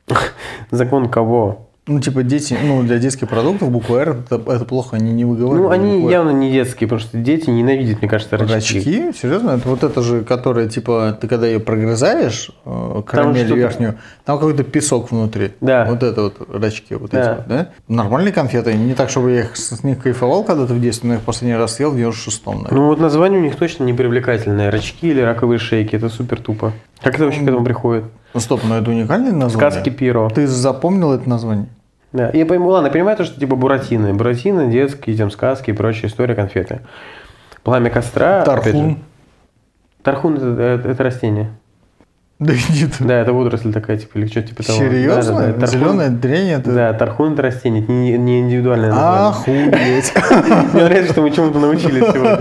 Закон 0.70 1.08
кого? 1.08 1.68
Ну, 1.88 1.98
типа, 1.98 2.22
дети, 2.22 2.56
ну, 2.62 2.84
для 2.84 2.98
детских 2.98 3.28
продуктов 3.28 3.72
буква 3.72 3.96
«Р» 3.98 4.10
это, 4.30 4.40
это 4.52 4.64
плохо, 4.64 4.94
они 4.94 5.12
не 5.12 5.24
выговаривают. 5.24 5.62
Ну, 5.64 5.70
они 5.70 6.08
явно 6.08 6.30
не 6.30 6.52
детские, 6.52 6.86
потому 6.86 7.00
что 7.00 7.18
дети 7.18 7.50
ненавидят, 7.50 8.00
мне 8.00 8.08
кажется, 8.08 8.36
рачки. 8.36 8.52
Рачки? 8.54 9.12
Серьезно? 9.20 9.50
Это 9.50 9.68
вот 9.68 9.82
это 9.82 10.00
же, 10.00 10.22
которая, 10.22 10.68
типа, 10.68 11.18
ты 11.20 11.26
когда 11.26 11.48
ее 11.48 11.58
прогрызаешь, 11.58 12.52
э, 12.64 13.02
карамель 13.04 13.52
верхнюю, 13.52 13.98
там 14.24 14.38
какой-то 14.38 14.62
песок 14.62 15.10
внутри. 15.10 15.54
Да. 15.60 15.86
Вот 15.90 16.04
это 16.04 16.22
вот 16.22 16.36
рачки, 16.54 16.94
вот 16.94 17.10
Да. 17.10 17.20
эти 17.20 17.36
вот, 17.38 17.46
да? 17.48 17.68
Нормальные 17.88 18.32
конфеты, 18.32 18.74
не 18.74 18.94
так, 18.94 19.10
чтобы 19.10 19.32
я 19.32 19.40
их 19.40 19.56
с 19.56 19.72
с 19.72 19.82
них 19.82 20.00
кайфовал 20.00 20.44
когда-то 20.44 20.74
в 20.74 20.80
детстве, 20.80 21.08
но 21.08 21.14
я 21.14 21.18
их 21.18 21.24
последний 21.24 21.56
раз 21.56 21.74
съел 21.74 21.90
в 21.90 21.96
96-м, 21.96 22.62
наверное. 22.62 22.78
Ну, 22.80 22.86
вот 22.86 23.00
название 23.00 23.40
у 23.40 23.42
них 23.42 23.56
точно 23.56 23.82
не 23.82 23.92
привлекательное. 23.92 24.70
Рачки 24.70 25.08
или 25.08 25.20
раковые 25.20 25.58
шейки. 25.58 25.96
Это 25.96 26.08
супер 26.10 26.40
тупо. 26.40 26.72
Как 27.02 27.14
это 27.14 27.24
вообще 27.24 27.40
к 27.40 27.44
этому 27.44 27.64
приходит? 27.64 28.04
Ну, 28.34 28.40
стоп, 28.40 28.60
но 28.64 28.78
это 28.78 28.90
уникальное 28.90 29.32
название. 29.32 29.70
Сказки 29.70 29.90
Пиро. 29.90 30.28
Ты 30.30 30.46
запомнил 30.46 31.12
это 31.12 31.28
название? 31.28 31.66
Да, 32.12 32.30
я 32.32 32.44
пойму, 32.46 32.68
ладно, 32.68 32.86
я 32.88 32.92
понимаю 32.92 33.16
то, 33.16 33.24
что 33.24 33.38
типа 33.40 33.56
буратино. 33.56 34.12
Буратино, 34.14 34.66
детские, 34.66 35.16
там, 35.16 35.30
сказки 35.30 35.70
и 35.70 35.72
прочая 35.72 36.10
история, 36.10 36.34
конфеты. 36.34 36.80
Пламя 37.62 37.90
костра. 37.90 38.42
Тархун. 38.44 38.98
Тархун 40.02 40.36
это, 40.36 40.60
это- 40.62 40.88
это 40.88 41.02
растение. 41.04 41.50
Да 42.42 42.52
ты. 42.98 43.04
Да, 43.04 43.20
это 43.20 43.32
водоросль 43.32 43.72
такая, 43.72 43.96
типа, 43.98 44.18
или 44.18 44.26
что 44.26 44.42
типа 44.42 44.62
того. 44.64 44.78
Серьезно? 44.78 45.34
Да, 45.34 45.46
да, 45.46 45.52
да. 45.52 45.66
Зеленая 45.66 46.10
дрянь 46.10 46.48
это... 46.50 46.72
Да, 46.72 46.92
тархун 46.92 47.34
это 47.34 47.42
растение, 47.42 47.82
это 47.82 47.92
не, 47.92 48.18
не 48.18 48.40
индивидуальное 48.40 48.90
название. 48.90 49.28
Охуеть. 49.70 50.12
Мне 50.72 50.84
нравится, 50.84 51.12
что 51.12 51.22
мы 51.22 51.30
чему-то 51.30 51.58
научились 51.58 52.04
сегодня. 52.12 52.40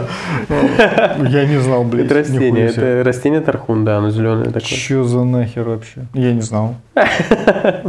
Я 1.30 1.46
не 1.46 1.58
знал, 1.60 1.84
блядь. 1.84 2.06
Это 2.06 2.16
растение, 2.16 2.68
это 2.68 3.04
растение 3.04 3.42
тархун, 3.42 3.86
да, 3.86 3.98
оно 3.98 4.10
зеленое 4.10 4.46
такое. 4.48 4.62
Чё 4.62 5.04
за 5.04 5.24
нахер 5.24 5.64
вообще? 5.70 6.02
Я 6.14 6.34
не 6.34 6.42
знал. 6.42 6.76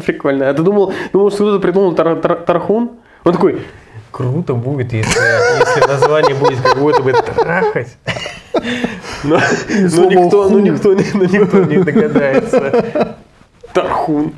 Прикольно. 0.06 0.50
А 0.50 0.54
ты 0.54 0.62
думал, 0.62 0.92
думал, 1.12 1.30
что 1.30 1.38
кто-то 1.44 1.58
придумал 1.60 1.94
тар- 1.94 2.20
тар- 2.20 2.42
тархун? 2.44 2.90
Он 3.24 3.32
такой, 3.32 3.62
круто 4.10 4.54
будет, 4.54 4.92
если, 4.92 5.20
если 5.60 5.88
название 5.88 6.34
будет 6.34 6.60
как 6.60 6.78
будто 6.78 7.02
бы 7.02 7.12
трахать. 7.12 7.96
Но, 9.24 9.36
но 9.36 9.88
слово 9.88 10.10
никто, 10.10 10.48
ну, 10.50 10.58
никто, 10.60 10.94
не- 10.94 11.04
ну, 11.14 11.24
никто 11.24 11.64
не 11.64 11.78
догадается. 11.78 13.16
Тархун. 13.72 14.32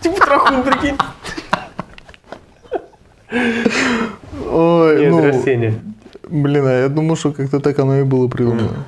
Типа 0.00 0.16
тархун, 0.26 0.62
прикинь. 0.62 0.96
Ой, 4.50 5.00
Нет, 5.00 5.10
ну, 5.10 5.26
растение. 5.26 5.74
блин, 6.28 6.66
а 6.66 6.82
я 6.82 6.88
думал, 6.88 7.16
что 7.16 7.32
как-то 7.32 7.60
так 7.60 7.78
оно 7.78 8.00
и 8.00 8.02
было 8.02 8.28
придумано. 8.28 8.84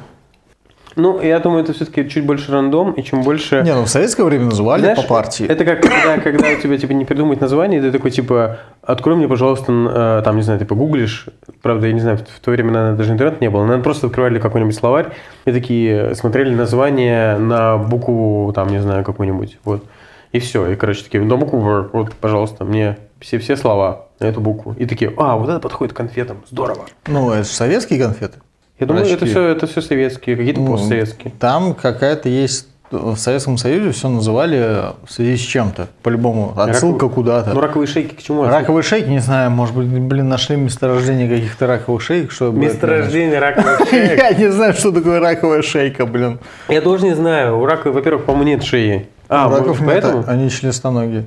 Ну, 0.96 1.20
я 1.20 1.40
думаю, 1.40 1.64
это 1.64 1.72
все-таки 1.72 2.08
чуть 2.08 2.24
больше 2.24 2.52
рандом, 2.52 2.92
и 2.92 3.02
чем 3.02 3.22
больше... 3.22 3.62
Не, 3.62 3.74
ну 3.74 3.84
в 3.84 3.88
советское 3.88 4.24
время 4.24 4.46
называли 4.46 4.82
Знаешь, 4.82 4.98
по 4.98 5.04
партии. 5.04 5.46
Это 5.46 5.64
как 5.64 5.82
когда, 5.82 6.18
когда 6.18 6.48
у 6.50 6.60
тебя 6.60 6.78
типа 6.78 6.92
не 6.92 7.04
придумать 7.04 7.40
название, 7.40 7.80
ты 7.80 7.90
такой 7.90 8.10
типа, 8.10 8.58
открой 8.82 9.16
мне, 9.16 9.28
пожалуйста, 9.28 9.72
э, 9.72 10.22
там, 10.24 10.36
не 10.36 10.42
знаю, 10.42 10.60
типа 10.60 10.74
гуглишь, 10.74 11.26
правда, 11.62 11.86
я 11.86 11.92
не 11.92 12.00
знаю, 12.00 12.18
в 12.18 12.22
в 12.22 12.40
то 12.40 12.50
время, 12.50 12.72
наверное, 12.72 12.96
даже 12.96 13.12
интернет 13.12 13.40
не 13.40 13.48
было, 13.50 13.62
наверное, 13.62 13.82
просто 13.82 14.06
открывали 14.06 14.38
какой-нибудь 14.38 14.74
словарь 14.74 15.12
и 15.44 15.52
такие 15.52 16.14
смотрели 16.14 16.54
название 16.54 17.38
на 17.38 17.78
букву, 17.78 18.52
там, 18.54 18.68
не 18.68 18.80
знаю, 18.80 19.04
какую-нибудь, 19.04 19.58
вот. 19.64 19.84
И 20.32 20.40
все, 20.40 20.66
и, 20.68 20.74
короче, 20.74 21.04
такие, 21.04 21.22
на 21.22 21.36
букву 21.36 21.60
«В», 21.60 21.90
вот, 21.92 22.12
пожалуйста, 22.14 22.64
мне 22.64 22.98
все, 23.20 23.38
все 23.38 23.56
слова 23.56 24.08
на 24.18 24.26
эту 24.26 24.40
букву. 24.40 24.74
И 24.76 24.84
такие, 24.84 25.12
а, 25.16 25.36
вот 25.36 25.48
это 25.48 25.60
подходит 25.60 25.94
к 25.94 25.96
конфетам, 25.96 26.38
здорово. 26.50 26.86
Ну, 27.06 27.30
это 27.30 27.44
же 27.44 27.54
советские 27.54 28.02
конфеты. 28.02 28.38
Я 28.78 28.86
думаю, 28.86 29.06
это 29.06 29.24
все, 29.26 29.48
это 29.48 29.66
все 29.66 29.80
советские, 29.80 30.36
какие-то 30.36 30.60
Ну, 30.60 30.72
постсоветские. 30.72 31.32
Там 31.38 31.74
какая-то 31.74 32.28
есть... 32.28 32.68
В 32.90 33.16
Советском 33.16 33.56
Союзе 33.58 33.90
все 33.90 34.08
называли 34.08 34.92
в 35.04 35.10
связи 35.10 35.36
с 35.36 35.40
чем-то. 35.40 35.88
По-любому. 36.02 36.52
Отсылка 36.56 37.06
Раковые- 37.06 37.10
куда-то. 37.10 37.52
Ну, 37.54 37.60
раковые 37.60 37.88
шейки 37.88 38.14
к 38.14 38.22
чему? 38.22 38.44
Раковые 38.44 38.84
шейки, 38.84 39.08
не 39.08 39.18
знаю, 39.18 39.50
может 39.50 39.74
быть, 39.74 39.88
блин, 39.88 40.28
нашли 40.28 40.54
месторождение 40.54 41.28
каких-то 41.28 41.66
раковых 41.66 42.02
шейк, 42.02 42.30
чтобы... 42.30 42.58
Месторождение 42.58 43.40
раковых 43.40 43.88
шеек. 43.90 44.18
Я 44.18 44.30
не 44.34 44.52
знаю, 44.52 44.74
что 44.74 44.92
такое 44.92 45.18
раковая 45.18 45.62
шейка, 45.62 46.06
блин. 46.06 46.38
Я 46.68 46.82
тоже 46.82 47.04
не 47.06 47.14
знаю. 47.16 47.58
У 47.58 47.64
рака, 47.66 47.90
во-первых, 47.90 48.26
по-моему, 48.26 48.50
нет 48.50 48.62
шеи. 48.62 49.08
А, 49.28 49.46
У 49.46 49.50
может, 49.50 49.60
раков 49.64 49.80
нет, 49.80 49.88
поэтому? 49.88 50.24
они 50.28 50.50
членистоногие. 50.50 51.24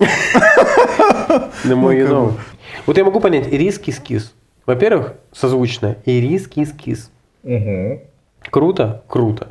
Да 1.64 1.76
мой 1.76 2.02
Ну. 2.02 2.32
Вот 2.86 2.96
я 2.98 3.04
могу 3.04 3.20
понять, 3.20 3.46
ирис 3.52 3.78
кис-кис. 3.78 4.32
Во-первых, 4.66 5.14
созвучно. 5.32 5.96
Ирис 6.04 6.46
кис-кис. 6.46 7.10
Круто? 8.50 9.02
Круто. 9.08 9.48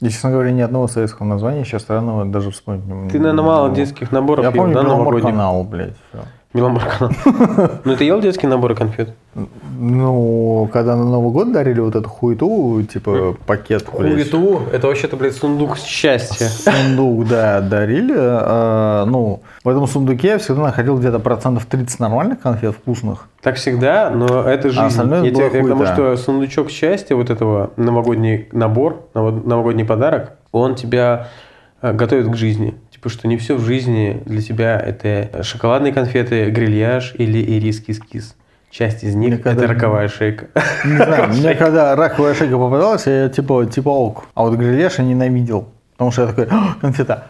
И, 0.00 0.08
честно 0.08 0.30
говоря, 0.30 0.50
ни 0.50 0.60
одного 0.60 0.88
советского 0.88 1.26
названия 1.26 1.64
сейчас 1.64 1.82
странного 1.82 2.24
даже 2.26 2.50
вспомнить 2.50 2.84
не 2.84 2.92
могу. 2.92 3.08
Ты, 3.10 3.18
наверное, 3.18 3.44
мало 3.44 3.70
детских 3.74 4.12
наборов 4.12 4.44
Я 4.44 4.50
помню 4.50 4.74
да, 4.74 4.82
новогодних? 4.82 5.30
канал, 5.30 5.64
блядь. 5.64 5.94
всё. 6.10 6.24
Меломар-канал. 6.56 7.12
Ну, 7.84 7.96
ты 7.96 8.04
ел 8.04 8.20
детские 8.20 8.48
наборы 8.48 8.74
конфет? 8.74 9.10
Ну, 9.78 10.68
когда 10.72 10.96
на 10.96 11.04
Новый 11.04 11.30
год 11.32 11.52
дарили 11.52 11.80
вот 11.80 11.94
эту 11.94 12.08
хуету, 12.08 12.82
типа 12.90 13.36
пакет, 13.46 13.86
Хуету? 13.86 14.62
Это 14.72 14.86
вообще-то, 14.86 15.16
блядь, 15.16 15.34
сундук 15.34 15.76
счастья. 15.76 16.46
сундук, 16.48 17.28
да, 17.28 17.60
дарили. 17.60 18.14
а, 18.16 19.04
ну, 19.04 19.40
в 19.62 19.68
этом 19.68 19.86
сундуке 19.86 20.28
я 20.28 20.38
всегда 20.38 20.62
находил 20.62 20.98
где-то 20.98 21.18
процентов 21.18 21.66
30 21.66 22.00
нормальных 22.00 22.40
конфет 22.40 22.74
вкусных. 22.74 23.28
Так 23.42 23.56
всегда, 23.56 24.10
но 24.10 24.42
это 24.42 24.70
жизнь. 24.70 24.86
остальное 24.86 25.22
я 25.24 25.30
тебе- 25.30 25.44
я 25.44 25.50
к 25.50 25.52
тому, 25.52 25.76
хуета. 25.76 25.92
что 25.92 26.16
сундучок 26.16 26.70
счастья, 26.70 27.14
вот 27.14 27.28
этого 27.30 27.70
новогодний 27.76 28.48
набор, 28.52 29.02
ново- 29.14 29.46
новогодний 29.46 29.84
подарок, 29.84 30.32
он 30.52 30.74
тебя 30.74 31.28
э, 31.82 31.92
готовит 31.92 32.28
к 32.28 32.34
жизни. 32.34 32.74
Типа, 33.06 33.18
что 33.20 33.28
не 33.28 33.36
все 33.36 33.54
в 33.54 33.60
жизни 33.64 34.20
для 34.26 34.42
тебя 34.42 34.80
это 34.80 35.44
шоколадные 35.44 35.92
конфеты, 35.92 36.50
грильяж 36.50 37.14
или 37.16 37.38
ирис 37.38 37.80
кис-кис. 37.80 38.34
Часть 38.68 39.04
из 39.04 39.14
них 39.14 39.38
Никогда 39.38 39.62
это 39.64 39.72
роковая 39.72 40.08
шейка. 40.08 40.48
Не 40.84 40.96
знаю, 40.96 41.28
мне 41.34 41.54
когда 41.54 41.94
раковая 41.94 42.34
шейка 42.34 42.58
попадалась, 42.58 43.06
я 43.06 43.28
типа, 43.28 43.64
типа 43.66 43.90
ок. 43.90 44.24
А 44.34 44.42
вот 44.42 44.54
грильяж 44.58 44.98
я 44.98 45.04
ненавидел. 45.04 45.68
Потому 45.92 46.10
что 46.10 46.22
я 46.22 46.28
такой, 46.28 46.48
«А, 46.50 46.74
конфета. 46.80 47.28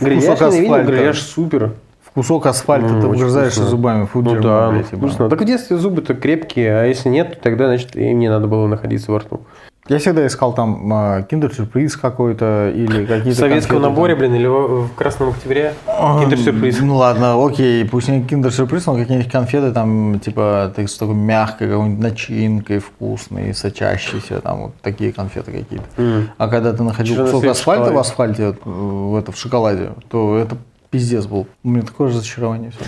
Грильяж 0.00 0.24
Кусок 0.24 0.40
я 0.40 0.48
не 0.48 0.60
видел, 0.60 0.72
асфальта. 0.74 0.92
грильяж 0.92 1.20
супер. 1.20 1.72
Кусок 2.14 2.46
асфальта, 2.46 2.88
М, 2.88 3.00
ты 3.02 3.06
очень 3.08 3.20
угрызаешься 3.20 3.60
вкусно. 3.60 3.70
зубами. 3.70 4.06
Фу, 4.06 4.22
Ну 4.22 4.40
да, 4.40 4.70
блядь, 4.70 4.90
ебаное. 4.90 5.10
вкусно. 5.10 5.28
Так 5.28 5.42
в 5.42 5.44
детстве 5.44 5.76
зубы-то 5.76 6.14
крепкие, 6.14 6.72
а 6.80 6.84
если 6.86 7.10
нет, 7.10 7.34
то 7.34 7.40
тогда, 7.42 7.66
значит, 7.66 7.94
и 7.94 8.14
мне 8.14 8.30
надо 8.30 8.46
было 8.46 8.66
находиться 8.66 9.12
во 9.12 9.18
рту. 9.18 9.42
Я 9.88 9.98
всегда 9.98 10.26
искал 10.26 10.52
там 10.52 10.92
а, 10.92 11.22
киндер-сюрприз 11.22 11.96
какой-то 11.96 12.70
или 12.74 13.04
В 13.04 13.08
какие-то 13.08 13.38
советском 13.38 13.76
конфеты 13.76 13.90
наборе, 13.90 14.14
там. 14.14 14.20
блин, 14.20 14.34
или 14.34 14.46
в 14.46 14.86
в 14.86 14.94
Красном 14.94 15.30
Октябре 15.30 15.74
киндер-сюрприз. 15.86 16.80
Ну 16.80 16.96
ладно, 16.96 17.44
окей, 17.44 17.84
пусть 17.84 18.08
не 18.08 18.22
киндер-сюрприз, 18.22 18.86
но 18.86 18.96
какие-нибудь 18.96 19.30
конфеты 19.30 19.72
там, 19.72 20.18
типа, 20.20 20.72
ты 20.74 20.86
с 20.86 20.96
такой 20.96 21.14
мягкой 21.14 21.68
какой-нибудь 21.68 22.02
начинкой, 22.02 22.78
вкусной, 22.78 23.54
сочащейся, 23.54 24.40
там 24.40 24.62
вот 24.62 24.74
такие 24.82 25.12
конфеты 25.12 25.52
какие-то. 25.52 25.86
М. 25.96 26.30
А 26.36 26.48
когда 26.48 26.72
ты 26.72 26.82
находил 26.82 27.24
кусок 27.24 27.44
в 27.44 27.48
асфальта 27.48 27.92
в 27.92 27.98
асфальте, 27.98 28.56
в, 28.64 29.16
это, 29.16 29.32
в 29.32 29.36
шоколаде, 29.36 29.90
то 30.10 30.36
это 30.36 30.56
пиздец 30.90 31.26
был. 31.26 31.46
У 31.62 31.68
меня 31.68 31.82
такое 31.82 32.08
же 32.08 32.16
разочарование 32.16 32.70
все 32.70 32.80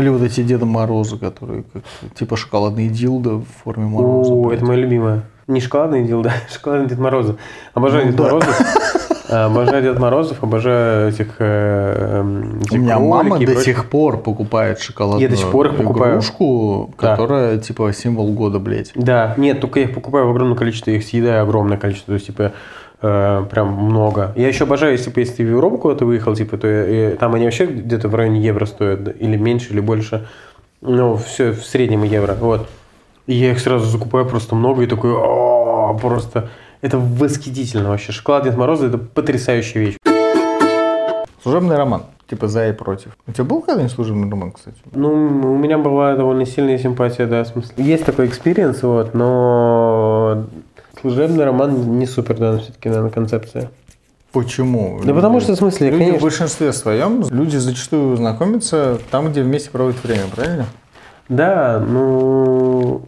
Или 0.00 0.08
вот 0.08 0.22
эти 0.22 0.42
Деда 0.42 0.66
Морозы, 0.66 1.18
которые 1.18 1.64
как, 1.64 1.82
типа 2.14 2.36
шоколадные 2.36 2.88
дилды 2.88 3.30
в 3.30 3.44
форме 3.64 3.86
мороза. 3.86 4.32
О, 4.32 4.52
это 4.52 4.64
моя 4.64 4.80
любимая. 4.80 5.22
Не 5.52 5.60
шоколадный 5.60 6.04
Дед, 6.04 6.22
да, 6.22 6.32
шоколадный 6.52 6.88
Дед 6.88 6.98
Морозов. 6.98 7.36
Обожаю 7.74 8.06
Ну 8.06 8.10
Дед 8.12 8.16
да. 8.18 8.24
Морозов. 8.24 8.60
Обожаю 9.28 9.82
Дед 9.82 9.98
Морозов, 9.98 10.42
обожаю 10.42 11.08
этих, 11.08 11.36
э, 11.38 12.18
эм, 12.20 12.58
У 12.60 12.64
эти 12.66 12.76
меня 12.76 12.98
мама 12.98 13.38
и 13.38 13.46
до 13.46 13.56
сих 13.56 13.88
пор 13.88 14.18
покупает 14.18 14.78
шоколадную 14.80 15.22
Я 15.22 15.28
до 15.28 15.36
сих 15.36 15.50
пор 15.50 15.68
их 15.68 15.76
покупаю. 15.76 16.12
игрушку, 16.14 16.92
Да. 17.00 17.12
которая 17.16 17.56
типа 17.58 17.92
символ 17.94 18.30
года, 18.32 18.58
блядь. 18.58 18.92
Да, 18.94 19.32
нет, 19.38 19.60
только 19.60 19.80
я 19.80 19.86
их 19.86 19.94
покупаю 19.94 20.26
в 20.26 20.30
огромном 20.30 20.56
количестве, 20.56 20.96
их 20.96 21.04
съедаю 21.04 21.42
огромное 21.44 21.78
количество, 21.78 22.12
то 22.12 22.14
есть, 22.14 22.26
типа, 22.26 22.52
э, 23.00 23.44
прям 23.50 23.68
много. 23.68 24.32
Я 24.36 24.48
еще 24.48 24.64
обожаю, 24.64 24.92
если, 24.92 25.10
если 25.18 25.34
ты 25.36 25.44
в 25.46 25.48
Европу 25.50 25.78
куда-то 25.78 26.04
выехал, 26.04 26.34
типа, 26.36 26.58
то 26.58 26.66
э, 26.68 27.16
там 27.18 27.34
они 27.34 27.44
вообще 27.46 27.64
где-то 27.66 28.08
в 28.08 28.14
районе 28.14 28.40
евро 28.40 28.66
стоят, 28.66 29.02
да, 29.04 29.12
или 29.12 29.36
меньше, 29.38 29.72
или 29.72 29.80
больше. 29.80 30.26
Ну, 30.82 31.16
все 31.16 31.52
в 31.52 31.64
среднем 31.64 32.02
евро, 32.02 32.34
вот. 32.38 32.68
И 33.26 33.34
я 33.34 33.52
их 33.52 33.60
сразу 33.60 33.86
закупаю 33.86 34.26
просто 34.26 34.54
много 34.54 34.82
и 34.82 34.86
такой, 34.86 35.12
«О, 35.12 35.96
просто... 36.00 36.50
Это 36.80 36.98
восхитительно 36.98 37.90
вообще. 37.90 38.10
Шоколад 38.10 38.42
Дед 38.42 38.56
Мороза– 38.56 38.86
это 38.88 38.98
потрясающая 38.98 39.80
вещь. 39.80 39.96
Служебный 41.42 41.76
роман. 41.76 42.02
Типа 42.28 42.48
за 42.48 42.68
и 42.68 42.72
против. 42.72 43.16
У 43.26 43.32
тебя 43.32 43.44
был 43.44 43.60
когда-нибудь 43.60 43.92
служебный 43.92 44.28
роман, 44.28 44.52
кстати? 44.52 44.78
Ну, 44.92 45.12
у 45.12 45.58
меня 45.58 45.78
была 45.78 46.16
довольно 46.16 46.46
сильная 46.46 46.78
симпатия, 46.78 47.26
да, 47.26 47.44
в 47.44 47.48
смысле. 47.48 47.84
Есть 47.84 48.04
такой 48.04 48.26
experience, 48.26 48.82
вот, 48.82 49.14
но 49.14 50.44
служебный 51.00 51.44
роман 51.44 51.98
не 51.98 52.06
супер, 52.06 52.38
да, 52.38 52.58
все-таки, 52.58 52.88
наверное, 52.88 53.10
концепция. 53.10 53.70
Почему? 54.32 55.00
Да 55.04 55.12
потому 55.12 55.40
что, 55.40 55.52
в 55.52 55.56
смысле, 55.56 55.90
Люди 55.90 56.02
в 56.02 56.06
конечно... 56.06 56.22
большинстве 56.22 56.72
своем, 56.72 57.22
люди 57.28 57.58
зачастую 57.58 58.16
знакомятся 58.16 58.98
там, 59.10 59.30
где 59.30 59.42
вместе 59.42 59.70
проводят 59.70 60.02
время, 60.02 60.22
правильно? 60.34 60.66
Да, 61.28 61.84
ну... 61.86 63.02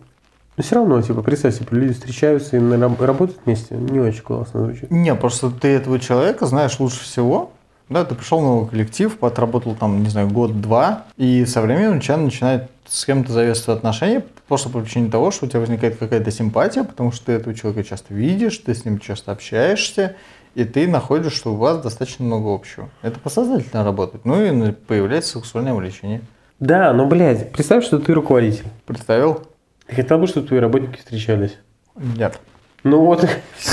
Но 0.57 0.63
все 0.63 0.77
равно, 0.77 1.01
типа, 1.03 1.23
представь, 1.23 1.59
типа, 1.59 1.75
люди 1.75 1.95
встречаются 1.95 2.57
и 2.57 2.61
работают 2.61 3.41
вместе. 3.45 3.75
Не 3.75 4.01
очень 4.01 4.23
классно 4.23 4.61
звучит. 4.61 4.91
Не, 4.91 5.15
просто 5.15 5.51
ты 5.51 5.69
этого 5.69 5.99
человека 5.99 6.47
знаешь 6.47 6.79
лучше 6.79 7.01
всего. 7.01 7.51
Да, 7.91 8.05
ты 8.05 8.15
пришел 8.15 8.41
в 8.41 8.43
новый 8.43 8.69
коллектив, 8.69 9.23
отработал 9.23 9.75
там, 9.75 10.03
не 10.03 10.09
знаю, 10.09 10.31
год-два, 10.31 11.05
и 11.19 11.45
со 11.45 11.61
временем 11.61 12.01
тебя 12.01 12.17
начинает 12.17 12.71
с 12.87 13.05
кем-то 13.05 13.31
завязываться 13.31 13.75
отношения 13.75 14.25
просто 14.49 14.71
по 14.71 14.81
причине 14.81 15.11
того, 15.11 15.31
что 15.31 15.45
у 15.45 15.49
тебя 15.49 15.61
возникает 15.61 15.99
какая-то 15.99 16.31
симпатия, 16.31 16.85
потому 16.85 17.13
что 17.13 17.27
ты 17.27 17.33
этого 17.33 17.55
человека 17.55 17.87
часто 17.87 18.15
видишь, 18.15 18.57
ты 18.59 18.75
с 18.75 18.87
ним 18.87 18.99
часто 18.99 19.33
общаешься, 19.33 20.17
и 20.55 20.65
ты 20.65 20.89
находишь, 20.89 21.35
что 21.35 21.53
у 21.53 21.57
вас 21.57 21.83
достаточно 21.83 22.25
много 22.25 22.55
общего. 22.55 22.89
Это 23.03 23.19
подсознательно 23.19 23.85
работает. 23.85 24.25
Ну 24.25 24.43
и 24.43 24.73
появляется 24.73 25.39
сексуальное 25.39 25.75
влечение. 25.75 26.23
Да, 26.61 26.93
но, 26.93 27.07
блядь, 27.07 27.53
представь, 27.53 27.85
что 27.85 27.99
ты 27.99 28.15
руководитель. 28.15 28.67
Представил? 28.87 29.43
Ты 29.87 29.97
хотел 29.97 30.19
бы, 30.19 30.27
чтобы 30.27 30.47
твои 30.47 30.61
работники 30.61 30.99
встречались? 30.99 31.57
Нет. 31.97 32.41
Ну 32.83 33.01
вот, 33.05 33.27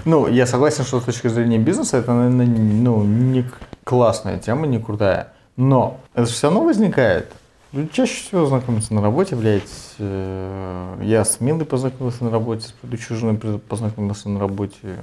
Ну, 0.06 0.28
я 0.28 0.46
согласен, 0.48 0.84
что 0.84 1.00
с 1.00 1.04
точки 1.04 1.28
зрения 1.28 1.58
бизнеса 1.60 1.98
это, 1.98 2.14
наверное, 2.14 2.46
ну, 2.48 3.04
не 3.04 3.46
классная 3.84 4.40
тема, 4.40 4.66
не 4.66 4.80
крутая. 4.80 5.34
Но 5.58 6.00
это 6.14 6.26
все 6.26 6.48
равно 6.48 6.64
возникает. 6.64 7.32
Люди 7.74 7.90
чаще 7.92 8.24
всего 8.24 8.46
знакомятся 8.46 8.94
на 8.94 9.02
работе, 9.02 9.36
блядь. 9.36 9.64
Э, 10.00 10.98
Я 11.04 11.24
с 11.24 11.40
Милой 11.40 11.66
познакомился 11.66 12.24
на 12.24 12.32
работе, 12.32 12.68
с 12.68 12.72
предыдущей 12.72 13.14
женой 13.16 13.38
познакомился 13.60 14.30
на 14.30 14.40
работе. 14.40 14.98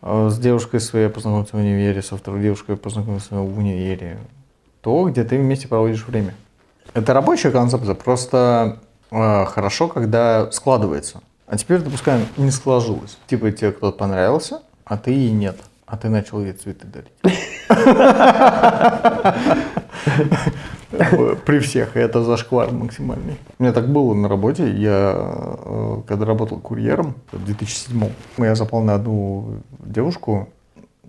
А 0.00 0.28
С 0.28 0.38
девушкой 0.38 0.78
своей 0.80 1.08
познакомился 1.08 1.56
в 1.56 1.58
универе, 1.58 2.02
со 2.02 2.16
второй 2.16 2.42
девушкой 2.42 2.76
познакомился 2.76 3.34
в 3.34 3.58
универе. 3.58 4.18
То, 4.82 5.08
где 5.08 5.24
ты 5.24 5.38
вместе 5.38 5.66
проводишь 5.66 6.06
время. 6.06 6.34
Это 6.92 7.14
рабочая 7.14 7.50
концепция, 7.50 7.94
просто 7.94 8.78
э, 9.10 9.44
хорошо, 9.46 9.88
когда 9.88 10.50
складывается. 10.52 11.22
А 11.46 11.56
теперь, 11.56 11.80
допускаем, 11.80 12.26
не 12.36 12.50
сложилось. 12.50 13.18
Типа 13.26 13.50
тебе 13.52 13.72
кто-то 13.72 13.96
понравился, 13.96 14.62
а 14.84 14.96
ты 14.96 15.14
и 15.14 15.30
нет. 15.30 15.56
А 15.86 15.96
ты 15.96 16.08
начал 16.08 16.40
ей 16.40 16.52
цветы 16.52 16.86
дарить. 16.86 17.12
При 21.44 21.58
всех. 21.58 21.96
Это 21.96 22.22
зашквар 22.22 22.70
максимальный. 22.72 23.36
У 23.58 23.62
меня 23.62 23.72
так 23.72 23.88
было 23.88 24.14
на 24.14 24.28
работе. 24.28 24.70
Я, 24.70 25.14
э, 25.16 26.02
когда 26.06 26.24
работал 26.24 26.58
курьером 26.58 27.16
в 27.32 27.44
2007 27.44 28.10
я 28.38 28.54
запал 28.54 28.82
на 28.82 28.94
одну 28.94 29.60
девушку. 29.80 30.48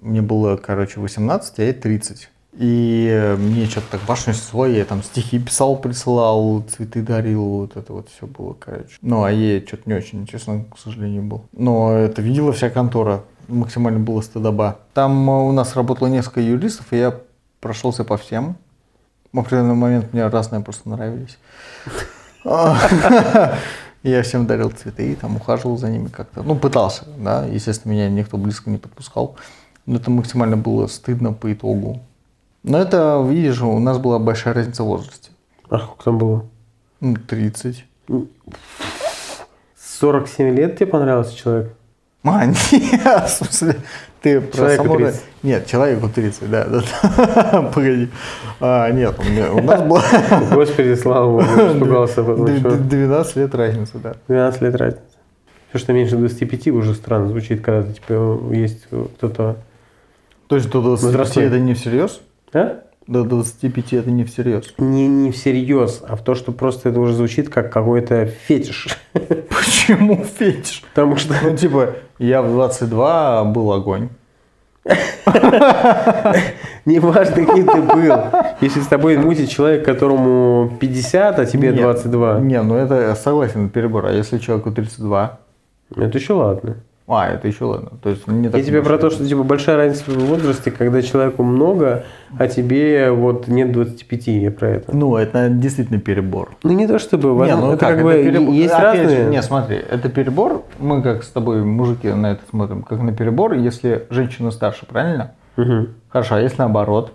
Мне 0.01 0.21
было, 0.21 0.57
короче, 0.57 0.99
18, 0.99 1.59
а 1.59 1.63
ей 1.63 1.73
30. 1.73 2.29
И 2.57 3.09
э, 3.11 3.35
мне 3.35 3.65
что-то 3.65 3.91
так 3.91 4.01
башню 4.07 4.33
снесло, 4.33 4.65
я 4.65 4.85
там 4.85 5.03
стихи 5.03 5.39
писал, 5.39 5.75
присылал, 5.75 6.63
цветы 6.63 7.01
дарил, 7.01 7.43
вот 7.43 7.75
это 7.75 7.91
вот 7.91 8.09
все 8.09 8.27
было, 8.27 8.53
короче. 8.53 8.97
Ну, 9.01 9.23
а 9.23 9.31
ей 9.31 9.65
что-то 9.65 9.83
не 9.87 9.93
очень, 9.93 10.25
честно, 10.25 10.63
к 10.73 10.79
сожалению, 10.79 11.23
был. 11.23 11.43
Но 11.51 11.91
это 11.91 12.21
видела 12.21 12.53
вся 12.53 12.69
контора, 12.69 13.23
максимально 13.49 13.99
было 13.99 14.21
стыдоба. 14.21 14.79
Там 14.93 15.29
э, 15.29 15.33
у 15.33 15.51
нас 15.51 15.75
работало 15.75 16.07
несколько 16.07 16.39
юристов, 16.39 16.85
и 16.91 16.97
я 16.97 17.19
прошелся 17.59 18.05
по 18.05 18.15
всем. 18.15 18.55
В 19.33 19.39
определенный 19.39 19.75
момент 19.75 20.13
мне 20.13 20.25
разные 20.25 20.61
просто 20.61 20.87
нравились. 20.89 21.37
Я 24.03 24.21
всем 24.21 24.45
дарил 24.45 24.69
цветы, 24.69 25.17
там 25.19 25.37
ухаживал 25.37 25.77
за 25.79 25.89
ними 25.89 26.09
как-то. 26.09 26.43
Ну, 26.43 26.55
пытался, 26.55 27.05
да. 27.17 27.43
Естественно, 27.43 27.91
меня 27.91 28.07
никто 28.07 28.37
близко 28.37 28.69
не 28.69 28.77
подпускал. 28.77 29.35
Но 29.87 29.95
это 29.95 30.11
максимально 30.11 30.57
было 30.57 30.85
стыдно 30.85 31.33
по 31.33 31.51
итогу. 31.51 32.01
Но 32.67 32.79
это, 32.79 33.23
видишь, 33.29 33.61
у 33.61 33.77
нас 33.79 33.97
была 33.99 34.17
большая 34.19 34.53
разница 34.55 34.83
в 34.83 34.87
возрасте. 34.87 35.29
а 35.69 35.77
сколько 35.79 36.03
там 36.03 36.17
было? 36.17 36.45
Ну, 36.99 37.15
30. 37.15 37.85
47 39.99 40.55
лет 40.55 40.75
тебе 40.77 40.87
понравился 40.87 41.35
человек? 41.35 41.73
А, 42.23 42.43
нет, 42.47 42.59
в 42.71 43.29
смысле, 43.29 43.75
ты 44.21 44.41
про 44.41 44.57
Человеку 44.57 44.83
само- 44.85 44.95
30. 44.97 45.21
Нет, 45.43 45.67
человеку 45.67 46.09
30, 46.09 46.49
да, 46.49 46.65
да. 46.65 46.81
да. 47.03 47.61
Погоди. 47.73 48.09
А, 48.59 48.89
нет, 48.89 49.13
у, 49.19 49.23
меня, 49.23 49.53
у 49.53 49.61
нас 49.61 49.81
было 49.83 50.01
Господи, 50.51 50.95
слава 50.95 51.29
богу, 51.29 51.43
испугался. 51.43 52.23
потому 52.23 52.47
д- 52.47 52.57
что 52.59 52.71
д- 52.71 52.77
12 52.83 53.35
лет 53.35 53.53
разницы, 53.53 53.99
да. 53.99 54.15
12 54.27 54.61
лет 54.63 54.75
разница. 54.75 55.03
Все, 55.69 55.77
что 55.77 55.93
меньше 55.93 56.15
25 56.17 56.67
уже 56.69 56.95
странно 56.95 57.27
звучит, 57.27 57.61
когда 57.61 57.91
типа, 57.93 58.39
есть 58.51 58.87
кто-то... 59.17 59.57
То 60.47 60.55
есть 60.55 60.69
до 60.71 60.81
25 60.81 61.03
Возрастной. 61.13 61.45
это 61.45 61.59
не 61.59 61.75
всерьез? 61.75 62.21
А? 62.55 62.83
До 63.05 63.23
25 63.23 63.93
это 63.93 64.09
не 64.09 64.23
всерьез. 64.23 64.73
Не, 64.77 65.07
не 65.07 65.31
всерьез, 65.31 66.01
а 66.07 66.15
в 66.15 66.23
то, 66.23 66.33
что 66.33 66.51
просто 66.51 66.89
это 66.89 66.99
уже 66.99 67.13
звучит 67.13 67.49
как 67.49 67.71
какой-то 67.71 68.25
фетиш. 68.25 68.97
Почему 69.13 70.23
фетиш? 70.23 70.81
Потому 70.93 71.17
что 71.17 71.35
Ну, 71.43 71.55
типа, 71.55 71.95
я 72.17 72.41
в 72.41 72.47
22 72.47 73.43
был 73.43 73.73
огонь. 73.73 74.09
неважно, 76.85 77.45
кем 77.45 77.67
ты 77.67 77.81
был. 77.81 78.15
Если 78.61 78.79
с 78.79 78.87
тобой 78.87 79.17
мутит 79.17 79.49
человек, 79.49 79.83
которому 79.83 80.77
50, 80.79 81.39
а 81.39 81.45
тебе 81.45 81.69
Нет. 81.69 81.81
22, 81.81 82.39
Не, 82.39 82.61
ну 82.61 82.75
это 82.75 83.13
согласен, 83.15 83.69
перебор. 83.69 84.05
А 84.05 84.13
если 84.13 84.37
человеку 84.37 84.71
32? 84.71 85.39
это 85.97 86.17
еще 86.17 86.33
ладно. 86.33 86.77
А, 87.07 87.29
это 87.29 87.47
еще 87.47 87.65
ладно. 87.65 87.91
То 88.01 88.09
есть 88.09 88.25
не 88.27 88.49
так 88.49 88.59
Я 88.59 88.65
тебе 88.65 88.81
про 88.81 88.97
то, 88.97 89.11
что 89.11 89.27
типа 89.27 89.43
большая 89.43 89.75
разница 89.77 90.09
в 90.09 90.17
возрасте, 90.25 90.71
когда 90.71 91.03
человеку 91.03 91.43
много, 91.43 92.03
а 92.39 92.47
тебе 92.47 93.11
вот 93.11 93.47
нет 93.47 93.71
25, 93.71 94.27
я 94.27 94.49
про 94.49 94.69
это. 94.69 94.95
Ну, 94.95 95.15
это 95.15 95.49
действительно 95.49 95.99
перебор. 95.99 96.49
Ну 96.63 96.73
не 96.73 96.87
то 96.87 96.97
чтобы, 96.97 97.27
Не, 97.45 97.55
ну 97.55 97.73
это 97.73 97.85
как, 97.85 97.95
это 97.97 98.03
бы 98.03 98.13
перебор. 98.13 98.53
есть 98.55 98.73
Опять 98.73 98.99
разные. 99.01 99.23
Же, 99.25 99.29
не, 99.29 99.41
смотри, 99.43 99.75
это 99.77 100.09
перебор. 100.09 100.63
Мы 100.79 101.03
как 101.03 101.23
с 101.23 101.27
тобой, 101.29 101.63
мужики, 101.63 102.09
на 102.09 102.31
это 102.31 102.41
смотрим, 102.49 102.81
как 102.81 102.99
на 102.99 103.13
перебор, 103.13 103.53
если 103.53 104.07
женщина 104.09 104.49
старше, 104.49 104.87
правильно? 104.87 105.33
Мгм. 105.57 105.89
Хорошо, 106.09 106.35
а 106.35 106.39
если 106.41 106.57
наоборот? 106.57 107.13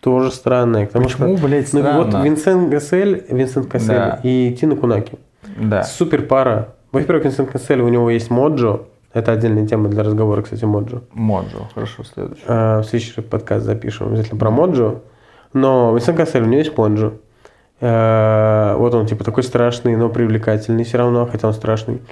Тоже 0.00 0.30
странное. 0.30 0.86
Потому 0.86 1.06
Почему, 1.06 1.36
что, 1.36 1.46
блядь, 1.46 1.72
ну, 1.72 1.80
вот 1.82 2.08
странно? 2.08 2.24
Винсент 2.24 2.70
Кассель, 2.70 3.24
Винсент 3.30 3.66
Кассель 3.66 3.88
Да. 3.96 4.20
и 4.22 4.56
Тина 4.60 4.76
Кунаки. 4.76 5.18
Да. 5.58 5.82
Супер 5.82 6.22
пара. 6.22 6.68
Во-первых, 6.92 7.24
Винсент 7.24 7.50
Кассель, 7.50 7.80
у 7.80 7.88
него 7.88 8.10
есть 8.10 8.30
Моджо. 8.30 8.82
Это 9.14 9.32
отдельная 9.32 9.66
тема 9.66 9.88
для 9.88 10.02
разговора, 10.02 10.42
кстати, 10.42 10.64
Моджо. 10.64 11.02
Моджо. 11.12 11.68
Хорошо, 11.72 12.02
следующий. 12.02 12.42
А, 12.48 12.80
в 12.82 12.84
следующий 12.84 13.20
подкаст 13.22 13.64
запишем 13.64 14.08
обязательно 14.08 14.38
про 14.38 14.50
Моджо. 14.50 15.00
Но 15.52 15.92
Винсент 15.94 16.16
Кассель, 16.18 16.42
у 16.42 16.46
него 16.46 16.58
есть 16.58 16.76
Моджо. 16.76 17.12
А, 17.80 18.76
Вот 18.76 18.92
он, 18.94 19.06
типа, 19.06 19.22
такой 19.24 19.44
страшный, 19.44 19.94
но 19.96 20.08
привлекательный 20.08 20.82
все 20.82 20.98
равно, 20.98 21.26
хотя 21.26 21.46
он 21.46 21.54
страшный. 21.54 22.02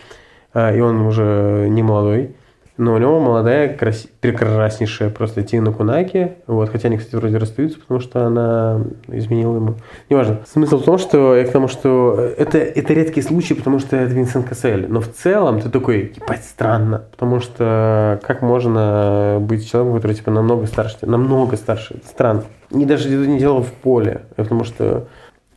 А, 0.55 0.73
И 0.73 0.81
он 0.81 1.01
уже 1.01 1.67
не 1.69 1.83
молодой. 1.83 2.37
Но 2.79 2.95
у 2.95 2.99
него 2.99 3.21
молодая, 3.21 3.77
краси- 3.77 4.09
прекраснейшая 4.21 5.11
просто 5.11 5.43
Тина 5.43 5.73
Кунаки. 5.73 6.33
Вот, 6.47 6.71
хотя 6.71 6.89
они, 6.89 6.97
кстати, 6.97 7.17
вроде 7.17 7.37
расстаются, 7.37 7.79
потому 7.79 8.01
что 8.01 8.27
она 8.27 8.81
изменила 9.09 9.57
ему. 9.57 9.75
Неважно. 10.09 10.41
Смысл 10.47 10.79
в 10.79 10.85
том, 10.85 10.97
что 10.97 11.37
я 11.37 11.45
к 11.45 11.51
тому, 11.53 11.69
что 11.69 12.19
это, 12.39 12.57
это 12.57 12.95
редкий 12.95 13.21
случай, 13.21 13.53
потому 13.53 13.79
что 13.79 13.97
это 13.97 14.15
Винсент 14.15 14.49
Кассель. 14.49 14.87
Но 14.89 15.01
в 15.01 15.09
целом 15.09 15.61
ты 15.61 15.69
такой, 15.69 16.15
ебать, 16.17 16.45
странно. 16.45 17.05
Потому 17.11 17.41
что 17.41 18.19
как 18.23 18.41
можно 18.41 19.37
быть 19.39 19.71
человеком, 19.71 19.97
который 19.97 20.15
типа 20.15 20.31
намного 20.31 20.65
старше, 20.67 20.97
намного 21.03 21.57
старше. 21.57 21.97
Это 21.97 22.07
странно. 22.07 22.45
И 22.71 22.87
даже 22.87 23.11
не 23.11 23.39
дело 23.39 23.63
в 23.63 23.71
поле. 23.71 24.23
Потому 24.35 24.65
что 24.65 25.09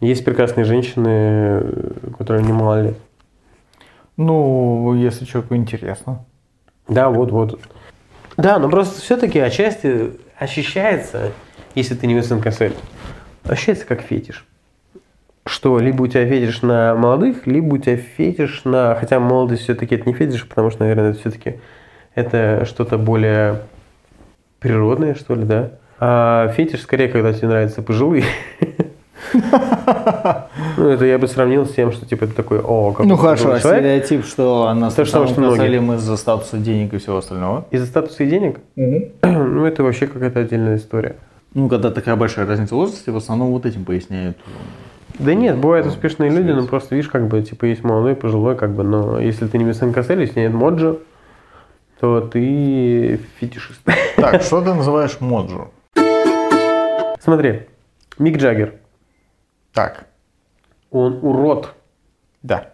есть 0.02 0.26
прекрасные 0.26 0.66
женщины, 0.66 1.64
которые 2.18 2.44
не 2.44 2.52
мало 2.52 2.84
лет. 2.84 2.98
Ну, 4.18 4.94
если 4.96 5.24
человеку 5.24 5.56
интересно. 5.56 6.26
Да, 6.88 7.10
вот, 7.10 7.32
вот. 7.32 7.60
Да, 8.38 8.60
но 8.60 8.70
просто 8.70 9.02
все-таки 9.02 9.40
отчасти 9.40 10.12
ощущается, 10.38 11.32
если 11.74 11.96
ты 11.96 12.08
не 12.08 12.14
Винсент 12.14 12.44
Кассель, 12.44 12.74
ощущается 13.44 13.86
как 13.86 14.02
фетиш. 14.02 14.46
Что 15.48 15.80
либо 15.80 16.04
у 16.04 16.08
тебя 16.08 16.26
фетиш 16.26 16.62
на 16.62 16.96
молодых, 16.96 17.46
либо 17.48 17.76
у 17.76 17.78
тебя 17.78 17.98
фетиш 17.98 18.64
на... 18.66 18.96
Хотя 18.96 19.20
молодость 19.20 19.64
все-таки 19.64 19.96
это 19.96 20.10
не 20.10 20.14
фетиш, 20.14 20.48
потому 20.48 20.72
что, 20.72 20.82
наверное, 20.82 21.12
это 21.12 21.20
все-таки 21.20 21.60
это 22.16 22.66
что-то 22.66 22.98
более 22.98 23.62
природное, 24.60 25.14
что 25.16 25.36
ли, 25.36 25.46
да? 25.46 25.72
А 26.00 26.50
фетиш 26.50 26.82
скорее, 26.82 27.08
когда 27.10 27.32
тебе 27.32 27.48
нравятся 27.48 27.82
пожилые. 27.82 28.26
Ну, 30.78 30.90
это 30.90 31.06
я 31.06 31.18
бы 31.18 31.28
сравнил 31.28 31.66
с 31.66 31.74
тем, 31.74 31.92
что 31.92 32.06
типа 32.06 32.26
это 32.26 32.36
такой, 32.36 32.60
о, 32.60 32.92
как 32.92 33.06
Ну 33.06 33.16
хорошо, 33.16 33.54
а 33.54 33.60
стереотип, 33.60 34.26
что 34.26 34.74
нас 34.74 34.94
То 34.94 35.06
что 35.06 35.26
многие. 35.38 35.80
мы 35.80 35.96
из-за 35.96 36.18
статуса 36.18 36.58
денег 36.58 36.94
и 36.94 36.98
всего 36.98 37.18
остального? 37.18 37.66
Из-за 37.72 37.86
статуса 37.86 38.24
и 38.24 38.30
денег? 38.30 38.60
Ну, 39.56 39.66
это 39.66 39.84
вообще 39.84 40.08
какая-то 40.08 40.42
отдельная 40.42 40.76
история. 40.76 41.16
Ну, 41.54 41.70
когда 41.70 41.90
такая 41.90 42.16
большая 42.18 42.46
разница 42.46 42.76
в 42.76 42.78
возрасте, 42.78 43.12
в 43.12 43.18
основном 43.18 43.52
вот 43.52 43.66
этим 43.66 43.86
поясняют. 43.86 44.38
Да 45.18 45.34
нет, 45.34 45.58
бывают 45.58 45.88
успешные 45.88 46.30
люди, 46.30 46.52
но 46.52 46.68
просто 46.68 46.96
видишь, 46.96 47.10
как 47.10 47.28
бы, 47.28 47.42
типа, 47.42 47.66
есть 47.66 47.84
молодой, 47.84 48.16
пожилой, 48.16 48.58
как 48.58 48.72
бы, 48.72 48.84
но 48.84 49.20
если 49.20 49.48
ты 49.48 49.58
не 49.58 49.64
Винсент 49.64 49.96
Кассель, 49.96 50.20
если 50.20 50.42
нет 50.42 50.54
Моджо, 50.54 50.98
то 52.02 52.20
ты 52.20 53.22
фетишист. 53.40 53.80
Так, 54.18 54.42
что 54.42 54.62
ты 54.62 54.74
называешь 54.74 55.22
Моджо? 55.22 55.68
Смотри, 57.22 57.62
Мик 58.18 58.38
Джаггер, 58.38 58.74
Так, 59.76 60.08
он 60.90 61.20
урод, 61.22 61.74
да. 62.42 62.70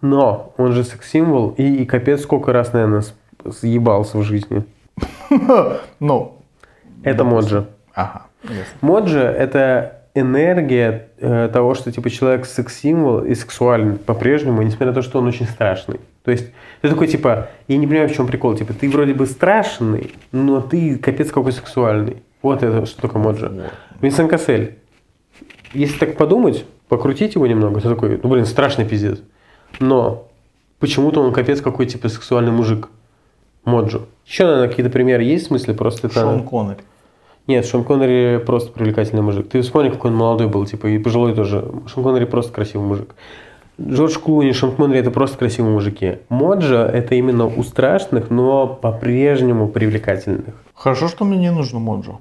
но 0.00 0.54
он 0.56 0.72
же 0.72 0.84
секс-символ, 0.84 1.50
и, 1.58 1.82
и 1.82 1.84
капец 1.84 2.22
сколько 2.22 2.52
раз, 2.52 2.72
наверное, 2.72 3.02
съебался 3.50 4.18
в 4.18 4.22
жизни. 4.22 4.64
Ну, 5.98 6.38
Это 7.02 7.24
Моджо. 7.24 7.66
ага. 7.92 8.26
ясно. 8.44 8.64
Моджо– 8.80 9.18
это 9.38 10.04
энергия 10.14 11.08
э, 11.18 11.50
того, 11.52 11.74
что 11.74 11.90
типа 11.90 12.08
человек 12.08 12.46
секс-символ 12.46 13.24
и 13.24 13.34
сексуальный 13.34 13.96
по-прежнему, 13.96 14.62
несмотря 14.62 14.86
на 14.88 14.94
то, 14.94 15.02
что 15.02 15.18
он 15.18 15.26
очень 15.26 15.46
страшный. 15.46 16.00
То 16.24 16.30
есть 16.30 16.52
ты 16.82 16.88
такой 16.88 17.08
типа, 17.08 17.48
я 17.66 17.76
не 17.76 17.86
понимаю, 17.88 18.08
в 18.08 18.14
чем 18.14 18.28
прикол, 18.28 18.56
типа 18.56 18.72
ты 18.74 18.88
вроде 18.88 19.12
бы 19.12 19.26
страшный, 19.26 20.14
но 20.30 20.60
ты 20.60 20.98
капец 20.98 21.32
какой 21.32 21.50
сексуальный. 21.50 22.22
Вот 22.42 22.62
это 22.62 22.86
что 22.86 23.02
такое 23.02 23.20
Моджо. 23.20 23.50
Винсент 24.00 24.30
Кассель. 24.30 24.78
Если 25.76 25.98
так 25.98 26.16
подумать, 26.16 26.64
покрутить 26.88 27.34
его 27.34 27.46
немного, 27.46 27.80
ты 27.80 27.88
такой, 27.88 28.18
ну 28.22 28.28
блин, 28.28 28.46
страшный 28.46 28.84
пиздец. 28.84 29.20
Но 29.78 30.28
почему-то 30.78 31.20
он 31.20 31.32
капец 31.32 31.60
какой 31.60 31.86
типа 31.86 32.08
сексуальный 32.08 32.52
мужик. 32.52 32.88
Моджо. 33.64 34.02
Еще, 34.24 34.44
наверное, 34.44 34.68
какие-то 34.68 34.90
примеры 34.90 35.24
есть 35.24 35.46
в 35.46 35.48
смысле? 35.48 35.74
Просто 35.74 36.06
это... 36.06 36.20
Шон 36.20 36.44
Коннери. 36.44 36.78
Нет, 37.48 37.66
Шон 37.66 37.84
Коннери 37.84 38.38
просто 38.38 38.72
привлекательный 38.72 39.22
мужик. 39.22 39.48
Ты 39.48 39.60
вспомни, 39.60 39.90
какой 39.90 40.10
он 40.12 40.16
молодой 40.16 40.46
был, 40.46 40.64
типа, 40.66 40.86
и 40.86 40.98
пожилой 40.98 41.34
тоже. 41.34 41.64
Шон 41.86 42.04
Коннери 42.04 42.24
просто 42.24 42.52
красивый 42.52 42.86
мужик. 42.86 43.14
Джордж 43.80 44.18
Клуни, 44.18 44.52
Шон 44.52 44.74
Коннери– 44.74 45.00
это 45.00 45.10
просто 45.10 45.36
красивые 45.36 45.74
мужики. 45.74 46.18
Моджо– 46.28 46.86
это 46.92 47.14
именно 47.14 47.46
у 47.46 47.62
страшных, 47.62 48.30
но 48.30 48.66
по-прежнему 48.66 49.68
привлекательных. 49.68 50.54
Хорошо, 50.74 51.08
что 51.08 51.24
мне 51.24 51.36
не 51.36 51.50
нужно 51.50 51.78
Моджо. 51.78 52.20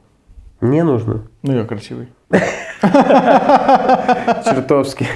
Не 0.62 0.84
нужно. 0.84 1.24
Ну, 1.44 1.54
я 1.54 1.64
красивый. 1.64 2.08
Чертовски. 4.46 5.08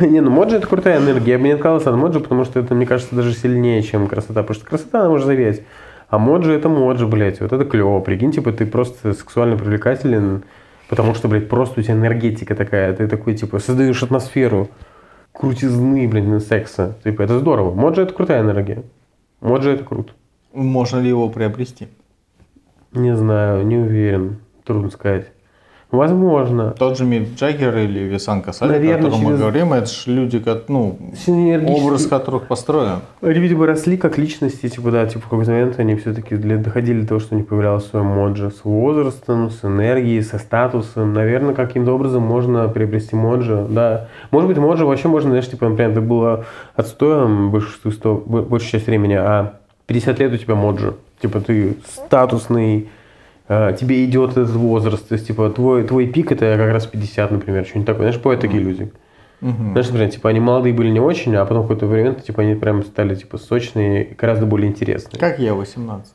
Не, 0.00 0.20
ну 0.20 0.30
Моджо 0.30 0.56
это 0.56 0.66
крутая 0.66 0.98
энергия. 0.98 1.32
Я 1.32 1.38
бы 1.38 1.44
не 1.44 1.52
отказался 1.52 1.90
от 1.90 1.96
Моджо, 1.96 2.20
потому 2.20 2.44
что 2.44 2.58
это, 2.58 2.74
мне 2.74 2.86
кажется, 2.86 3.14
даже 3.14 3.34
сильнее, 3.34 3.82
чем 3.82 4.08
красота. 4.08 4.42
Потому 4.42 4.54
что 4.54 4.66
красота, 4.66 5.00
она 5.00 5.10
может 5.10 5.26
завять. 5.26 5.62
А 6.08 6.18
Моджо 6.18 6.52
это 6.52 6.68
Моджо, 6.68 7.06
блядь. 7.06 7.40
Вот 7.40 7.52
это 7.52 7.64
клево. 7.64 8.00
Прикинь, 8.00 8.32
типа, 8.32 8.52
ты 8.52 8.66
просто 8.66 9.12
сексуально 9.12 9.56
привлекателен, 9.56 10.44
потому 10.88 11.14
что, 11.14 11.28
блядь, 11.28 11.48
просто 11.48 11.80
у 11.80 11.82
тебя 11.82 11.94
энергетика 11.94 12.54
такая. 12.54 12.92
Ты 12.94 13.06
такой, 13.06 13.34
типа, 13.34 13.58
создаешь 13.58 14.02
атмосферу 14.02 14.68
крутизны, 15.32 16.08
блин, 16.08 16.40
секса. 16.40 16.96
Типа, 17.04 17.22
это 17.22 17.38
здорово. 17.38 17.74
Моджо 17.74 18.02
это 18.02 18.14
крутая 18.14 18.42
энергия. 18.42 18.82
Моджо 19.40 19.70
это 19.70 19.84
круто. 19.84 20.12
Можно 20.52 21.00
ли 21.00 21.08
его 21.08 21.28
приобрести? 21.30 21.88
Не 22.92 23.16
знаю, 23.16 23.66
не 23.66 23.76
уверен. 23.76 24.38
Трудно 24.64 24.90
сказать. 24.90 25.26
Возможно. 25.90 26.70
Тот 26.70 26.96
же 26.96 27.04
Мик 27.04 27.34
Джаггер 27.36 27.76
или 27.76 27.98
Висан 27.98 28.40
Касаль, 28.40 28.70
о 28.70 28.72
Наверное, 28.72 29.02
котором 29.10 29.18
мы 29.20 29.26
через- 29.26 29.40
говорим, 29.40 29.72
это 29.74 29.86
же 29.86 30.10
люди, 30.10 30.38
как, 30.38 30.70
ну, 30.70 30.96
Синергически- 31.26 31.82
образ 31.84 32.06
которых 32.06 32.46
построен. 32.46 33.00
Видимо, 33.20 33.66
росли 33.66 33.98
как 33.98 34.16
личности, 34.16 34.70
типа, 34.70 34.90
да, 34.90 35.04
типа, 35.06 35.20
в 35.20 35.28
какой-то 35.28 35.50
момент 35.50 35.78
они 35.78 35.94
все-таки 35.96 36.36
доходили 36.36 37.02
до 37.02 37.08
того, 37.08 37.20
что 37.20 37.34
они 37.34 37.44
появлялось 37.44 37.84
в 37.84 37.88
своем 37.90 38.06
моджо 38.06 38.48
с 38.50 38.64
возрастом, 38.64 39.50
с 39.50 39.66
энергией, 39.66 40.22
со 40.22 40.38
статусом. 40.38 41.12
Наверное, 41.12 41.54
каким-то 41.54 41.92
образом 41.92 42.22
можно 42.22 42.66
приобрести 42.68 43.14
моджо, 43.14 43.66
да. 43.68 44.08
Может 44.30 44.48
быть, 44.48 44.56
моджо 44.56 44.86
вообще 44.86 45.08
можно, 45.08 45.28
знаешь, 45.28 45.50
типа, 45.50 45.68
например, 45.68 45.90
это 45.90 46.00
было 46.00 46.46
отстоем 46.74 47.50
большую, 47.50 47.94
большую 48.26 48.70
часть 48.70 48.86
времени, 48.86 49.12
а 49.14 49.56
50 49.86 50.18
лет 50.20 50.32
у 50.32 50.38
тебя 50.38 50.54
моджо. 50.54 50.94
Типа, 51.20 51.38
ты 51.40 51.74
статусный, 51.86 52.88
тебе 53.78 54.04
идет 54.04 54.32
этот 54.32 54.50
возраст, 54.50 55.08
то 55.08 55.14
есть, 55.14 55.26
типа, 55.26 55.50
твой, 55.50 55.82
твой 55.84 56.06
пик 56.06 56.32
это 56.32 56.56
как 56.56 56.72
раз 56.72 56.86
50, 56.86 57.30
например, 57.30 57.64
что-нибудь 57.64 57.86
такое. 57.86 58.02
Знаешь, 58.08 58.18
бывают 58.22 58.40
такие 58.40 58.62
люди. 58.62 58.90
Знаешь, 59.40 59.86
например, 59.88 60.08
типа 60.10 60.28
они 60.30 60.38
молодые 60.38 60.72
были 60.72 60.88
не 60.90 61.00
очень, 61.00 61.34
а 61.34 61.44
потом 61.44 61.62
в 61.64 61.68
какой-то 61.68 61.86
время, 61.86 62.14
типа 62.14 62.42
они 62.42 62.54
прям 62.54 62.84
стали 62.84 63.16
типа 63.16 63.38
сочные 63.38 64.04
и 64.04 64.14
гораздо 64.14 64.46
более 64.46 64.68
интересные. 64.70 65.18
Как 65.18 65.40
я, 65.40 65.54
18. 65.54 66.12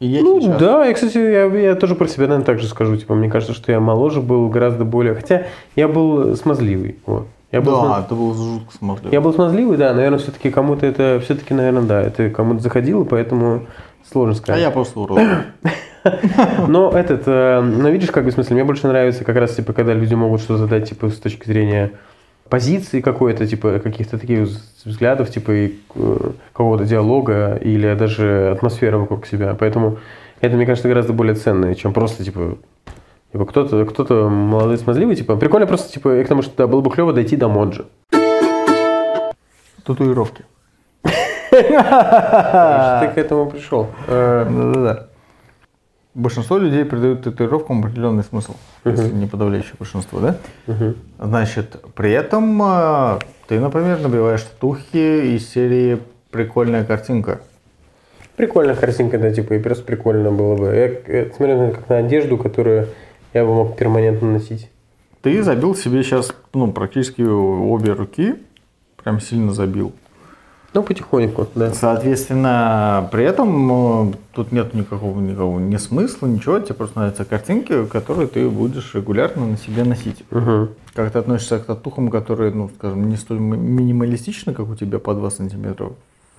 И 0.00 0.06
я 0.06 0.20
Ну 0.22 0.42
сейчас. 0.42 0.60
да, 0.60 0.86
и, 0.86 0.92
кстати, 0.92 1.16
я, 1.16 1.44
я 1.46 1.74
тоже 1.74 1.94
про 1.94 2.06
себя, 2.06 2.24
наверное, 2.26 2.44
так 2.44 2.58
же 2.58 2.66
скажу. 2.68 2.94
Типа, 2.98 3.14
мне 3.14 3.30
кажется, 3.30 3.54
что 3.54 3.72
я 3.72 3.80
моложе 3.80 4.20
был 4.20 4.50
гораздо 4.50 4.84
более... 4.84 5.14
Хотя 5.14 5.44
я 5.74 5.88
был 5.88 6.36
смазливый. 6.36 6.96
Вот. 7.06 7.26
Я 7.50 7.62
был, 7.62 7.72
Да, 7.80 7.86
смаз- 7.88 8.04
это 8.04 8.14
был 8.14 8.34
жутко 8.34 8.74
смотрел. 8.76 9.10
я 9.10 9.20
был 9.22 9.32
смазливый, 9.32 9.78
да, 9.78 9.94
наверное, 9.94 10.18
все-таки 10.18 10.50
кому-то 10.50 10.84
это... 10.84 11.18
Все-таки, 11.24 11.54
наверное, 11.54 11.82
да, 11.84 12.02
это 12.02 12.28
кому-то 12.28 12.60
заходило, 12.60 13.04
поэтому 13.04 13.62
сложно 14.12 14.32
А 14.34 14.36
сказать. 14.36 14.60
я 14.60 14.70
просто 14.70 15.00
урод. 15.00 15.18
Но 16.68 16.90
этот, 16.90 17.22
э, 17.26 17.60
ну 17.60 17.90
видишь, 17.90 18.10
как 18.10 18.24
бы 18.24 18.30
в 18.30 18.34
смысле, 18.34 18.54
мне 18.54 18.64
больше 18.64 18.86
нравится 18.86 19.24
как 19.24 19.36
раз, 19.36 19.54
типа, 19.54 19.72
когда 19.72 19.92
люди 19.94 20.14
могут 20.14 20.40
что-то 20.40 20.58
задать, 20.58 20.88
типа, 20.88 21.08
с 21.08 21.16
точки 21.18 21.46
зрения 21.46 21.92
позиции 22.48 23.00
какой-то, 23.00 23.46
типа, 23.46 23.80
каких-то 23.80 24.18
таких 24.18 24.40
вз- 24.40 24.60
взглядов, 24.84 25.30
типа, 25.30 25.50
и 25.50 25.74
э, 25.94 26.16
какого-то 26.52 26.84
диалога 26.84 27.56
или 27.56 27.94
даже 27.94 28.50
атмосферы 28.52 28.98
вокруг 28.98 29.26
себя. 29.26 29.56
Поэтому 29.58 29.98
это, 30.40 30.56
мне 30.56 30.66
кажется, 30.66 30.88
гораздо 30.88 31.12
более 31.12 31.34
ценно, 31.34 31.74
чем 31.74 31.92
просто, 31.92 32.24
типа, 32.24 32.56
типа 33.32 33.46
кто-то, 33.46 33.84
кто-то 33.84 34.28
молодой, 34.28 34.78
смазливый, 34.78 35.16
типа, 35.16 35.36
прикольно 35.36 35.66
просто, 35.66 35.92
типа, 35.92 36.20
и 36.20 36.24
к 36.24 36.28
тому, 36.28 36.42
что 36.42 36.52
да, 36.56 36.66
было 36.66 36.80
бы 36.80 36.90
клево 36.90 37.12
дойти 37.12 37.36
до 37.36 37.48
моджи. 37.48 37.86
Татуировки. 39.84 40.44
Ты 41.50 41.62
к 41.62 43.12
этому 43.16 43.50
пришел. 43.50 43.88
Э, 44.08 44.44
Да-да-да. 44.48 45.06
Большинство 46.16 46.56
людей 46.56 46.86
придают 46.86 47.24
татуировкам 47.24 47.80
определенный 47.80 48.24
смысл, 48.24 48.54
если 48.86 49.12
не 49.12 49.26
подавляющее 49.26 49.74
большинство, 49.78 50.18
да? 50.18 50.38
Значит, 51.18 51.76
при 51.94 52.10
этом 52.10 52.58
а, 52.62 53.18
ты, 53.48 53.60
например, 53.60 54.00
набиваешь 54.00 54.40
татухи 54.40 55.36
из 55.36 55.46
серии 55.46 55.98
«Прикольная 56.30 56.86
картинка». 56.86 57.42
Прикольная 58.34 58.74
картинка, 58.74 59.18
да, 59.18 59.30
типа, 59.30 59.54
и 59.54 59.58
просто 59.58 59.84
прикольно 59.84 60.32
было 60.32 60.56
бы. 60.56 60.66
Я, 60.68 60.86
э, 60.88 61.30
смотрю 61.36 61.58
на 61.58 61.70
как 61.72 61.88
на 61.90 61.98
одежду, 61.98 62.38
которую 62.38 62.88
я 63.34 63.44
бы 63.44 63.52
мог 63.52 63.76
перманентно 63.76 64.32
носить. 64.32 64.70
Ты 65.20 65.42
забил 65.42 65.74
себе 65.74 66.02
сейчас, 66.02 66.34
ну, 66.54 66.72
практически 66.72 67.20
обе 67.20 67.92
руки, 67.92 68.36
прям 69.04 69.20
сильно 69.20 69.52
забил. 69.52 69.92
Ну, 70.76 70.82
потихоньку, 70.82 71.46
да. 71.54 71.72
Соответственно, 71.72 73.08
при 73.10 73.24
этом 73.24 74.10
э, 74.10 74.14
тут 74.34 74.52
нет 74.52 74.74
никакого, 74.74 75.18
никакого 75.20 75.58
ни 75.58 75.78
смысла, 75.78 76.26
ничего, 76.26 76.58
тебе 76.58 76.74
просто 76.74 76.98
нравятся 76.98 77.24
картинки, 77.24 77.86
которые 77.86 78.28
ты 78.28 78.46
будешь 78.50 78.94
регулярно 78.94 79.46
на 79.46 79.56
себе 79.56 79.84
носить. 79.84 80.22
Угу. 80.30 80.68
Как 80.94 81.12
ты 81.12 81.18
относишься 81.18 81.60
к 81.60 81.64
татухам, 81.64 82.10
которые, 82.10 82.52
ну, 82.52 82.68
скажем, 82.76 83.08
не 83.08 83.16
столь 83.16 83.38
ми- 83.38 83.56
минималистичны, 83.56 84.52
как 84.52 84.68
у 84.68 84.74
тебя 84.74 84.98
по 84.98 85.14
2 85.14 85.30
сантиметра 85.30 85.92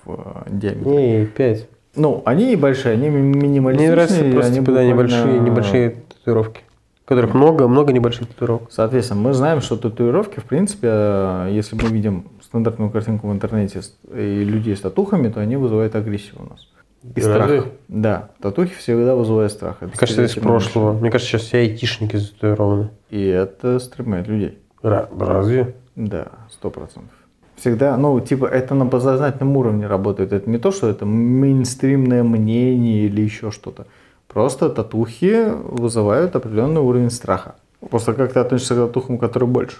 в 0.04 0.12
э, 0.46 0.50
диаметре? 0.50 1.18
Не, 1.18 1.26
пять. 1.26 1.68
Ну, 1.96 2.22
они 2.24 2.46
небольшие, 2.52 2.92
они 2.92 3.08
ми- 3.08 3.20
Мне 3.20 3.48
минималистичные. 3.48 3.90
нравятся 3.90 4.24
просто 4.30 4.52
они 4.52 4.60
типа, 4.60 4.72
да, 4.72 4.84
небольшие, 4.84 5.40
небольшие 5.40 5.96
татуировки. 6.16 6.60
Которых 7.08 7.32
много, 7.34 7.68
много 7.68 7.92
небольших 7.94 8.28
татуировок. 8.28 8.68
Соответственно, 8.70 9.20
мы 9.22 9.32
знаем, 9.32 9.62
что 9.62 9.76
татуировки, 9.78 10.40
в 10.40 10.44
принципе, 10.44 10.88
э, 10.90 11.48
если 11.52 11.74
мы 11.74 11.88
видим 11.88 12.24
стандартную 12.42 12.90
картинку 12.90 13.28
в 13.28 13.32
интернете 13.32 13.80
с- 13.80 13.96
и 14.14 14.44
людей 14.44 14.76
с 14.76 14.80
татухами, 14.80 15.28
то 15.28 15.40
они 15.40 15.56
вызывают 15.56 15.94
агрессию 15.94 16.34
у 16.38 16.50
нас. 16.50 16.68
И 17.16 17.20
страх. 17.20 17.50
Да, 17.88 18.28
татухи 18.42 18.74
всегда 18.74 19.14
вызывают 19.16 19.52
страх. 19.52 19.76
Это 19.80 19.86
Мне 19.86 19.94
кажется, 19.96 20.22
это 20.22 20.32
из 20.32 20.42
прошлого. 20.42 20.92
Мне 20.92 21.10
кажется, 21.10 21.30
сейчас 21.32 21.42
все 21.46 21.58
айтишники 21.58 22.16
зататуированы. 22.16 22.90
И 23.08 23.24
это 23.24 23.78
стремляет 23.78 24.28
людей. 24.28 24.58
Ра- 24.82 25.08
Разве? 25.18 25.74
Да, 25.96 26.26
сто 26.50 26.68
процентов. 26.70 27.10
Всегда, 27.56 27.96
ну, 27.96 28.20
типа, 28.20 28.44
это 28.46 28.74
на 28.74 28.84
подсознательном 28.86 29.56
уровне 29.56 29.86
работает. 29.86 30.32
Это 30.32 30.48
не 30.50 30.58
то, 30.58 30.70
что 30.72 30.88
это 30.88 31.06
мейнстримное 31.06 32.22
мнение 32.22 33.06
или 33.06 33.22
еще 33.22 33.50
что-то. 33.50 33.86
Просто 34.32 34.68
татухи 34.68 35.46
вызывают 35.48 36.36
определенный 36.36 36.80
уровень 36.80 37.10
страха. 37.10 37.54
Просто 37.90 38.12
как 38.12 38.32
ты 38.32 38.40
относишься 38.40 38.74
к 38.74 38.78
татухам, 38.78 39.18
которые 39.18 39.48
больше? 39.48 39.76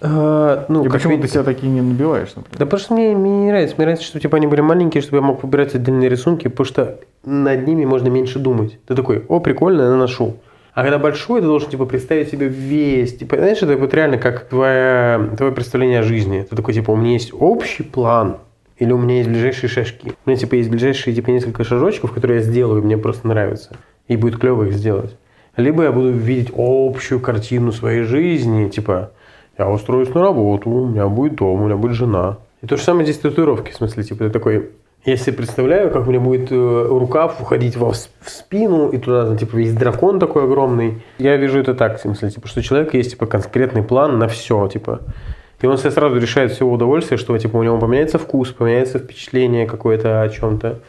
А, 0.00 0.66
ну, 0.68 0.84
И 0.84 0.88
почему 0.88 1.12
видите- 1.14 1.26
ты 1.28 1.34
себя 1.34 1.42
такие 1.42 1.68
не 1.70 1.80
набиваешь, 1.80 2.28
например? 2.34 2.58
Да 2.58 2.64
потому 2.64 2.80
что 2.80 2.94
мне, 2.94 3.14
мне 3.16 3.30
не 3.40 3.46
нравится. 3.48 3.74
Мне 3.76 3.86
нравится, 3.86 4.06
чтобы 4.06 4.20
типа 4.22 4.36
они 4.36 4.46
были 4.46 4.60
маленькие, 4.60 5.02
чтобы 5.02 5.16
я 5.16 5.22
мог 5.22 5.42
выбирать 5.42 5.74
отдельные 5.74 6.08
рисунки, 6.08 6.48
потому 6.48 6.64
что 6.64 7.00
над 7.24 7.66
ними 7.66 7.84
можно 7.84 8.08
меньше 8.08 8.38
думать. 8.38 8.78
Ты 8.86 8.94
такой, 8.94 9.24
о, 9.28 9.40
прикольно, 9.40 9.82
я 9.82 9.88
наношу. 9.90 10.36
А 10.74 10.82
когда 10.82 10.98
большой, 10.98 11.40
ты 11.40 11.46
должен 11.48 11.68
типа 11.68 11.84
представить 11.86 12.30
себе 12.30 12.46
весь. 12.46 13.16
Типа, 13.18 13.36
знаешь, 13.36 13.60
это 13.62 13.76
вот 13.76 13.92
реально 13.92 14.18
как 14.18 14.48
твое, 14.48 15.30
твое 15.36 15.52
представление 15.52 15.98
о 16.00 16.02
жизни. 16.04 16.46
Ты 16.48 16.54
такой, 16.54 16.72
типа, 16.72 16.92
у 16.92 16.96
меня 16.96 17.12
есть 17.12 17.32
общий 17.34 17.82
план, 17.82 18.36
или 18.78 18.92
у 18.92 18.98
меня 18.98 19.16
есть 19.16 19.28
ближайшие 19.28 19.68
шажки. 19.68 20.12
У 20.24 20.30
меня 20.30 20.38
типа 20.38 20.54
есть 20.54 20.70
ближайшие 20.70 21.14
типа 21.14 21.30
несколько 21.30 21.64
шажочков, 21.64 22.12
которые 22.12 22.38
я 22.38 22.42
сделаю, 22.44 22.80
и 22.80 22.84
мне 22.84 22.96
просто 22.96 23.26
нравится. 23.26 23.76
И 24.10 24.16
будет 24.16 24.40
клево 24.40 24.64
их 24.64 24.72
сделать. 24.72 25.16
Либо 25.56 25.84
я 25.84 25.92
буду 25.92 26.10
видеть 26.10 26.52
общую 26.56 27.20
картину 27.20 27.70
своей 27.70 28.02
жизни, 28.02 28.68
типа, 28.68 29.12
я 29.56 29.70
устроюсь 29.70 30.12
на 30.14 30.20
работу, 30.20 30.68
у 30.68 30.88
меня 30.88 31.06
будет 31.06 31.36
дом, 31.36 31.62
у 31.62 31.66
меня 31.66 31.76
будет 31.76 31.92
жена. 31.92 32.38
И 32.60 32.66
то 32.66 32.76
же 32.76 32.82
самое 32.82 33.04
здесь 33.04 33.18
татуировки, 33.18 33.70
в 33.70 33.76
смысле, 33.76 34.02
типа, 34.02 34.24
ты 34.24 34.30
такой, 34.30 34.70
я 35.04 35.16
себе 35.16 35.34
представляю, 35.34 35.92
как 35.92 36.08
у 36.08 36.10
меня 36.10 36.18
будет 36.18 36.50
э, 36.50 36.86
рукав 36.90 37.40
уходить 37.40 37.76
в 37.76 37.94
спину, 38.26 38.88
и 38.88 38.98
туда, 38.98 39.36
типа, 39.36 39.54
весь 39.54 39.74
дракон 39.74 40.18
такой 40.18 40.42
огромный. 40.42 41.02
Я 41.18 41.36
вижу 41.36 41.60
это 41.60 41.74
так, 41.74 41.98
в 41.98 42.00
смысле, 42.00 42.30
типа, 42.30 42.48
что 42.48 42.58
у 42.58 42.62
человека 42.64 42.96
есть, 42.96 43.12
типа, 43.12 43.26
конкретный 43.26 43.84
план 43.84 44.18
на 44.18 44.26
все, 44.26 44.66
типа. 44.66 45.02
И 45.60 45.66
он 45.66 45.78
себе 45.78 45.92
сразу 45.92 46.18
решает 46.18 46.50
все 46.50 46.66
удовольствие, 46.66 47.16
что, 47.16 47.38
типа, 47.38 47.58
у 47.58 47.62
него 47.62 47.78
поменяется 47.78 48.18
вкус, 48.18 48.48
поменяется 48.48 48.98
впечатление 48.98 49.66
какое-то 49.66 50.22
о 50.22 50.28
чем-то. 50.28 50.80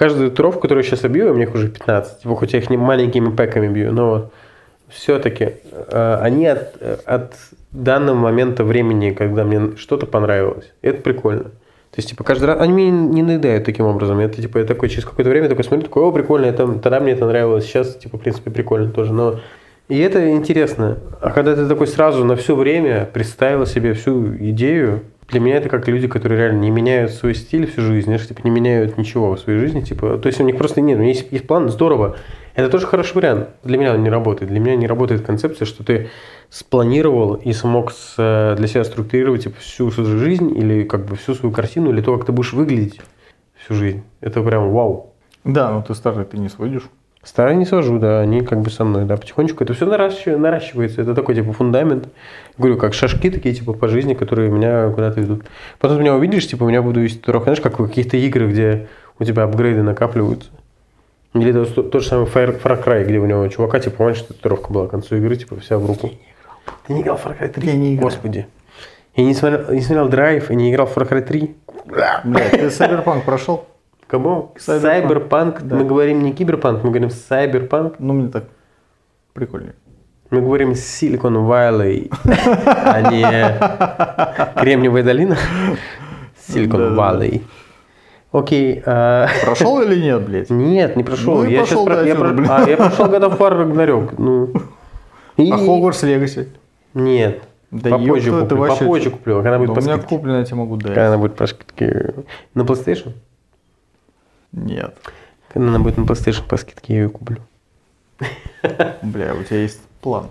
Каждую 0.00 0.30
татуировку, 0.30 0.62
которую 0.62 0.82
я 0.82 0.88
сейчас 0.88 1.02
бью, 1.10 1.30
у 1.30 1.34
меня 1.34 1.44
их 1.44 1.54
уже 1.54 1.68
15, 1.68 2.22
типа, 2.22 2.34
хоть 2.34 2.54
я 2.54 2.58
их 2.58 2.70
не 2.70 2.78
маленькими 2.78 3.28
пэками 3.28 3.68
бью, 3.68 3.92
но 3.92 4.30
все-таки 4.88 5.56
они 5.92 6.46
от, 6.46 6.72
э, 6.80 6.96
от 7.04 7.34
данного 7.70 8.16
момента 8.16 8.64
времени, 8.64 9.10
когда 9.10 9.44
мне 9.44 9.76
что-то 9.76 10.06
понравилось. 10.06 10.72
Это 10.80 11.02
прикольно. 11.02 11.42
То 11.42 11.98
есть, 11.98 12.08
типа, 12.08 12.24
каждый 12.24 12.46
раз... 12.46 12.62
Они 12.62 12.72
мне 12.72 12.90
не 12.90 13.22
надоедают 13.22 13.66
таким 13.66 13.84
образом. 13.84 14.18
Это, 14.20 14.40
типа, 14.40 14.56
я 14.56 14.64
такой, 14.64 14.88
через 14.88 15.04
какое-то 15.04 15.28
время 15.28 15.50
такой 15.50 15.64
смотрю, 15.64 15.84
такой, 15.84 16.02
о, 16.04 16.12
прикольно, 16.12 16.46
это, 16.46 16.66
тогда 16.78 16.98
мне 16.98 17.12
это 17.12 17.26
нравилось, 17.26 17.66
сейчас, 17.66 17.94
типа, 17.96 18.16
в 18.16 18.22
принципе, 18.22 18.50
прикольно 18.50 18.90
тоже. 18.90 19.12
Но 19.12 19.40
и 19.90 19.98
это 19.98 20.30
интересно. 20.30 20.96
А 21.20 21.28
когда 21.28 21.54
ты 21.54 21.68
такой 21.68 21.86
сразу 21.86 22.24
на 22.24 22.36
все 22.36 22.56
время 22.56 23.04
представил 23.04 23.66
себе 23.66 23.92
всю 23.92 24.34
идею, 24.34 25.02
для 25.30 25.40
меня 25.40 25.56
это 25.56 25.68
как 25.68 25.86
люди, 25.88 26.08
которые 26.08 26.38
реально 26.38 26.60
не 26.60 26.70
меняют 26.70 27.12
свой 27.12 27.34
стиль 27.34 27.66
всю 27.70 27.82
жизнь, 27.82 28.06
знаешь, 28.06 28.26
типа, 28.26 28.40
не 28.44 28.50
меняют 28.50 28.98
ничего 28.98 29.34
в 29.34 29.40
своей 29.40 29.58
жизни, 29.58 29.80
типа, 29.80 30.18
то 30.18 30.26
есть 30.26 30.40
у 30.40 30.44
них 30.44 30.56
просто 30.56 30.80
нет, 30.80 30.98
у 30.98 31.02
них 31.02 31.16
есть, 31.16 31.32
есть 31.32 31.46
план, 31.46 31.68
здорово. 31.68 32.16
Это 32.54 32.68
тоже 32.68 32.86
хороший 32.86 33.14
вариант. 33.14 33.48
Для 33.62 33.78
меня 33.78 33.94
он 33.94 34.02
не 34.02 34.10
работает. 34.10 34.50
Для 34.50 34.58
меня 34.60 34.74
не 34.76 34.86
работает 34.88 35.22
концепция, 35.22 35.66
что 35.66 35.84
ты 35.84 36.08
спланировал 36.50 37.34
и 37.34 37.52
смог 37.52 37.92
с- 37.92 38.14
э, 38.18 38.56
для 38.56 38.66
себя 38.66 38.84
структурировать 38.84 39.44
типа, 39.44 39.56
всю 39.60 39.90
свою 39.90 40.18
жизнь 40.18 40.50
или 40.56 40.82
как 40.82 41.06
бы 41.06 41.16
всю 41.16 41.34
свою 41.34 41.54
картину, 41.54 41.90
или 41.90 42.02
то, 42.02 42.16
как 42.16 42.26
ты 42.26 42.32
будешь 42.32 42.52
выглядеть 42.52 43.00
всю 43.54 43.74
жизнь. 43.74 44.02
Это 44.20 44.42
прям 44.42 44.70
вау. 44.72 45.14
Да, 45.44 45.70
но 45.70 45.82
ты 45.82 45.94
старый, 45.94 46.24
ты 46.24 46.38
не 46.38 46.48
сводишь. 46.48 46.82
Старые 47.22 47.56
не 47.56 47.66
свожу, 47.66 47.98
да, 47.98 48.20
они 48.20 48.40
как 48.40 48.60
бы 48.62 48.70
со 48.70 48.82
мной, 48.84 49.04
да, 49.04 49.16
потихонечку 49.18 49.62
это 49.62 49.74
все 49.74 49.84
наращивается, 49.84 51.02
это 51.02 51.14
такой 51.14 51.34
типа 51.34 51.52
фундамент, 51.52 52.08
говорю, 52.56 52.78
как 52.78 52.94
шажки 52.94 53.28
такие 53.30 53.54
типа 53.54 53.74
по 53.74 53.88
жизни, 53.88 54.14
которые 54.14 54.50
меня 54.50 54.88
куда-то 54.88 55.20
идут. 55.20 55.44
Потом 55.78 55.98
ты 55.98 56.02
меня 56.02 56.14
увидишь, 56.14 56.48
типа 56.48 56.64
у 56.64 56.68
меня 56.68 56.80
буду 56.80 57.00
вести 57.00 57.18
татуировка, 57.18 57.44
знаешь, 57.50 57.60
как 57.60 57.78
в 57.78 57.86
каких-то 57.86 58.16
играх, 58.16 58.50
где 58.50 58.88
у 59.18 59.24
тебя 59.24 59.42
апгрейды 59.42 59.82
накапливаются. 59.82 60.48
Или 61.34 61.50
это 61.50 61.66
то- 61.66 61.82
тот 61.82 62.02
же 62.02 62.08
самый 62.08 62.26
Far, 62.26 62.60
Far 62.60 62.82
Cry, 62.82 63.04
где 63.04 63.18
у 63.18 63.26
него 63.26 63.46
чувака, 63.48 63.80
типа, 63.80 63.96
помнишь, 63.98 64.22
татуировка 64.22 64.72
была 64.72 64.86
к 64.86 64.90
концу 64.90 65.16
игры, 65.16 65.36
типа, 65.36 65.60
вся 65.60 65.76
в 65.78 65.84
руку. 65.86 66.10
Ты 66.86 66.92
не 66.94 67.02
играл 67.02 67.18
в 67.18 67.26
Far 67.26 67.38
Cry 67.38 67.48
3? 67.48 67.66
Я 67.66 67.74
не 67.74 67.94
играю. 67.96 68.02
Господи. 68.10 68.46
Я 69.14 69.24
не 69.24 69.34
смотрел, 69.34 69.70
не 69.72 69.82
смотрел 69.82 70.08
Драйв 70.08 70.50
и 70.50 70.54
не 70.56 70.72
играл 70.72 70.86
в 70.86 70.96
Far 70.96 71.06
Cry 71.08 71.20
3. 71.20 71.54
Блядь, 72.24 72.50
ты 72.52 72.66
Cyberpunk 72.68 73.24
прошел? 73.24 73.66
Кому? 74.10 74.52
Cyberpunk. 74.56 74.80
Сайберпанк. 74.80 75.62
Да. 75.62 75.76
Мы 75.76 75.84
говорим 75.84 76.22
не 76.22 76.32
киберпанк, 76.32 76.82
мы 76.82 76.90
говорим 76.90 77.10
сайберпанк. 77.10 77.94
Ну, 78.00 78.12
мне 78.14 78.28
так 78.28 78.44
прикольнее. 79.32 79.74
Мы 80.30 80.40
говорим 80.42 80.72
Silicon 80.72 81.46
Valley, 81.48 82.12
а 82.64 83.10
не 83.10 84.60
Кремниевая 84.60 85.02
долина. 85.02 85.36
Silicon. 86.48 86.94
Valley. 86.96 87.42
Окей. 88.32 88.82
а, 88.86 89.26
Прошел 89.44 89.80
или 89.82 90.00
нет, 90.00 90.22
блядь? 90.24 90.50
Нет, 90.50 90.94
не 90.96 91.02
прошел. 91.02 91.38
Ну 91.38 91.44
я, 91.48 91.60
пошел 91.60 91.84
ты 91.84 91.92
я, 92.06 92.14
про- 92.14 92.30
а, 92.48 92.68
я 92.68 92.76
прошел 92.76 93.06
God 93.06 93.22
of 93.28 93.38
War 93.38 93.52
Ragnarok. 93.66 94.14
Ну. 94.18 94.52
И- 95.36 95.50
А 95.50 95.56
Хогвартс 95.56 96.02
Легаси? 96.04 96.48
Нет. 96.94 97.42
Да 97.72 97.90
попозже 97.90 98.30
куплю. 98.30 98.56
вообще- 98.56 98.78
Попозже 98.84 99.10
куплю. 99.10 99.38
а 99.38 99.42
Когда 99.42 99.58
будет 99.58 99.74
по 99.74 99.80
у 99.80 99.82
меня 99.82 99.98
куплено, 99.98 100.38
я 100.38 100.44
тебе 100.44 100.56
могу 100.56 100.76
дать. 100.76 100.88
Когда 100.94 101.08
она 101.08 101.18
будет 101.18 101.34
по 101.34 101.46
скидке. 101.46 102.14
На 102.54 102.62
PlayStation? 102.62 103.12
Нет. 104.52 104.96
Когда 105.52 105.68
она 105.68 105.78
будет 105.78 105.96
на 105.96 106.02
PlayStation 106.02 106.46
по 106.46 106.56
скидке, 106.56 106.94
я 106.94 107.00
ее 107.02 107.08
куплю. 107.08 107.38
Бля, 109.02 109.34
у 109.34 109.42
тебя 109.42 109.62
есть 109.62 109.80
план. 110.00 110.26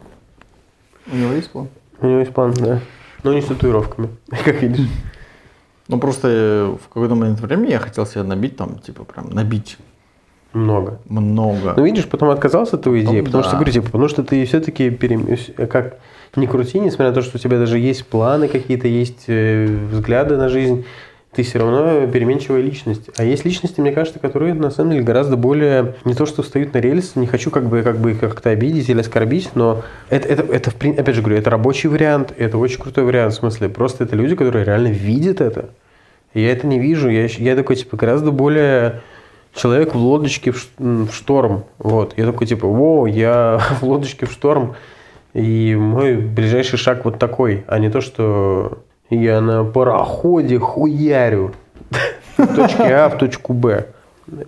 У 1.11 1.15
него 1.15 1.34
есть 1.34 1.49
план? 1.51 1.67
У 1.99 2.07
него 2.07 2.20
есть 2.20 2.34
план, 2.34 2.53
да. 2.53 2.80
Но 3.24 3.34
не 3.34 3.41
с 3.41 3.45
татуировками, 3.45 4.09
как 4.45 4.61
видишь. 4.61 4.88
Ну, 5.88 5.99
просто 5.99 6.28
э, 6.28 6.78
в 6.82 6.88
какой-то 6.88 7.15
момент 7.15 7.39
времени 7.39 7.72
я 7.72 7.80
хотел 7.80 8.05
себе 8.05 8.24
набить 8.24 8.55
там, 8.55 8.78
типа, 8.80 9.03
прям 9.03 9.32
набить 9.32 9.78
Много. 10.53 10.99
много. 11.09 11.74
Ну, 11.76 11.84
видишь, 11.84 12.07
потом 12.07 12.30
отказался 12.30 12.76
от 12.76 12.84
твоей 12.84 13.03
идеи, 13.03 13.22
Потом 13.22 13.26
потому 13.26 13.43
что, 13.43 13.51
да. 13.53 13.57
говорю, 13.57 13.74
типа, 13.74 13.86
потому 13.88 14.07
что 14.07 14.24
ты 14.24 14.45
все-таки 14.45 14.91
как 14.91 15.97
не 16.36 16.45
крути, 16.45 16.80
несмотря 16.80 17.07
на 17.07 17.15
то, 17.15 17.22
что 17.24 17.38
у 17.38 17.39
тебя 17.39 17.57
даже 17.57 17.80
есть 17.80 18.05
планы 18.05 18.47
какие-то, 18.47 18.88
есть 18.88 19.24
э, 19.28 19.65
взгляды 19.91 20.38
на 20.38 20.47
жизнь, 20.47 20.86
ты 21.32 21.43
все 21.43 21.59
равно 21.59 22.07
переменчивая 22.07 22.61
личность. 22.61 23.09
А 23.17 23.23
есть 23.23 23.45
личности, 23.45 23.80
мне 23.80 23.91
кажется, 23.91 24.19
которые 24.19 24.55
на 24.55 24.71
самом 24.71 24.91
деле 24.91 25.03
гораздо 25.03 25.38
более 25.38 25.95
не 26.03 26.15
то, 26.15 26.25
что 26.25 26.41
встают 26.41 26.73
на 26.73 26.80
рельсы, 26.80 27.19
не 27.19 27.27
хочу 27.27 27.51
как 27.51 27.65
бы, 27.65 27.84
как 27.84 27.99
бы 27.99 28.15
как-то 28.15 28.49
обидеть 28.49 28.89
или 28.89 28.99
оскорбить, 28.99 29.51
но 29.53 29.84
это, 30.09 30.27
это, 30.27 30.43
это 30.51 30.71
опять 30.71 31.15
же 31.15 31.21
говорю, 31.21 31.38
это 31.38 31.51
рабочий 31.51 31.88
вариант, 31.88 32.34
это 32.38 32.57
очень 32.57 32.82
крутой 32.82 33.03
вариант, 33.03 33.34
в 33.34 33.38
смысле, 33.38 33.69
просто 33.69 34.05
это 34.05 34.15
люди, 34.15 34.36
которые 34.36 34.65
реально 34.65 34.88
видят 34.88 35.39
это. 35.39 35.69
Я 36.34 36.51
это 36.51 36.65
не 36.67 36.80
вижу, 36.80 37.09
я, 37.09 37.25
я 37.25 37.55
такой, 37.55 37.75
типа, 37.75 37.97
гораздо 37.97 38.32
более 38.32 39.01
человек 39.53 39.93
в 39.93 39.97
лодочке 39.97 40.51
в 40.51 41.11
шторм. 41.11 41.65
Вот. 41.80 42.13
Я 42.17 42.25
такой, 42.25 42.47
типа, 42.47 42.65
о, 42.65 43.07
я 43.07 43.59
в 43.82 43.84
лодочке 43.84 44.25
в 44.25 44.32
шторм, 44.32 44.75
и 45.34 45.75
мой 45.75 46.17
ближайший 46.17 46.77
шаг 46.77 47.05
вот 47.05 47.19
такой, 47.19 47.63
а 47.67 47.77
не 47.77 47.89
то, 47.89 48.01
что 48.01 48.80
я 49.10 49.41
на 49.41 49.64
пароходе 49.64 50.60
хуярю 50.60 51.51
в 52.38 52.55
точке 52.55 52.84
А 52.95 53.10
в 53.10 53.18
точку 53.18 53.53
Б. 53.53 53.88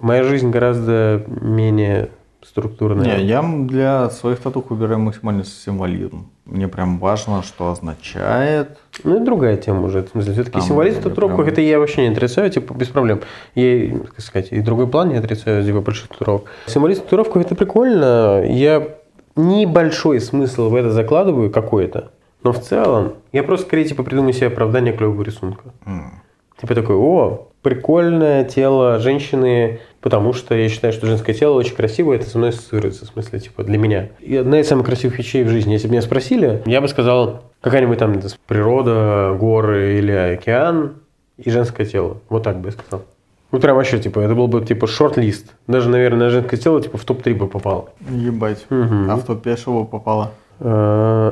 Моя 0.01 0.24
жизнь 0.24 0.49
гораздо 0.49 1.24
менее 1.28 2.09
структурная. 2.43 3.18
Не, 3.18 3.24
я 3.24 3.41
для 3.41 4.09
своих 4.09 4.39
татух 4.39 4.70
выбираю 4.70 4.99
максимальный 4.99 5.45
символизм. 5.45 6.28
Мне 6.45 6.68
прям 6.68 6.97
важно, 6.99 7.43
что 7.43 7.72
означает. 7.72 8.78
Ну, 9.03 9.16
это 9.16 9.26
другая 9.26 9.57
тема 9.57 9.86
уже. 9.86 10.03
В 10.03 10.09
смысле, 10.09 10.34
все-таки 10.34 10.53
Там 10.53 10.62
символизм 10.62 10.99
в 10.99 11.03
татуировках, 11.03 11.38
прям- 11.45 11.49
это 11.49 11.62
я 11.62 11.80
вообще 11.80 12.07
не 12.07 12.14
отрицаю, 12.14 12.49
типа, 12.49 12.74
без 12.74 12.88
проблем. 12.88 13.22
Я, 13.55 13.91
как 13.99 14.22
сказать, 14.22 14.51
и 14.51 14.59
другой 14.62 14.88
план 14.88 15.09
не 15.09 15.16
отрицаю, 15.18 15.64
типа, 15.64 15.82
больших 15.82 16.09
татуировок. 16.09 16.45
Символизм 16.66 17.01
в 17.01 17.03
татуировках 17.05 17.45
это 17.45 17.55
прикольно. 17.55 18.43
Я 18.45 18.88
небольшой 19.36 20.20
смысл 20.20 20.70
в 20.70 20.76
это 20.76 20.91
закладываю 20.91 21.51
какой-то. 21.51 22.12
Но 22.43 22.51
в 22.51 22.59
целом, 22.59 23.13
я 23.31 23.43
просто 23.43 23.67
скорее, 23.67 23.85
типа, 23.85 24.03
придумаю 24.03 24.33
себе 24.33 24.47
оправдание 24.47 24.93
клевого 24.93 25.21
рисунка. 25.21 25.73
М. 25.85 26.21
Типа 26.59 26.75
такой, 26.75 26.95
о, 26.95 27.47
прикольное 27.61 28.43
тело 28.43 28.99
женщины, 28.99 29.79
потому 29.99 30.33
что 30.33 30.55
я 30.55 30.69
считаю, 30.69 30.93
что 30.93 31.07
женское 31.07 31.33
тело 31.33 31.55
очень 31.55 31.75
красивое, 31.75 32.17
это 32.17 32.29
со 32.29 32.37
мной 32.37 32.49
ассоциируется, 32.49 33.05
в 33.05 33.09
смысле, 33.09 33.39
типа, 33.39 33.63
для 33.63 33.77
меня. 33.77 34.09
И 34.19 34.35
одна 34.35 34.59
из 34.59 34.67
самых 34.67 34.85
красивых 34.85 35.17
вещей 35.17 35.43
в 35.43 35.49
жизни, 35.49 35.73
если 35.73 35.87
бы 35.87 35.93
меня 35.93 36.01
спросили, 36.01 36.61
я 36.65 36.81
бы 36.81 36.87
сказал, 36.87 37.43
какая-нибудь 37.61 37.99
там 37.99 38.19
природа, 38.47 39.35
горы 39.39 39.97
или 39.97 40.11
океан 40.11 40.95
и 41.37 41.49
женское 41.49 41.85
тело. 41.85 42.17
Вот 42.29 42.43
так 42.43 42.59
бы 42.59 42.69
я 42.69 42.71
сказал. 42.73 43.05
Ну, 43.51 43.59
прям 43.59 43.75
вообще, 43.75 43.99
типа, 43.99 44.19
это 44.19 44.33
был 44.33 44.47
бы, 44.47 44.63
типа, 44.63 44.87
шорт-лист. 44.87 45.53
Даже, 45.67 45.89
наверное, 45.89 46.29
женское 46.29 46.57
тело, 46.57 46.81
типа, 46.81 46.97
в 46.97 47.03
топ-3 47.03 47.35
бы 47.35 47.47
попало. 47.47 47.89
Ебать. 48.09 48.65
Мгм. 48.69 49.11
А 49.11 49.17
в 49.17 49.25
топ-5 49.25 49.57
что 49.57 49.81
бы 49.81 49.85
попало? 49.85 50.31
Э, 50.62 51.32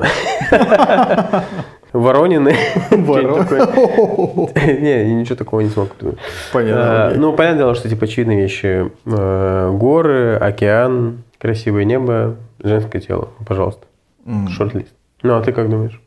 Воронины. 1.92 2.54
Не, 2.90 5.14
ничего 5.14 5.36
такого 5.36 5.60
не 5.60 5.68
смог 5.68 5.90
придумать. 5.90 6.18
Понятно. 6.52 7.14
Э. 7.14 7.16
Ну, 7.16 7.32
понятное 7.32 7.64
дело, 7.64 7.74
что 7.74 7.88
типа 7.88 8.04
очевидные 8.04 8.40
вещи. 8.40 8.90
Э, 9.06 9.70
Горы, 9.72 10.36
океан, 10.36 11.22
красивое 11.38 11.84
небо, 11.84 12.36
женское 12.62 13.00
тело. 13.00 13.28
Пожалуйста. 13.46 13.86
Шорт-лист. 14.50 14.92
Ну, 15.22 15.36
а 15.36 15.42
ты 15.42 15.52
как 15.52 15.68
думаешь? 15.68 16.00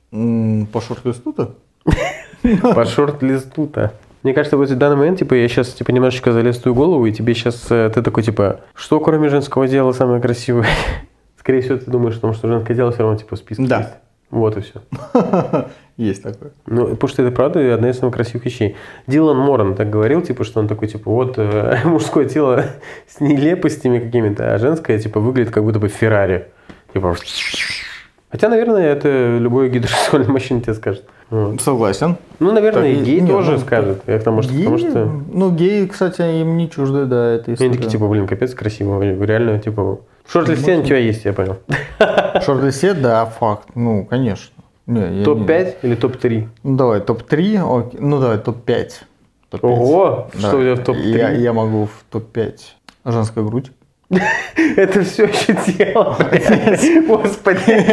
По 0.72 0.82
шорт-листу-то? 0.82 1.56
По 2.76 2.86
шорт-листу-то. 2.86 3.94
Мне 4.22 4.34
кажется, 4.34 4.56
вот 4.56 4.70
в 4.70 4.78
данный 4.78 4.96
момент, 4.96 5.20
типа, 5.20 5.34
я 5.34 5.50
сейчас, 5.50 5.68
типа, 5.70 5.92
немножечко 5.92 6.32
залезтую 6.32 6.74
голову, 6.74 7.06
и 7.06 7.12
тебе 7.12 7.34
сейчас, 7.34 7.56
ты 7.56 7.90
такой, 7.90 8.24
типа, 8.24 8.62
что 8.74 9.02
кроме 9.02 9.28
женского 9.28 9.68
дела 9.68 9.92
самое 9.92 10.22
красивое? 10.22 10.68
Скорее 11.44 11.62
всего, 11.62 11.78
ты 11.78 11.92
думаешь, 11.92 12.16
потому 12.16 12.34
что 12.34 12.48
женское 12.48 12.74
дело 12.74 12.92
все 12.92 13.02
равно, 13.04 13.18
типа, 13.18 13.36
в 13.36 13.40
списке 13.40 13.66
Да. 13.68 13.78
есть. 13.80 13.90
Вот 14.32 14.58
и 14.58 14.62
все. 14.62 14.82
Есть 15.98 16.24
такое. 16.24 16.52
Ну, 16.66 16.88
потому 16.88 17.08
что 17.08 17.22
это 17.22 17.32
правда 17.36 17.74
одна 17.76 17.90
из 17.92 18.00
самых 18.00 18.16
красивых 18.16 18.46
вещей. 18.46 18.76
Дилан 19.06 19.38
Моран 19.38 19.76
так 19.76 19.92
говорил, 19.92 20.22
типа, 20.22 20.44
что 20.44 20.60
он 20.60 20.68
такой, 20.68 20.88
типа, 20.88 21.12
вот 21.12 21.36
э, 21.38 21.78
мужское 21.86 22.26
тело 22.26 22.66
с 23.08 23.20
нелепостями 23.20 24.00
какими-то, 24.00 24.56
а 24.56 24.58
женское, 24.58 24.98
типа, 24.98 25.20
выглядит 25.20 25.52
как 25.54 25.64
будто 25.64 25.78
бы 25.80 25.90
Феррари. 25.90 26.48
Типа, 26.94 27.16
хотя, 28.32 28.50
наверное, 28.50 28.86
это 28.92 29.38
любой 29.38 29.70
гидросексуальный 29.70 30.30
мужчина 30.32 30.62
тебе 30.62 30.74
скажет. 30.74 31.04
Вот. 31.30 31.62
Согласен. 31.62 32.16
Ну, 32.40 32.52
наверное, 32.54 32.94
Так 32.96 33.02
и 33.02 33.04
гей 33.06 33.22
не, 33.22 33.28
тоже 33.28 33.52
ну, 33.54 33.58
скажет. 33.60 34.02
Я 34.08 34.18
к 34.20 34.24
тому, 34.24 34.42
что, 34.42 34.54
потому 34.54 34.78
Геи- 34.78 34.90
что 34.90 35.06
Ну, 35.32 35.52
геи, 35.52 35.86
кстати, 35.88 36.22
им 36.42 36.58
не 36.58 36.70
чужды, 36.70 37.06
да, 37.06 37.34
это 37.36 37.52
они 37.60 37.74
такие, 37.74 37.90
типа, 37.90 38.08
блин, 38.08 38.28
капец 38.28 38.54
красиво. 38.56 39.02
Реально, 39.02 39.60
типа, 39.60 40.00
шорт-листе 40.28 40.78
у 40.78 40.84
тебя 40.84 40.98
есть, 40.98 41.26
я 41.26 41.34
понял. 41.34 41.58
Шорт-листе, 42.42 42.94
да, 42.94 43.26
факт. 43.26 43.70
Ну, 43.76 44.06
конечно. 44.06 44.64
Не, 44.86 45.02
я 45.02 45.10
не- 45.10 45.24
Топ-5 45.24 45.76
или 45.84 45.96
топ-3? 45.96 46.48
Ну, 46.64 46.78
давай, 46.78 47.00
топ-3, 47.02 47.80
окей. 47.80 48.00
ну, 48.00 48.20
давай, 48.20 48.38
топ-5. 48.38 48.90
Топ-5. 49.50 49.60
Ого! 49.70 50.30
Да. 50.34 50.40
Что 50.40 50.58
у 50.58 50.62
тебя 50.62 50.76
в 50.76 50.84
топ-3? 50.84 51.18
Я, 51.18 51.30
я 51.32 51.54
могу 51.54 51.86
в 51.86 52.04
топ-5. 52.10 52.60
Женская 53.06 53.44
грудь. 53.44 53.72
Это 54.76 55.04
все 55.04 55.26
еще 55.26 55.54
тело. 55.54 56.18
Господи. 57.08 57.86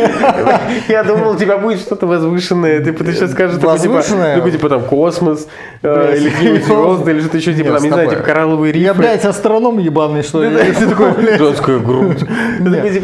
Я 0.88 1.04
думал, 1.04 1.32
у 1.32 1.36
тебя 1.36 1.58
будет 1.58 1.80
что-то 1.80 2.06
возвышенное. 2.06 2.80
Ты, 2.80 2.92
сейчас 3.12 3.32
скажешь, 3.32 3.56
типа, 3.56 3.68
Возвышенное? 3.68 4.36
такой, 4.36 4.52
типа 4.52 4.68
там 4.68 4.82
космос, 4.84 5.48
э, 5.82 6.16
или 6.16 6.28
звезды, 6.30 7.10
или 7.10 7.20
что-то 7.20 7.36
еще, 7.36 7.54
типа, 7.54 7.72
там, 7.72 7.82
не 7.82 7.90
знаю, 7.90 8.10
типа 8.10 8.22
коралловые 8.22 8.72
рифы. 8.72 8.84
Я, 8.84 8.94
блядь, 8.94 9.24
астроном 9.24 9.78
ебаный, 9.78 10.22
что 10.22 10.42
ли? 10.42 10.56
Ты 10.56 10.86
такой, 10.86 11.38
женская 11.38 11.78
грудь. 11.78 12.22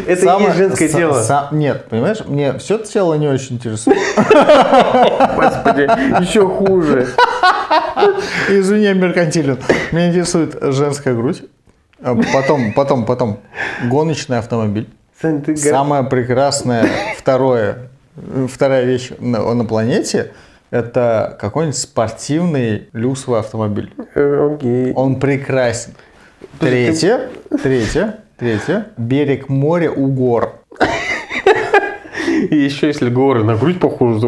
Это 0.07 0.37
и 0.37 0.43
есть 0.43 0.57
женское 0.57 0.87
тело. 0.87 1.49
Нет, 1.51 1.85
понимаешь, 1.89 2.19
мне 2.25 2.57
все 2.59 2.77
тело 2.77 3.15
не 3.15 3.27
очень 3.27 3.55
интересует. 3.55 3.97
Господи, 5.35 5.89
еще 6.21 6.47
хуже. 6.47 7.07
Извини, 8.49 8.93
меркантилен. 8.93 9.57
Меня 9.91 10.09
интересует 10.09 10.57
женская 10.61 11.13
грудь. 11.13 11.43
А 12.01 12.15
Потом, 12.33 12.73
потом, 12.73 13.05
потом 13.05 13.39
гоночный 13.85 14.37
автомобиль. 14.37 14.87
Самое 15.55 16.03
прекрасное 16.03 16.87
второе, 17.17 17.89
вторая 18.47 18.85
вещь 18.85 19.11
на, 19.19 19.53
на 19.53 19.65
планете 19.65 20.31
это 20.69 21.37
какой-нибудь 21.39 21.77
спортивный 21.77 22.89
люксовый 22.93 23.39
автомобиль. 23.39 23.93
Э, 24.15 24.55
Окей. 24.55 24.93
Он 24.93 25.19
прекрасен. 25.19 25.93
Третье, 26.59 27.29
третье, 27.63 28.19
третье. 28.37 28.87
Берег 28.97 29.49
моря 29.49 29.91
у 29.91 30.07
гор. 30.07 30.59
И 32.27 32.55
еще 32.55 32.87
если 32.87 33.09
горы 33.09 33.43
на 33.43 33.55
грудь 33.55 33.79
похожи, 33.79 34.19
то 34.19 34.27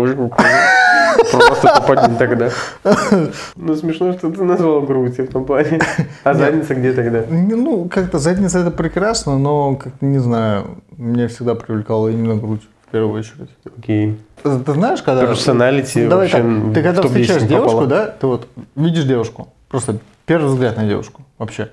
просто 1.32 1.82
попадем 1.82 2.16
тогда. 2.18 2.50
Ну, 3.56 3.76
смешно, 3.76 4.14
что 4.14 4.32
ты 4.32 4.44
назвал 4.44 4.82
грудь 4.82 5.18
в 5.20 5.32
том 5.32 5.46
плане. 5.46 5.80
А 6.24 6.34
задница 6.34 6.76
где 6.76 6.94
тогда? 6.94 7.24
Ну, 7.30 7.90
как-то 7.90 8.20
задница 8.20 8.60
это 8.60 8.72
прекрасно, 8.72 9.38
но, 9.38 9.76
как 9.76 10.02
не 10.02 10.20
знаю, 10.20 10.78
меня 10.98 11.28
всегда 11.28 11.56
привлекала 11.56 12.08
именно 12.10 12.36
грудь 12.36 12.62
в 12.88 12.92
первую 12.92 13.20
очередь. 13.20 13.50
Окей. 13.78 14.18
Ты, 14.44 14.74
знаешь, 14.74 15.02
когда... 15.02 15.26
Персоналити 15.28 16.00
Ну, 16.00 16.10
Давай 16.10 16.28
вообще 16.28 16.38
так, 16.38 16.74
ты 16.74 16.84
когда 16.84 17.02
в 17.02 17.04
топ-10 17.04 17.10
встречаешь 17.10 17.44
девушку, 17.44 17.86
да, 17.88 18.08
ты 18.08 18.28
вот 18.28 18.48
видишь 18.76 19.04
девушку, 19.04 19.50
просто 19.68 19.98
первый 20.26 20.48
взгляд 20.48 20.78
на 20.78 20.88
девушку 20.88 21.22
вообще. 21.38 21.70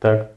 Так, 0.00 0.30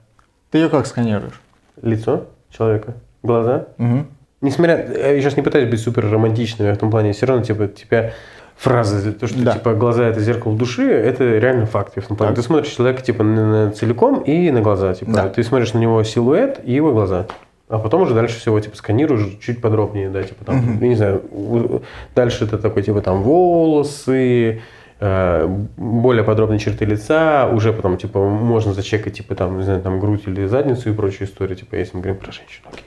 Ты 0.52 0.60
ее 0.60 0.70
как 0.70 0.86
сканируешь? 0.88 1.42
лицо 1.82 2.26
человека, 2.50 2.94
глаза. 3.24 3.68
Мгм. 3.78 4.08
Несмотря, 4.42 4.86
я 4.86 5.20
сейчас 5.22 5.38
не 5.38 5.42
пытаюсь 5.42 5.70
быть 5.70 5.80
супер 5.82 6.10
романтичным 6.10 6.74
в 6.74 6.78
том 6.78 6.92
плане, 6.92 7.14
все 7.14 7.26
равно, 7.26 7.44
типа, 7.44 7.68
тебя 7.68 8.12
фраза, 8.58 9.12
то, 9.14 9.28
что, 9.28 9.44
Да. 9.44 9.54
типа, 9.54 9.74
глаза– 9.74 10.04
это 10.08 10.20
зеркало 10.20 10.56
души, 10.56 10.90
это 10.90 11.38
реально 11.38 11.66
факт. 11.66 11.94
В 11.98 12.08
том 12.08 12.18
плане. 12.18 12.32
Так. 12.36 12.42
Ты 12.44 12.48
смотришь 12.48 12.72
человека, 12.72 13.02
типа, 13.02 13.24
на, 13.24 13.66
на 13.66 13.72
целиком 13.72 14.22
и 14.22 14.52
на 14.52 14.62
глаза. 14.62 14.94
Типа, 14.94 15.12
Да. 15.12 15.30
Ты 15.30 15.44
смотришь 15.44 15.74
на 15.74 15.80
него 15.80 16.04
силуэт 16.04 16.62
и 16.64 16.74
его 16.74 16.92
глаза. 16.92 17.28
А 17.70 17.80
потом 17.80 18.02
уже 18.04 18.14
дальше 18.14 18.40
всего, 18.40 18.60
типа, 18.60 18.76
сканируешь 18.78 19.38
чуть 19.42 19.60
подробнее, 19.62 20.10
да, 20.10 20.22
типа, 20.22 20.46
там, 20.46 20.78
я 20.80 20.88
не 20.88 20.96
знаю, 20.96 21.82
дальше 22.14 22.44
это 22.46 22.60
такой, 22.60 22.84
типа, 22.84 23.02
там, 23.02 23.24
волосы, 23.24 24.62
э, 25.00 25.48
более 25.78 26.24
подробные 26.24 26.60
черты 26.60 26.86
лица, 26.86 27.50
уже 27.52 27.74
потом, 27.74 27.98
типа, 27.98 28.20
можно 28.20 28.74
зачекать, 28.74 29.14
типа, 29.14 29.34
там, 29.34 29.58
не 29.58 29.64
знаю, 29.64 29.82
там, 29.82 30.00
грудь 30.00 30.24
или 30.28 30.46
задницу 30.46 30.90
и 30.90 30.94
прочую 30.94 31.28
историю, 31.28 31.56
типа, 31.58 31.76
если 31.76 31.96
мы 31.98 32.04
говорим 32.04 32.22
про 32.22 32.32
женщину, 32.32 32.68
окей. 32.72 32.86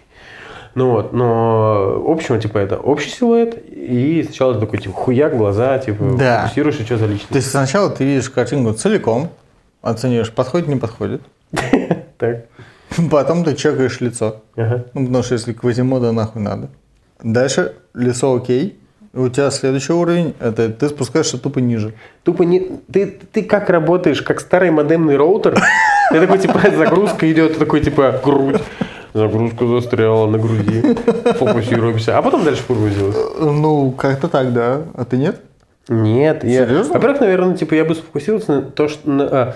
Ну 0.77 0.91
вот, 0.91 1.13
но 1.15 2.03
в 2.07 2.11
общем, 2.11 2.39
типа, 2.39 2.59
это 2.59 2.77
общий 2.77 3.09
силуэт, 3.11 3.57
и 3.67 4.23
сначала 4.25 4.53
ты 4.55 4.61
такой, 4.61 4.79
типа, 4.79 4.95
хуяк, 4.95 5.35
глаза, 5.37 5.79
типа, 5.79 6.05
Да. 6.19 6.43
фокусируешь, 6.43 6.79
и 6.81 6.85
что 6.85 6.99
за 6.99 7.07
То 7.07 7.13
личность. 7.13 7.35
есть 7.35 7.51
сначала 7.51 7.89
ты 7.91 8.05
видишь 8.05 8.29
картинку 8.29 8.73
целиком, 8.75 9.31
оцениваешь, 9.81 10.31
подходит, 10.31 10.69
не 10.69 10.77
подходит. 10.77 11.23
Так, 12.19 12.45
Потом 13.11 13.43
ты 13.45 13.55
чекаешь 13.55 14.01
лицо. 14.01 14.43
ага. 14.57 14.85
Ну, 14.95 15.07
потому 15.07 15.23
что 15.25 15.35
если 15.35 15.53
Квазимода 15.55 16.13
нахуй 16.13 16.41
надо. 16.43 16.69
Дальше 17.23 17.73
лицо 17.95 18.35
окей. 18.35 18.79
У 19.15 19.29
тебя 19.31 19.51
следующий 19.51 19.95
уровень, 19.95 20.35
это 20.41 20.69
ты 20.71 20.89
спускаешься 20.91 21.39
тупо 21.39 21.59
ниже. 21.61 21.95
Тупо 22.23 22.43
не... 22.43 22.61
Ты, 22.93 23.07
ты 23.33 23.43
как 23.43 23.71
работаешь, 23.71 24.21
как 24.21 24.41
старый 24.41 24.71
модемный 24.71 25.17
роутер? 25.17 25.59
Ты 26.13 26.21
такой, 26.21 26.39
типа, 26.39 26.61
загрузка 26.77 27.31
идет, 27.33 27.59
такой, 27.59 27.81
типа, 27.81 28.21
грудь. 28.23 28.61
Загрузка 29.17 29.67
застряла 29.67 30.27
на 30.27 30.39
груди. 30.39 30.83
Фокусируемся. 31.39 32.19
А 32.19 32.23
потом 32.23 32.45
дальше 32.45 32.63
погрузилась. 32.67 33.17
Ну, 33.41 33.91
как-то 33.93 34.29
так, 34.29 34.53
да. 34.53 34.83
А 34.95 35.05
ты 35.07 35.17
нет? 35.17 35.41
Нет, 35.89 36.45
я... 36.45 36.67
Серьезно? 36.67 36.95
Во-первых, 36.95 37.21
наверное, 37.21 37.57
типа, 37.57 37.75
я 37.75 37.85
бы 37.85 37.95
сфокусировался 37.95 38.53
на 38.53 38.63
то, 38.63 38.89
что... 38.89 39.09
на, 39.09 39.25
а, 39.25 39.55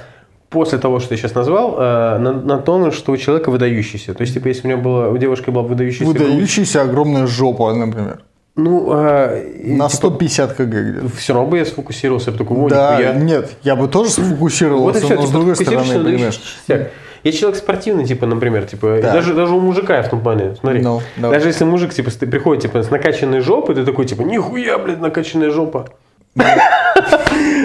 после 0.48 0.78
того, 0.78 0.98
что 0.98 1.12
я 1.14 1.18
сейчас 1.18 1.34
назвал, 1.34 1.74
а, 1.78 2.18
на, 2.18 2.32
на 2.32 2.58
том, 2.58 2.90
что 2.90 3.12
у 3.12 3.16
человека 3.16 3.50
выдающийся. 3.50 4.14
То 4.14 4.22
есть, 4.22 4.34
типа, 4.34 4.48
если 4.48 4.66
у 4.66 4.70
меня 4.70 4.80
была, 4.80 5.08
у 5.08 5.18
девушки 5.18 5.50
была 5.50 5.62
выдающаяся 5.62 6.12
грудь, 6.12 6.22
Выдающаяся 6.22 6.82
огромная 6.82 7.26
жопа, 7.26 7.72
например. 7.74 8.20
ну, 8.56 8.88
а, 8.90 9.28
На 9.62 9.88
типа, 9.88 9.96
150 9.96 10.54
кг 10.54 10.64
где-то. 10.64 11.08
все 11.16 11.34
равно 11.34 11.50
бы 11.50 11.58
я 11.58 11.66
сфокусировался, 11.66 12.30
я 12.30 12.32
бы 12.32 12.38
такой, 12.38 12.56
«О, 12.56 12.68
Да, 12.68 12.98
нихуя». 12.98 13.14
нет, 13.14 13.50
я 13.62 13.76
бы 13.76 13.88
тоже 13.88 14.10
Вот 14.10 14.18
и 14.18 14.22
сфокусировался, 14.28 15.00
все, 15.00 15.14
но 15.16 15.22
с 15.22 15.24
типа, 15.26 15.32
другой 15.32 15.54
фокусируешься 15.54 15.92
стороны, 15.92 16.10
понимаешь. 16.10 16.40
Я 17.22 17.32
человек 17.32 17.58
спортивный, 17.58 18.04
типа, 18.06 18.26
например, 18.26 18.64
типа, 18.64 18.98
Да. 19.02 19.12
даже, 19.12 19.34
даже 19.34 19.52
у 19.54 19.60
мужика 19.60 20.00
в 20.02 20.08
том 20.08 20.20
плане, 20.20 20.56
смотри. 20.58 20.80
Ну, 20.80 21.00
давай. 21.16 21.36
даже 21.38 21.48
если 21.50 21.64
мужик, 21.64 21.92
типа, 21.92 22.10
приходит, 22.20 22.62
типа, 22.62 22.82
с 22.82 22.90
накачанной 22.90 23.40
жопой, 23.40 23.74
ты 23.74 23.84
такой, 23.84 24.06
типа, 24.06 24.22
нихуя, 24.22 24.78
блядь, 24.78 25.00
накачанная 25.00 25.50
жопа. 25.50 25.88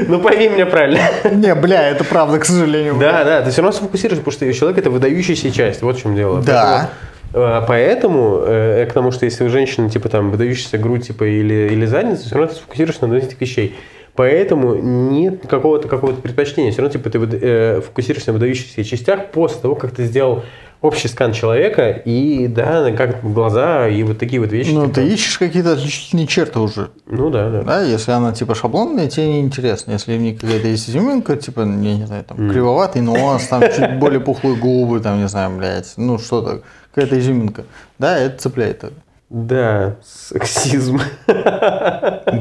Ну, 0.08 0.20
пойми 0.20 0.50
меня 0.50 0.66
правильно. 0.66 1.00
Не, 1.32 1.56
бля, 1.56 1.90
это 1.90 2.04
правда, 2.04 2.40
к 2.40 2.46
сожалению. 2.46 2.96
Да, 3.00 3.24
да, 3.24 3.42
ты 3.42 3.52
все 3.52 3.62
равно 3.62 3.76
сфокусируешься, 3.78 4.24
потому 4.24 4.34
что 4.34 4.54
человек 4.54 4.78
это 4.78 4.90
выдающаяся 4.90 5.52
часть. 5.52 5.82
Вот 5.82 5.98
в 5.98 6.02
чем 6.02 6.16
дело. 6.16 6.42
Да. 6.42 6.90
Поэтому, 7.34 8.44
э, 8.46 8.78
э, 8.78 8.80
я 8.82 8.86
к 8.86 8.94
тому, 8.94 9.12
что 9.12 9.26
если 9.26 9.44
у 9.44 9.50
женщины, 9.50 9.90
типа, 9.90 10.08
там, 10.08 10.32
выдающаяся 10.32 10.78
грудь, 10.78 11.08
типа, 11.08 11.26
или, 11.26 11.70
или 11.72 11.86
задница, 11.86 12.26
все 12.26 12.36
равно 12.36 12.48
ты 12.48 12.56
сфокусируешься 12.56 13.08
на 13.08 13.16
этих 13.16 13.40
вещей. 13.42 13.76
Поэтому 14.16 14.76
нет 14.76 15.46
какого-то 15.48 15.88
какого-то 15.88 16.22
предпочтения. 16.22 16.72
Все 16.72 16.82
равно, 16.82 16.94
типа, 16.94 17.10
ты 17.10 17.20
э, 17.20 17.82
фокусируешься 17.82 18.32
на 18.32 18.34
выдающихся 18.34 18.84
частях 18.84 19.32
после 19.32 19.62
того, 19.62 19.76
как 19.76 19.92
ты 19.92 20.06
сделал 20.06 20.44
общий 20.82 21.08
скан 21.08 21.34
человека, 21.34 21.90
и, 21.90 22.48
да, 22.48 22.92
как 22.92 23.22
глаза, 23.24 23.88
и 23.88 24.04
вот 24.04 24.20
такие 24.20 24.40
вот 24.40 24.52
вещи. 24.52 24.72
Ну, 24.72 24.84
типа. 24.84 24.96
ты 24.96 25.08
ищешь 25.08 25.38
какие-то 25.38 25.74
отличительные 25.74 26.28
черты 26.28 26.60
уже. 26.60 26.90
Ну, 27.08 27.30
да, 27.30 27.50
да. 27.50 27.64
Да, 27.64 27.82
если 27.82 28.12
она 28.12 28.32
типа 28.32 28.56
шаблонная, 28.56 29.10
тебе 29.10 29.28
не 29.28 29.40
интересно. 29.42 29.92
Если 29.92 30.16
в 30.16 30.22
ней 30.22 30.36
какая-то 30.36 30.68
есть 30.68 30.90
изюминка, 30.90 31.36
типа, 31.36 31.62
я 31.62 31.66
не 31.66 32.06
знаю, 32.06 32.24
там, 32.24 32.50
кривоватый 32.50 33.02
нос, 33.02 33.48
там, 33.48 33.62
чуть 33.76 34.00
более 34.00 34.20
пухлые 34.20 34.56
губы, 34.56 35.00
там, 35.00 35.20
не 35.20 35.28
знаю, 35.28 35.58
блядь, 35.58 35.94
ну, 35.98 36.20
что-то, 36.20 36.62
какая-то 36.94 37.20
изюминка. 37.20 37.66
Да, 38.00 38.18
это 38.18 38.38
цепляет. 38.38 38.86
Да, 39.30 39.96
сексизм. 40.04 41.00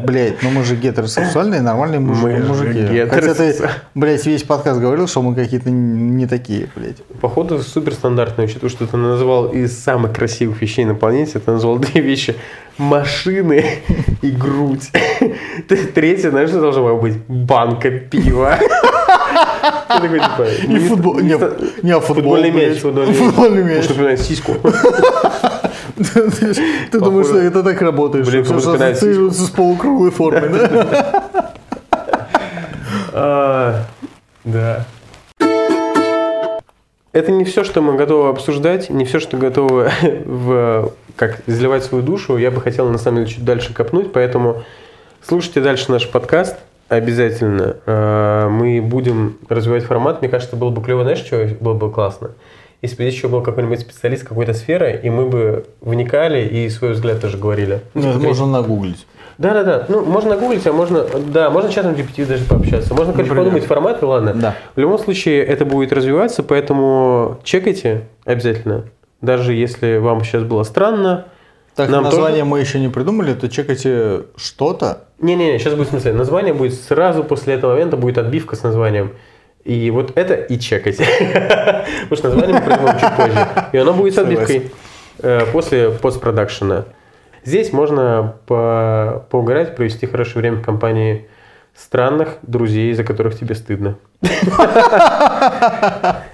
Блять, 0.04 0.42
ну 0.42 0.50
мы 0.50 0.64
же 0.64 0.76
гетеросексуальные, 0.76 1.62
нормальные 1.62 1.98
муж- 2.00 2.18
Мы 2.20 2.38
мужики. 2.40 2.82
Хотя 2.82 3.04
гетеросексуальные. 3.06 3.52
ты, 3.54 3.68
блядь, 3.94 4.26
весь 4.26 4.42
подкаст 4.42 4.80
говорил, 4.80 5.08
что 5.08 5.22
мы 5.22 5.34
какие-то 5.34 5.70
не 5.70 6.26
такие, 6.26 6.68
блядь. 6.76 7.02
Походу, 7.22 7.58
суперстандартно, 7.60 8.44
учитывая, 8.44 8.68
что 8.68 8.86
ты 8.86 8.96
назвал 8.98 9.46
из 9.46 9.76
самых 9.82 10.12
красивых 10.12 10.60
вещей 10.60 10.84
на 10.84 10.94
планете, 10.94 11.38
ты 11.38 11.50
назвал 11.50 11.78
две 11.78 12.02
вещи. 12.02 12.36
Машины 12.76 13.64
и 14.20 14.30
грудь. 14.30 14.90
Третье, 15.94 16.30
знаешь, 16.30 16.50
что 16.50 16.60
должно 16.60 16.96
быть? 16.98 17.16
Банка 17.28 17.90
пива. 17.90 18.58
Такой, 19.88 20.18
типа, 20.20 20.46
И 20.72 20.78
футбол, 20.80 21.18
не, 21.20 21.32
а 21.32 22.00
футбол, 22.00 22.00
Футбольный 22.00 22.50
мяч, 22.50 22.78
футбольный 22.78 23.62
мяч. 23.64 23.86
Футбольный 23.86 24.10
мяч. 24.12 24.20
Сиську. 24.20 24.52
Ты 25.96 26.54
ты 26.90 27.00
думаешь, 27.00 27.26
что 27.26 27.38
это 27.38 27.62
так 27.62 27.80
работает, 27.80 28.26
Блин, 28.26 28.42
ассоциируется 28.42 29.44
с 29.44 29.50
полукруглой 29.50 30.10
формой, 30.10 30.48
да? 30.48 31.52
А, 33.12 33.84
да. 34.44 34.86
Это 37.12 37.30
не 37.30 37.44
все, 37.44 37.62
что 37.62 37.80
мы 37.80 37.96
готовы 37.96 38.28
обсуждать, 38.28 38.90
не 38.90 39.04
все, 39.04 39.20
что 39.20 39.36
готовы 39.36 39.88
в, 40.24 40.92
как 41.14 41.42
изливать 41.46 41.84
свою 41.84 42.02
душу. 42.02 42.36
Я 42.36 42.50
бы 42.50 42.60
хотел, 42.60 42.90
на 42.90 42.98
самом 42.98 43.18
деле, 43.18 43.28
чуть 43.28 43.44
дальше 43.44 43.72
копнуть, 43.72 44.12
поэтому 44.12 44.64
слушайте 45.22 45.60
дальше 45.60 45.92
наш 45.92 46.10
подкаст 46.10 46.56
обязательно. 46.88 47.76
А, 47.86 48.48
Мы 48.48 48.82
будем 48.82 49.38
развивать 49.48 49.84
формат. 49.84 50.22
Мне 50.22 50.28
кажется, 50.28 50.56
было 50.56 50.70
бы 50.70 50.82
клево, 50.82 51.04
знаешь, 51.04 51.20
что 51.20 51.48
было 51.60 51.74
бы 51.74 51.92
классно? 51.92 52.32
Если 52.84 52.96
бы 52.96 53.02
здесь 53.04 53.14
еще 53.14 53.28
был 53.28 53.40
какой-нибудь 53.40 53.80
специалист 53.80 54.28
какой-то 54.28 54.52
сферы, 54.52 55.00
и 55.02 55.08
мы 55.08 55.24
бы 55.24 55.64
вникали 55.80 56.46
и 56.46 56.68
свой 56.68 56.92
взгляд 56.92 57.18
тоже 57.18 57.38
говорили. 57.38 57.80
Ну, 57.94 58.10
это 58.10 58.18
можно 58.18 58.46
нагуглить. 58.46 59.06
Да, 59.38 59.54
да, 59.54 59.64
да. 59.64 59.86
Ну, 59.88 60.04
можно 60.04 60.36
гуглить, 60.36 60.66
а 60.66 60.72
можно, 60.74 61.02
да, 61.32 61.48
можно 61.48 61.72
чатом 61.72 61.94
GPT 61.94 62.26
даже 62.26 62.44
пообщаться. 62.44 62.92
Можно, 62.92 63.14
короче, 63.14 63.30
Например. 63.30 63.44
подумать 63.46 63.64
форматы, 63.64 64.04
ладно. 64.04 64.34
Да. 64.34 64.54
В 64.76 64.78
любом 64.78 64.98
случае, 64.98 65.42
это 65.44 65.64
будет 65.64 65.94
развиваться, 65.94 66.42
поэтому 66.42 67.38
чекайте 67.42 68.02
обязательно. 68.26 68.84
Даже 69.22 69.54
если 69.54 69.96
вам 69.96 70.22
сейчас 70.22 70.42
было 70.42 70.62
странно. 70.62 71.24
Так, 71.74 71.88
Нам 71.88 72.04
название 72.04 72.40
тоже- 72.40 72.50
мы 72.50 72.60
еще 72.60 72.78
не 72.80 72.88
придумали, 72.90 73.32
то 73.32 73.48
чекайте 73.48 74.24
что-то. 74.36 75.04
Не-не-не, 75.20 75.58
сейчас 75.58 75.72
будет 75.72 75.86
в 75.86 75.90
смысле. 75.90 76.12
Название 76.12 76.52
будет 76.52 76.74
сразу 76.74 77.24
после 77.24 77.54
этого 77.54 77.72
момента 77.72 77.96
будет 77.96 78.18
отбивка 78.18 78.56
с 78.56 78.62
названием. 78.62 79.12
И 79.64 79.90
вот 79.90 80.12
это 80.16 80.34
и 80.34 80.58
чекайте. 80.58 81.06
Потому 82.08 82.16
что 82.16 82.28
название 82.28 82.54
мы 82.54 82.60
придумаем 82.60 82.98
чуть 82.98 83.16
позже. 83.16 83.48
И 83.72 83.78
оно 83.78 83.94
будет 83.94 84.14
с 84.14 84.18
отбивкой 84.18 84.70
э, 85.20 85.46
после 85.52 85.90
постпродакшена. 85.90 86.84
Здесь 87.44 87.72
можно 87.72 88.36
по- 88.46 89.26
поугарать, 89.30 89.76
провести 89.76 90.06
хорошее 90.06 90.40
время 90.40 90.58
в 90.58 90.62
компании 90.62 91.28
странных 91.74 92.38
друзей, 92.42 92.92
за 92.92 93.04
которых 93.04 93.38
тебе 93.38 93.54
стыдно. 93.54 93.96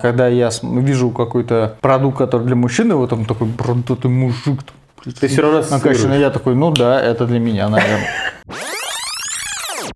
Когда 0.00 0.26
я 0.26 0.50
вижу 0.62 1.10
какой-то 1.10 1.76
продукт, 1.80 2.18
который 2.18 2.46
для 2.46 2.56
мужчины, 2.56 2.96
вот 2.96 3.10
там 3.10 3.24
такой 3.24 3.46
бородатый 3.46 4.08
мужик. 4.08 4.60
Ты 5.20 5.28
всё 5.28 5.42
равно 5.42 5.58
накачанный, 5.58 5.92
ассоциируешь. 5.92 6.20
я 6.20 6.30
такой, 6.30 6.54
ну 6.56 6.72
да, 6.72 7.00
это 7.00 7.26
для 7.26 7.38
меня, 7.38 7.68
наверное. 7.68 8.08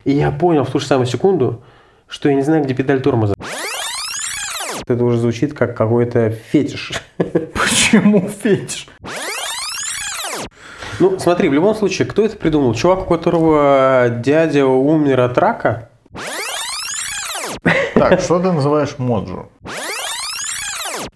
И 0.04 0.12
я 0.12 0.30
понял 0.30 0.64
в 0.64 0.70
ту 0.70 0.78
же 0.78 0.86
самую 0.86 1.06
секунду, 1.06 1.62
что 2.06 2.28
я 2.28 2.36
не 2.36 2.42
знаю, 2.42 2.62
где 2.62 2.74
педаль 2.74 3.00
тормоза. 3.00 3.34
Это 4.86 5.04
уже 5.04 5.18
звучит 5.18 5.52
как 5.52 5.76
какой-то 5.76 6.30
фетиш. 6.30 6.92
Почему 7.16 8.28
фетиш? 8.28 8.86
Ну, 11.00 11.18
смотри, 11.18 11.48
в 11.48 11.52
любом 11.52 11.74
случае, 11.74 12.06
кто 12.06 12.24
это 12.24 12.36
придумал? 12.36 12.72
Чувак, 12.74 13.02
у 13.02 13.14
которого 13.14 14.08
дядя 14.10 14.66
умер 14.66 15.20
от 15.20 15.38
рака? 15.38 15.88
Так, 17.94 18.20
что 18.20 18.38
ты 18.38 18.52
называешь 18.52 18.94
моджу? 18.98 19.48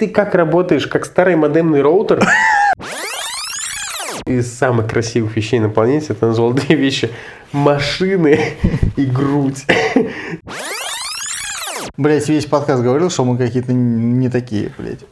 Ты 0.02 0.08
как 0.08 0.34
работаешь, 0.34 0.88
как 0.88 1.04
старый 1.04 1.36
модемный 1.36 1.80
роутер? 1.80 2.28
Из 4.26 4.52
самых 4.52 4.88
красивых 4.88 5.36
вещей 5.36 5.60
на 5.60 5.68
планете 5.68 6.12
ты 6.12 6.26
назвал 6.26 6.52
вещи. 6.54 7.08
Машины 7.52 8.40
и 8.96 9.04
грудь. 9.04 9.64
Блять, 11.96 12.28
весь 12.28 12.46
подкаст 12.46 12.82
говорил, 12.82 13.10
что 13.10 13.24
мы 13.24 13.38
какие-то 13.38 13.72
не 13.72 14.28
такие, 14.28 14.72
блядь. 14.76 14.98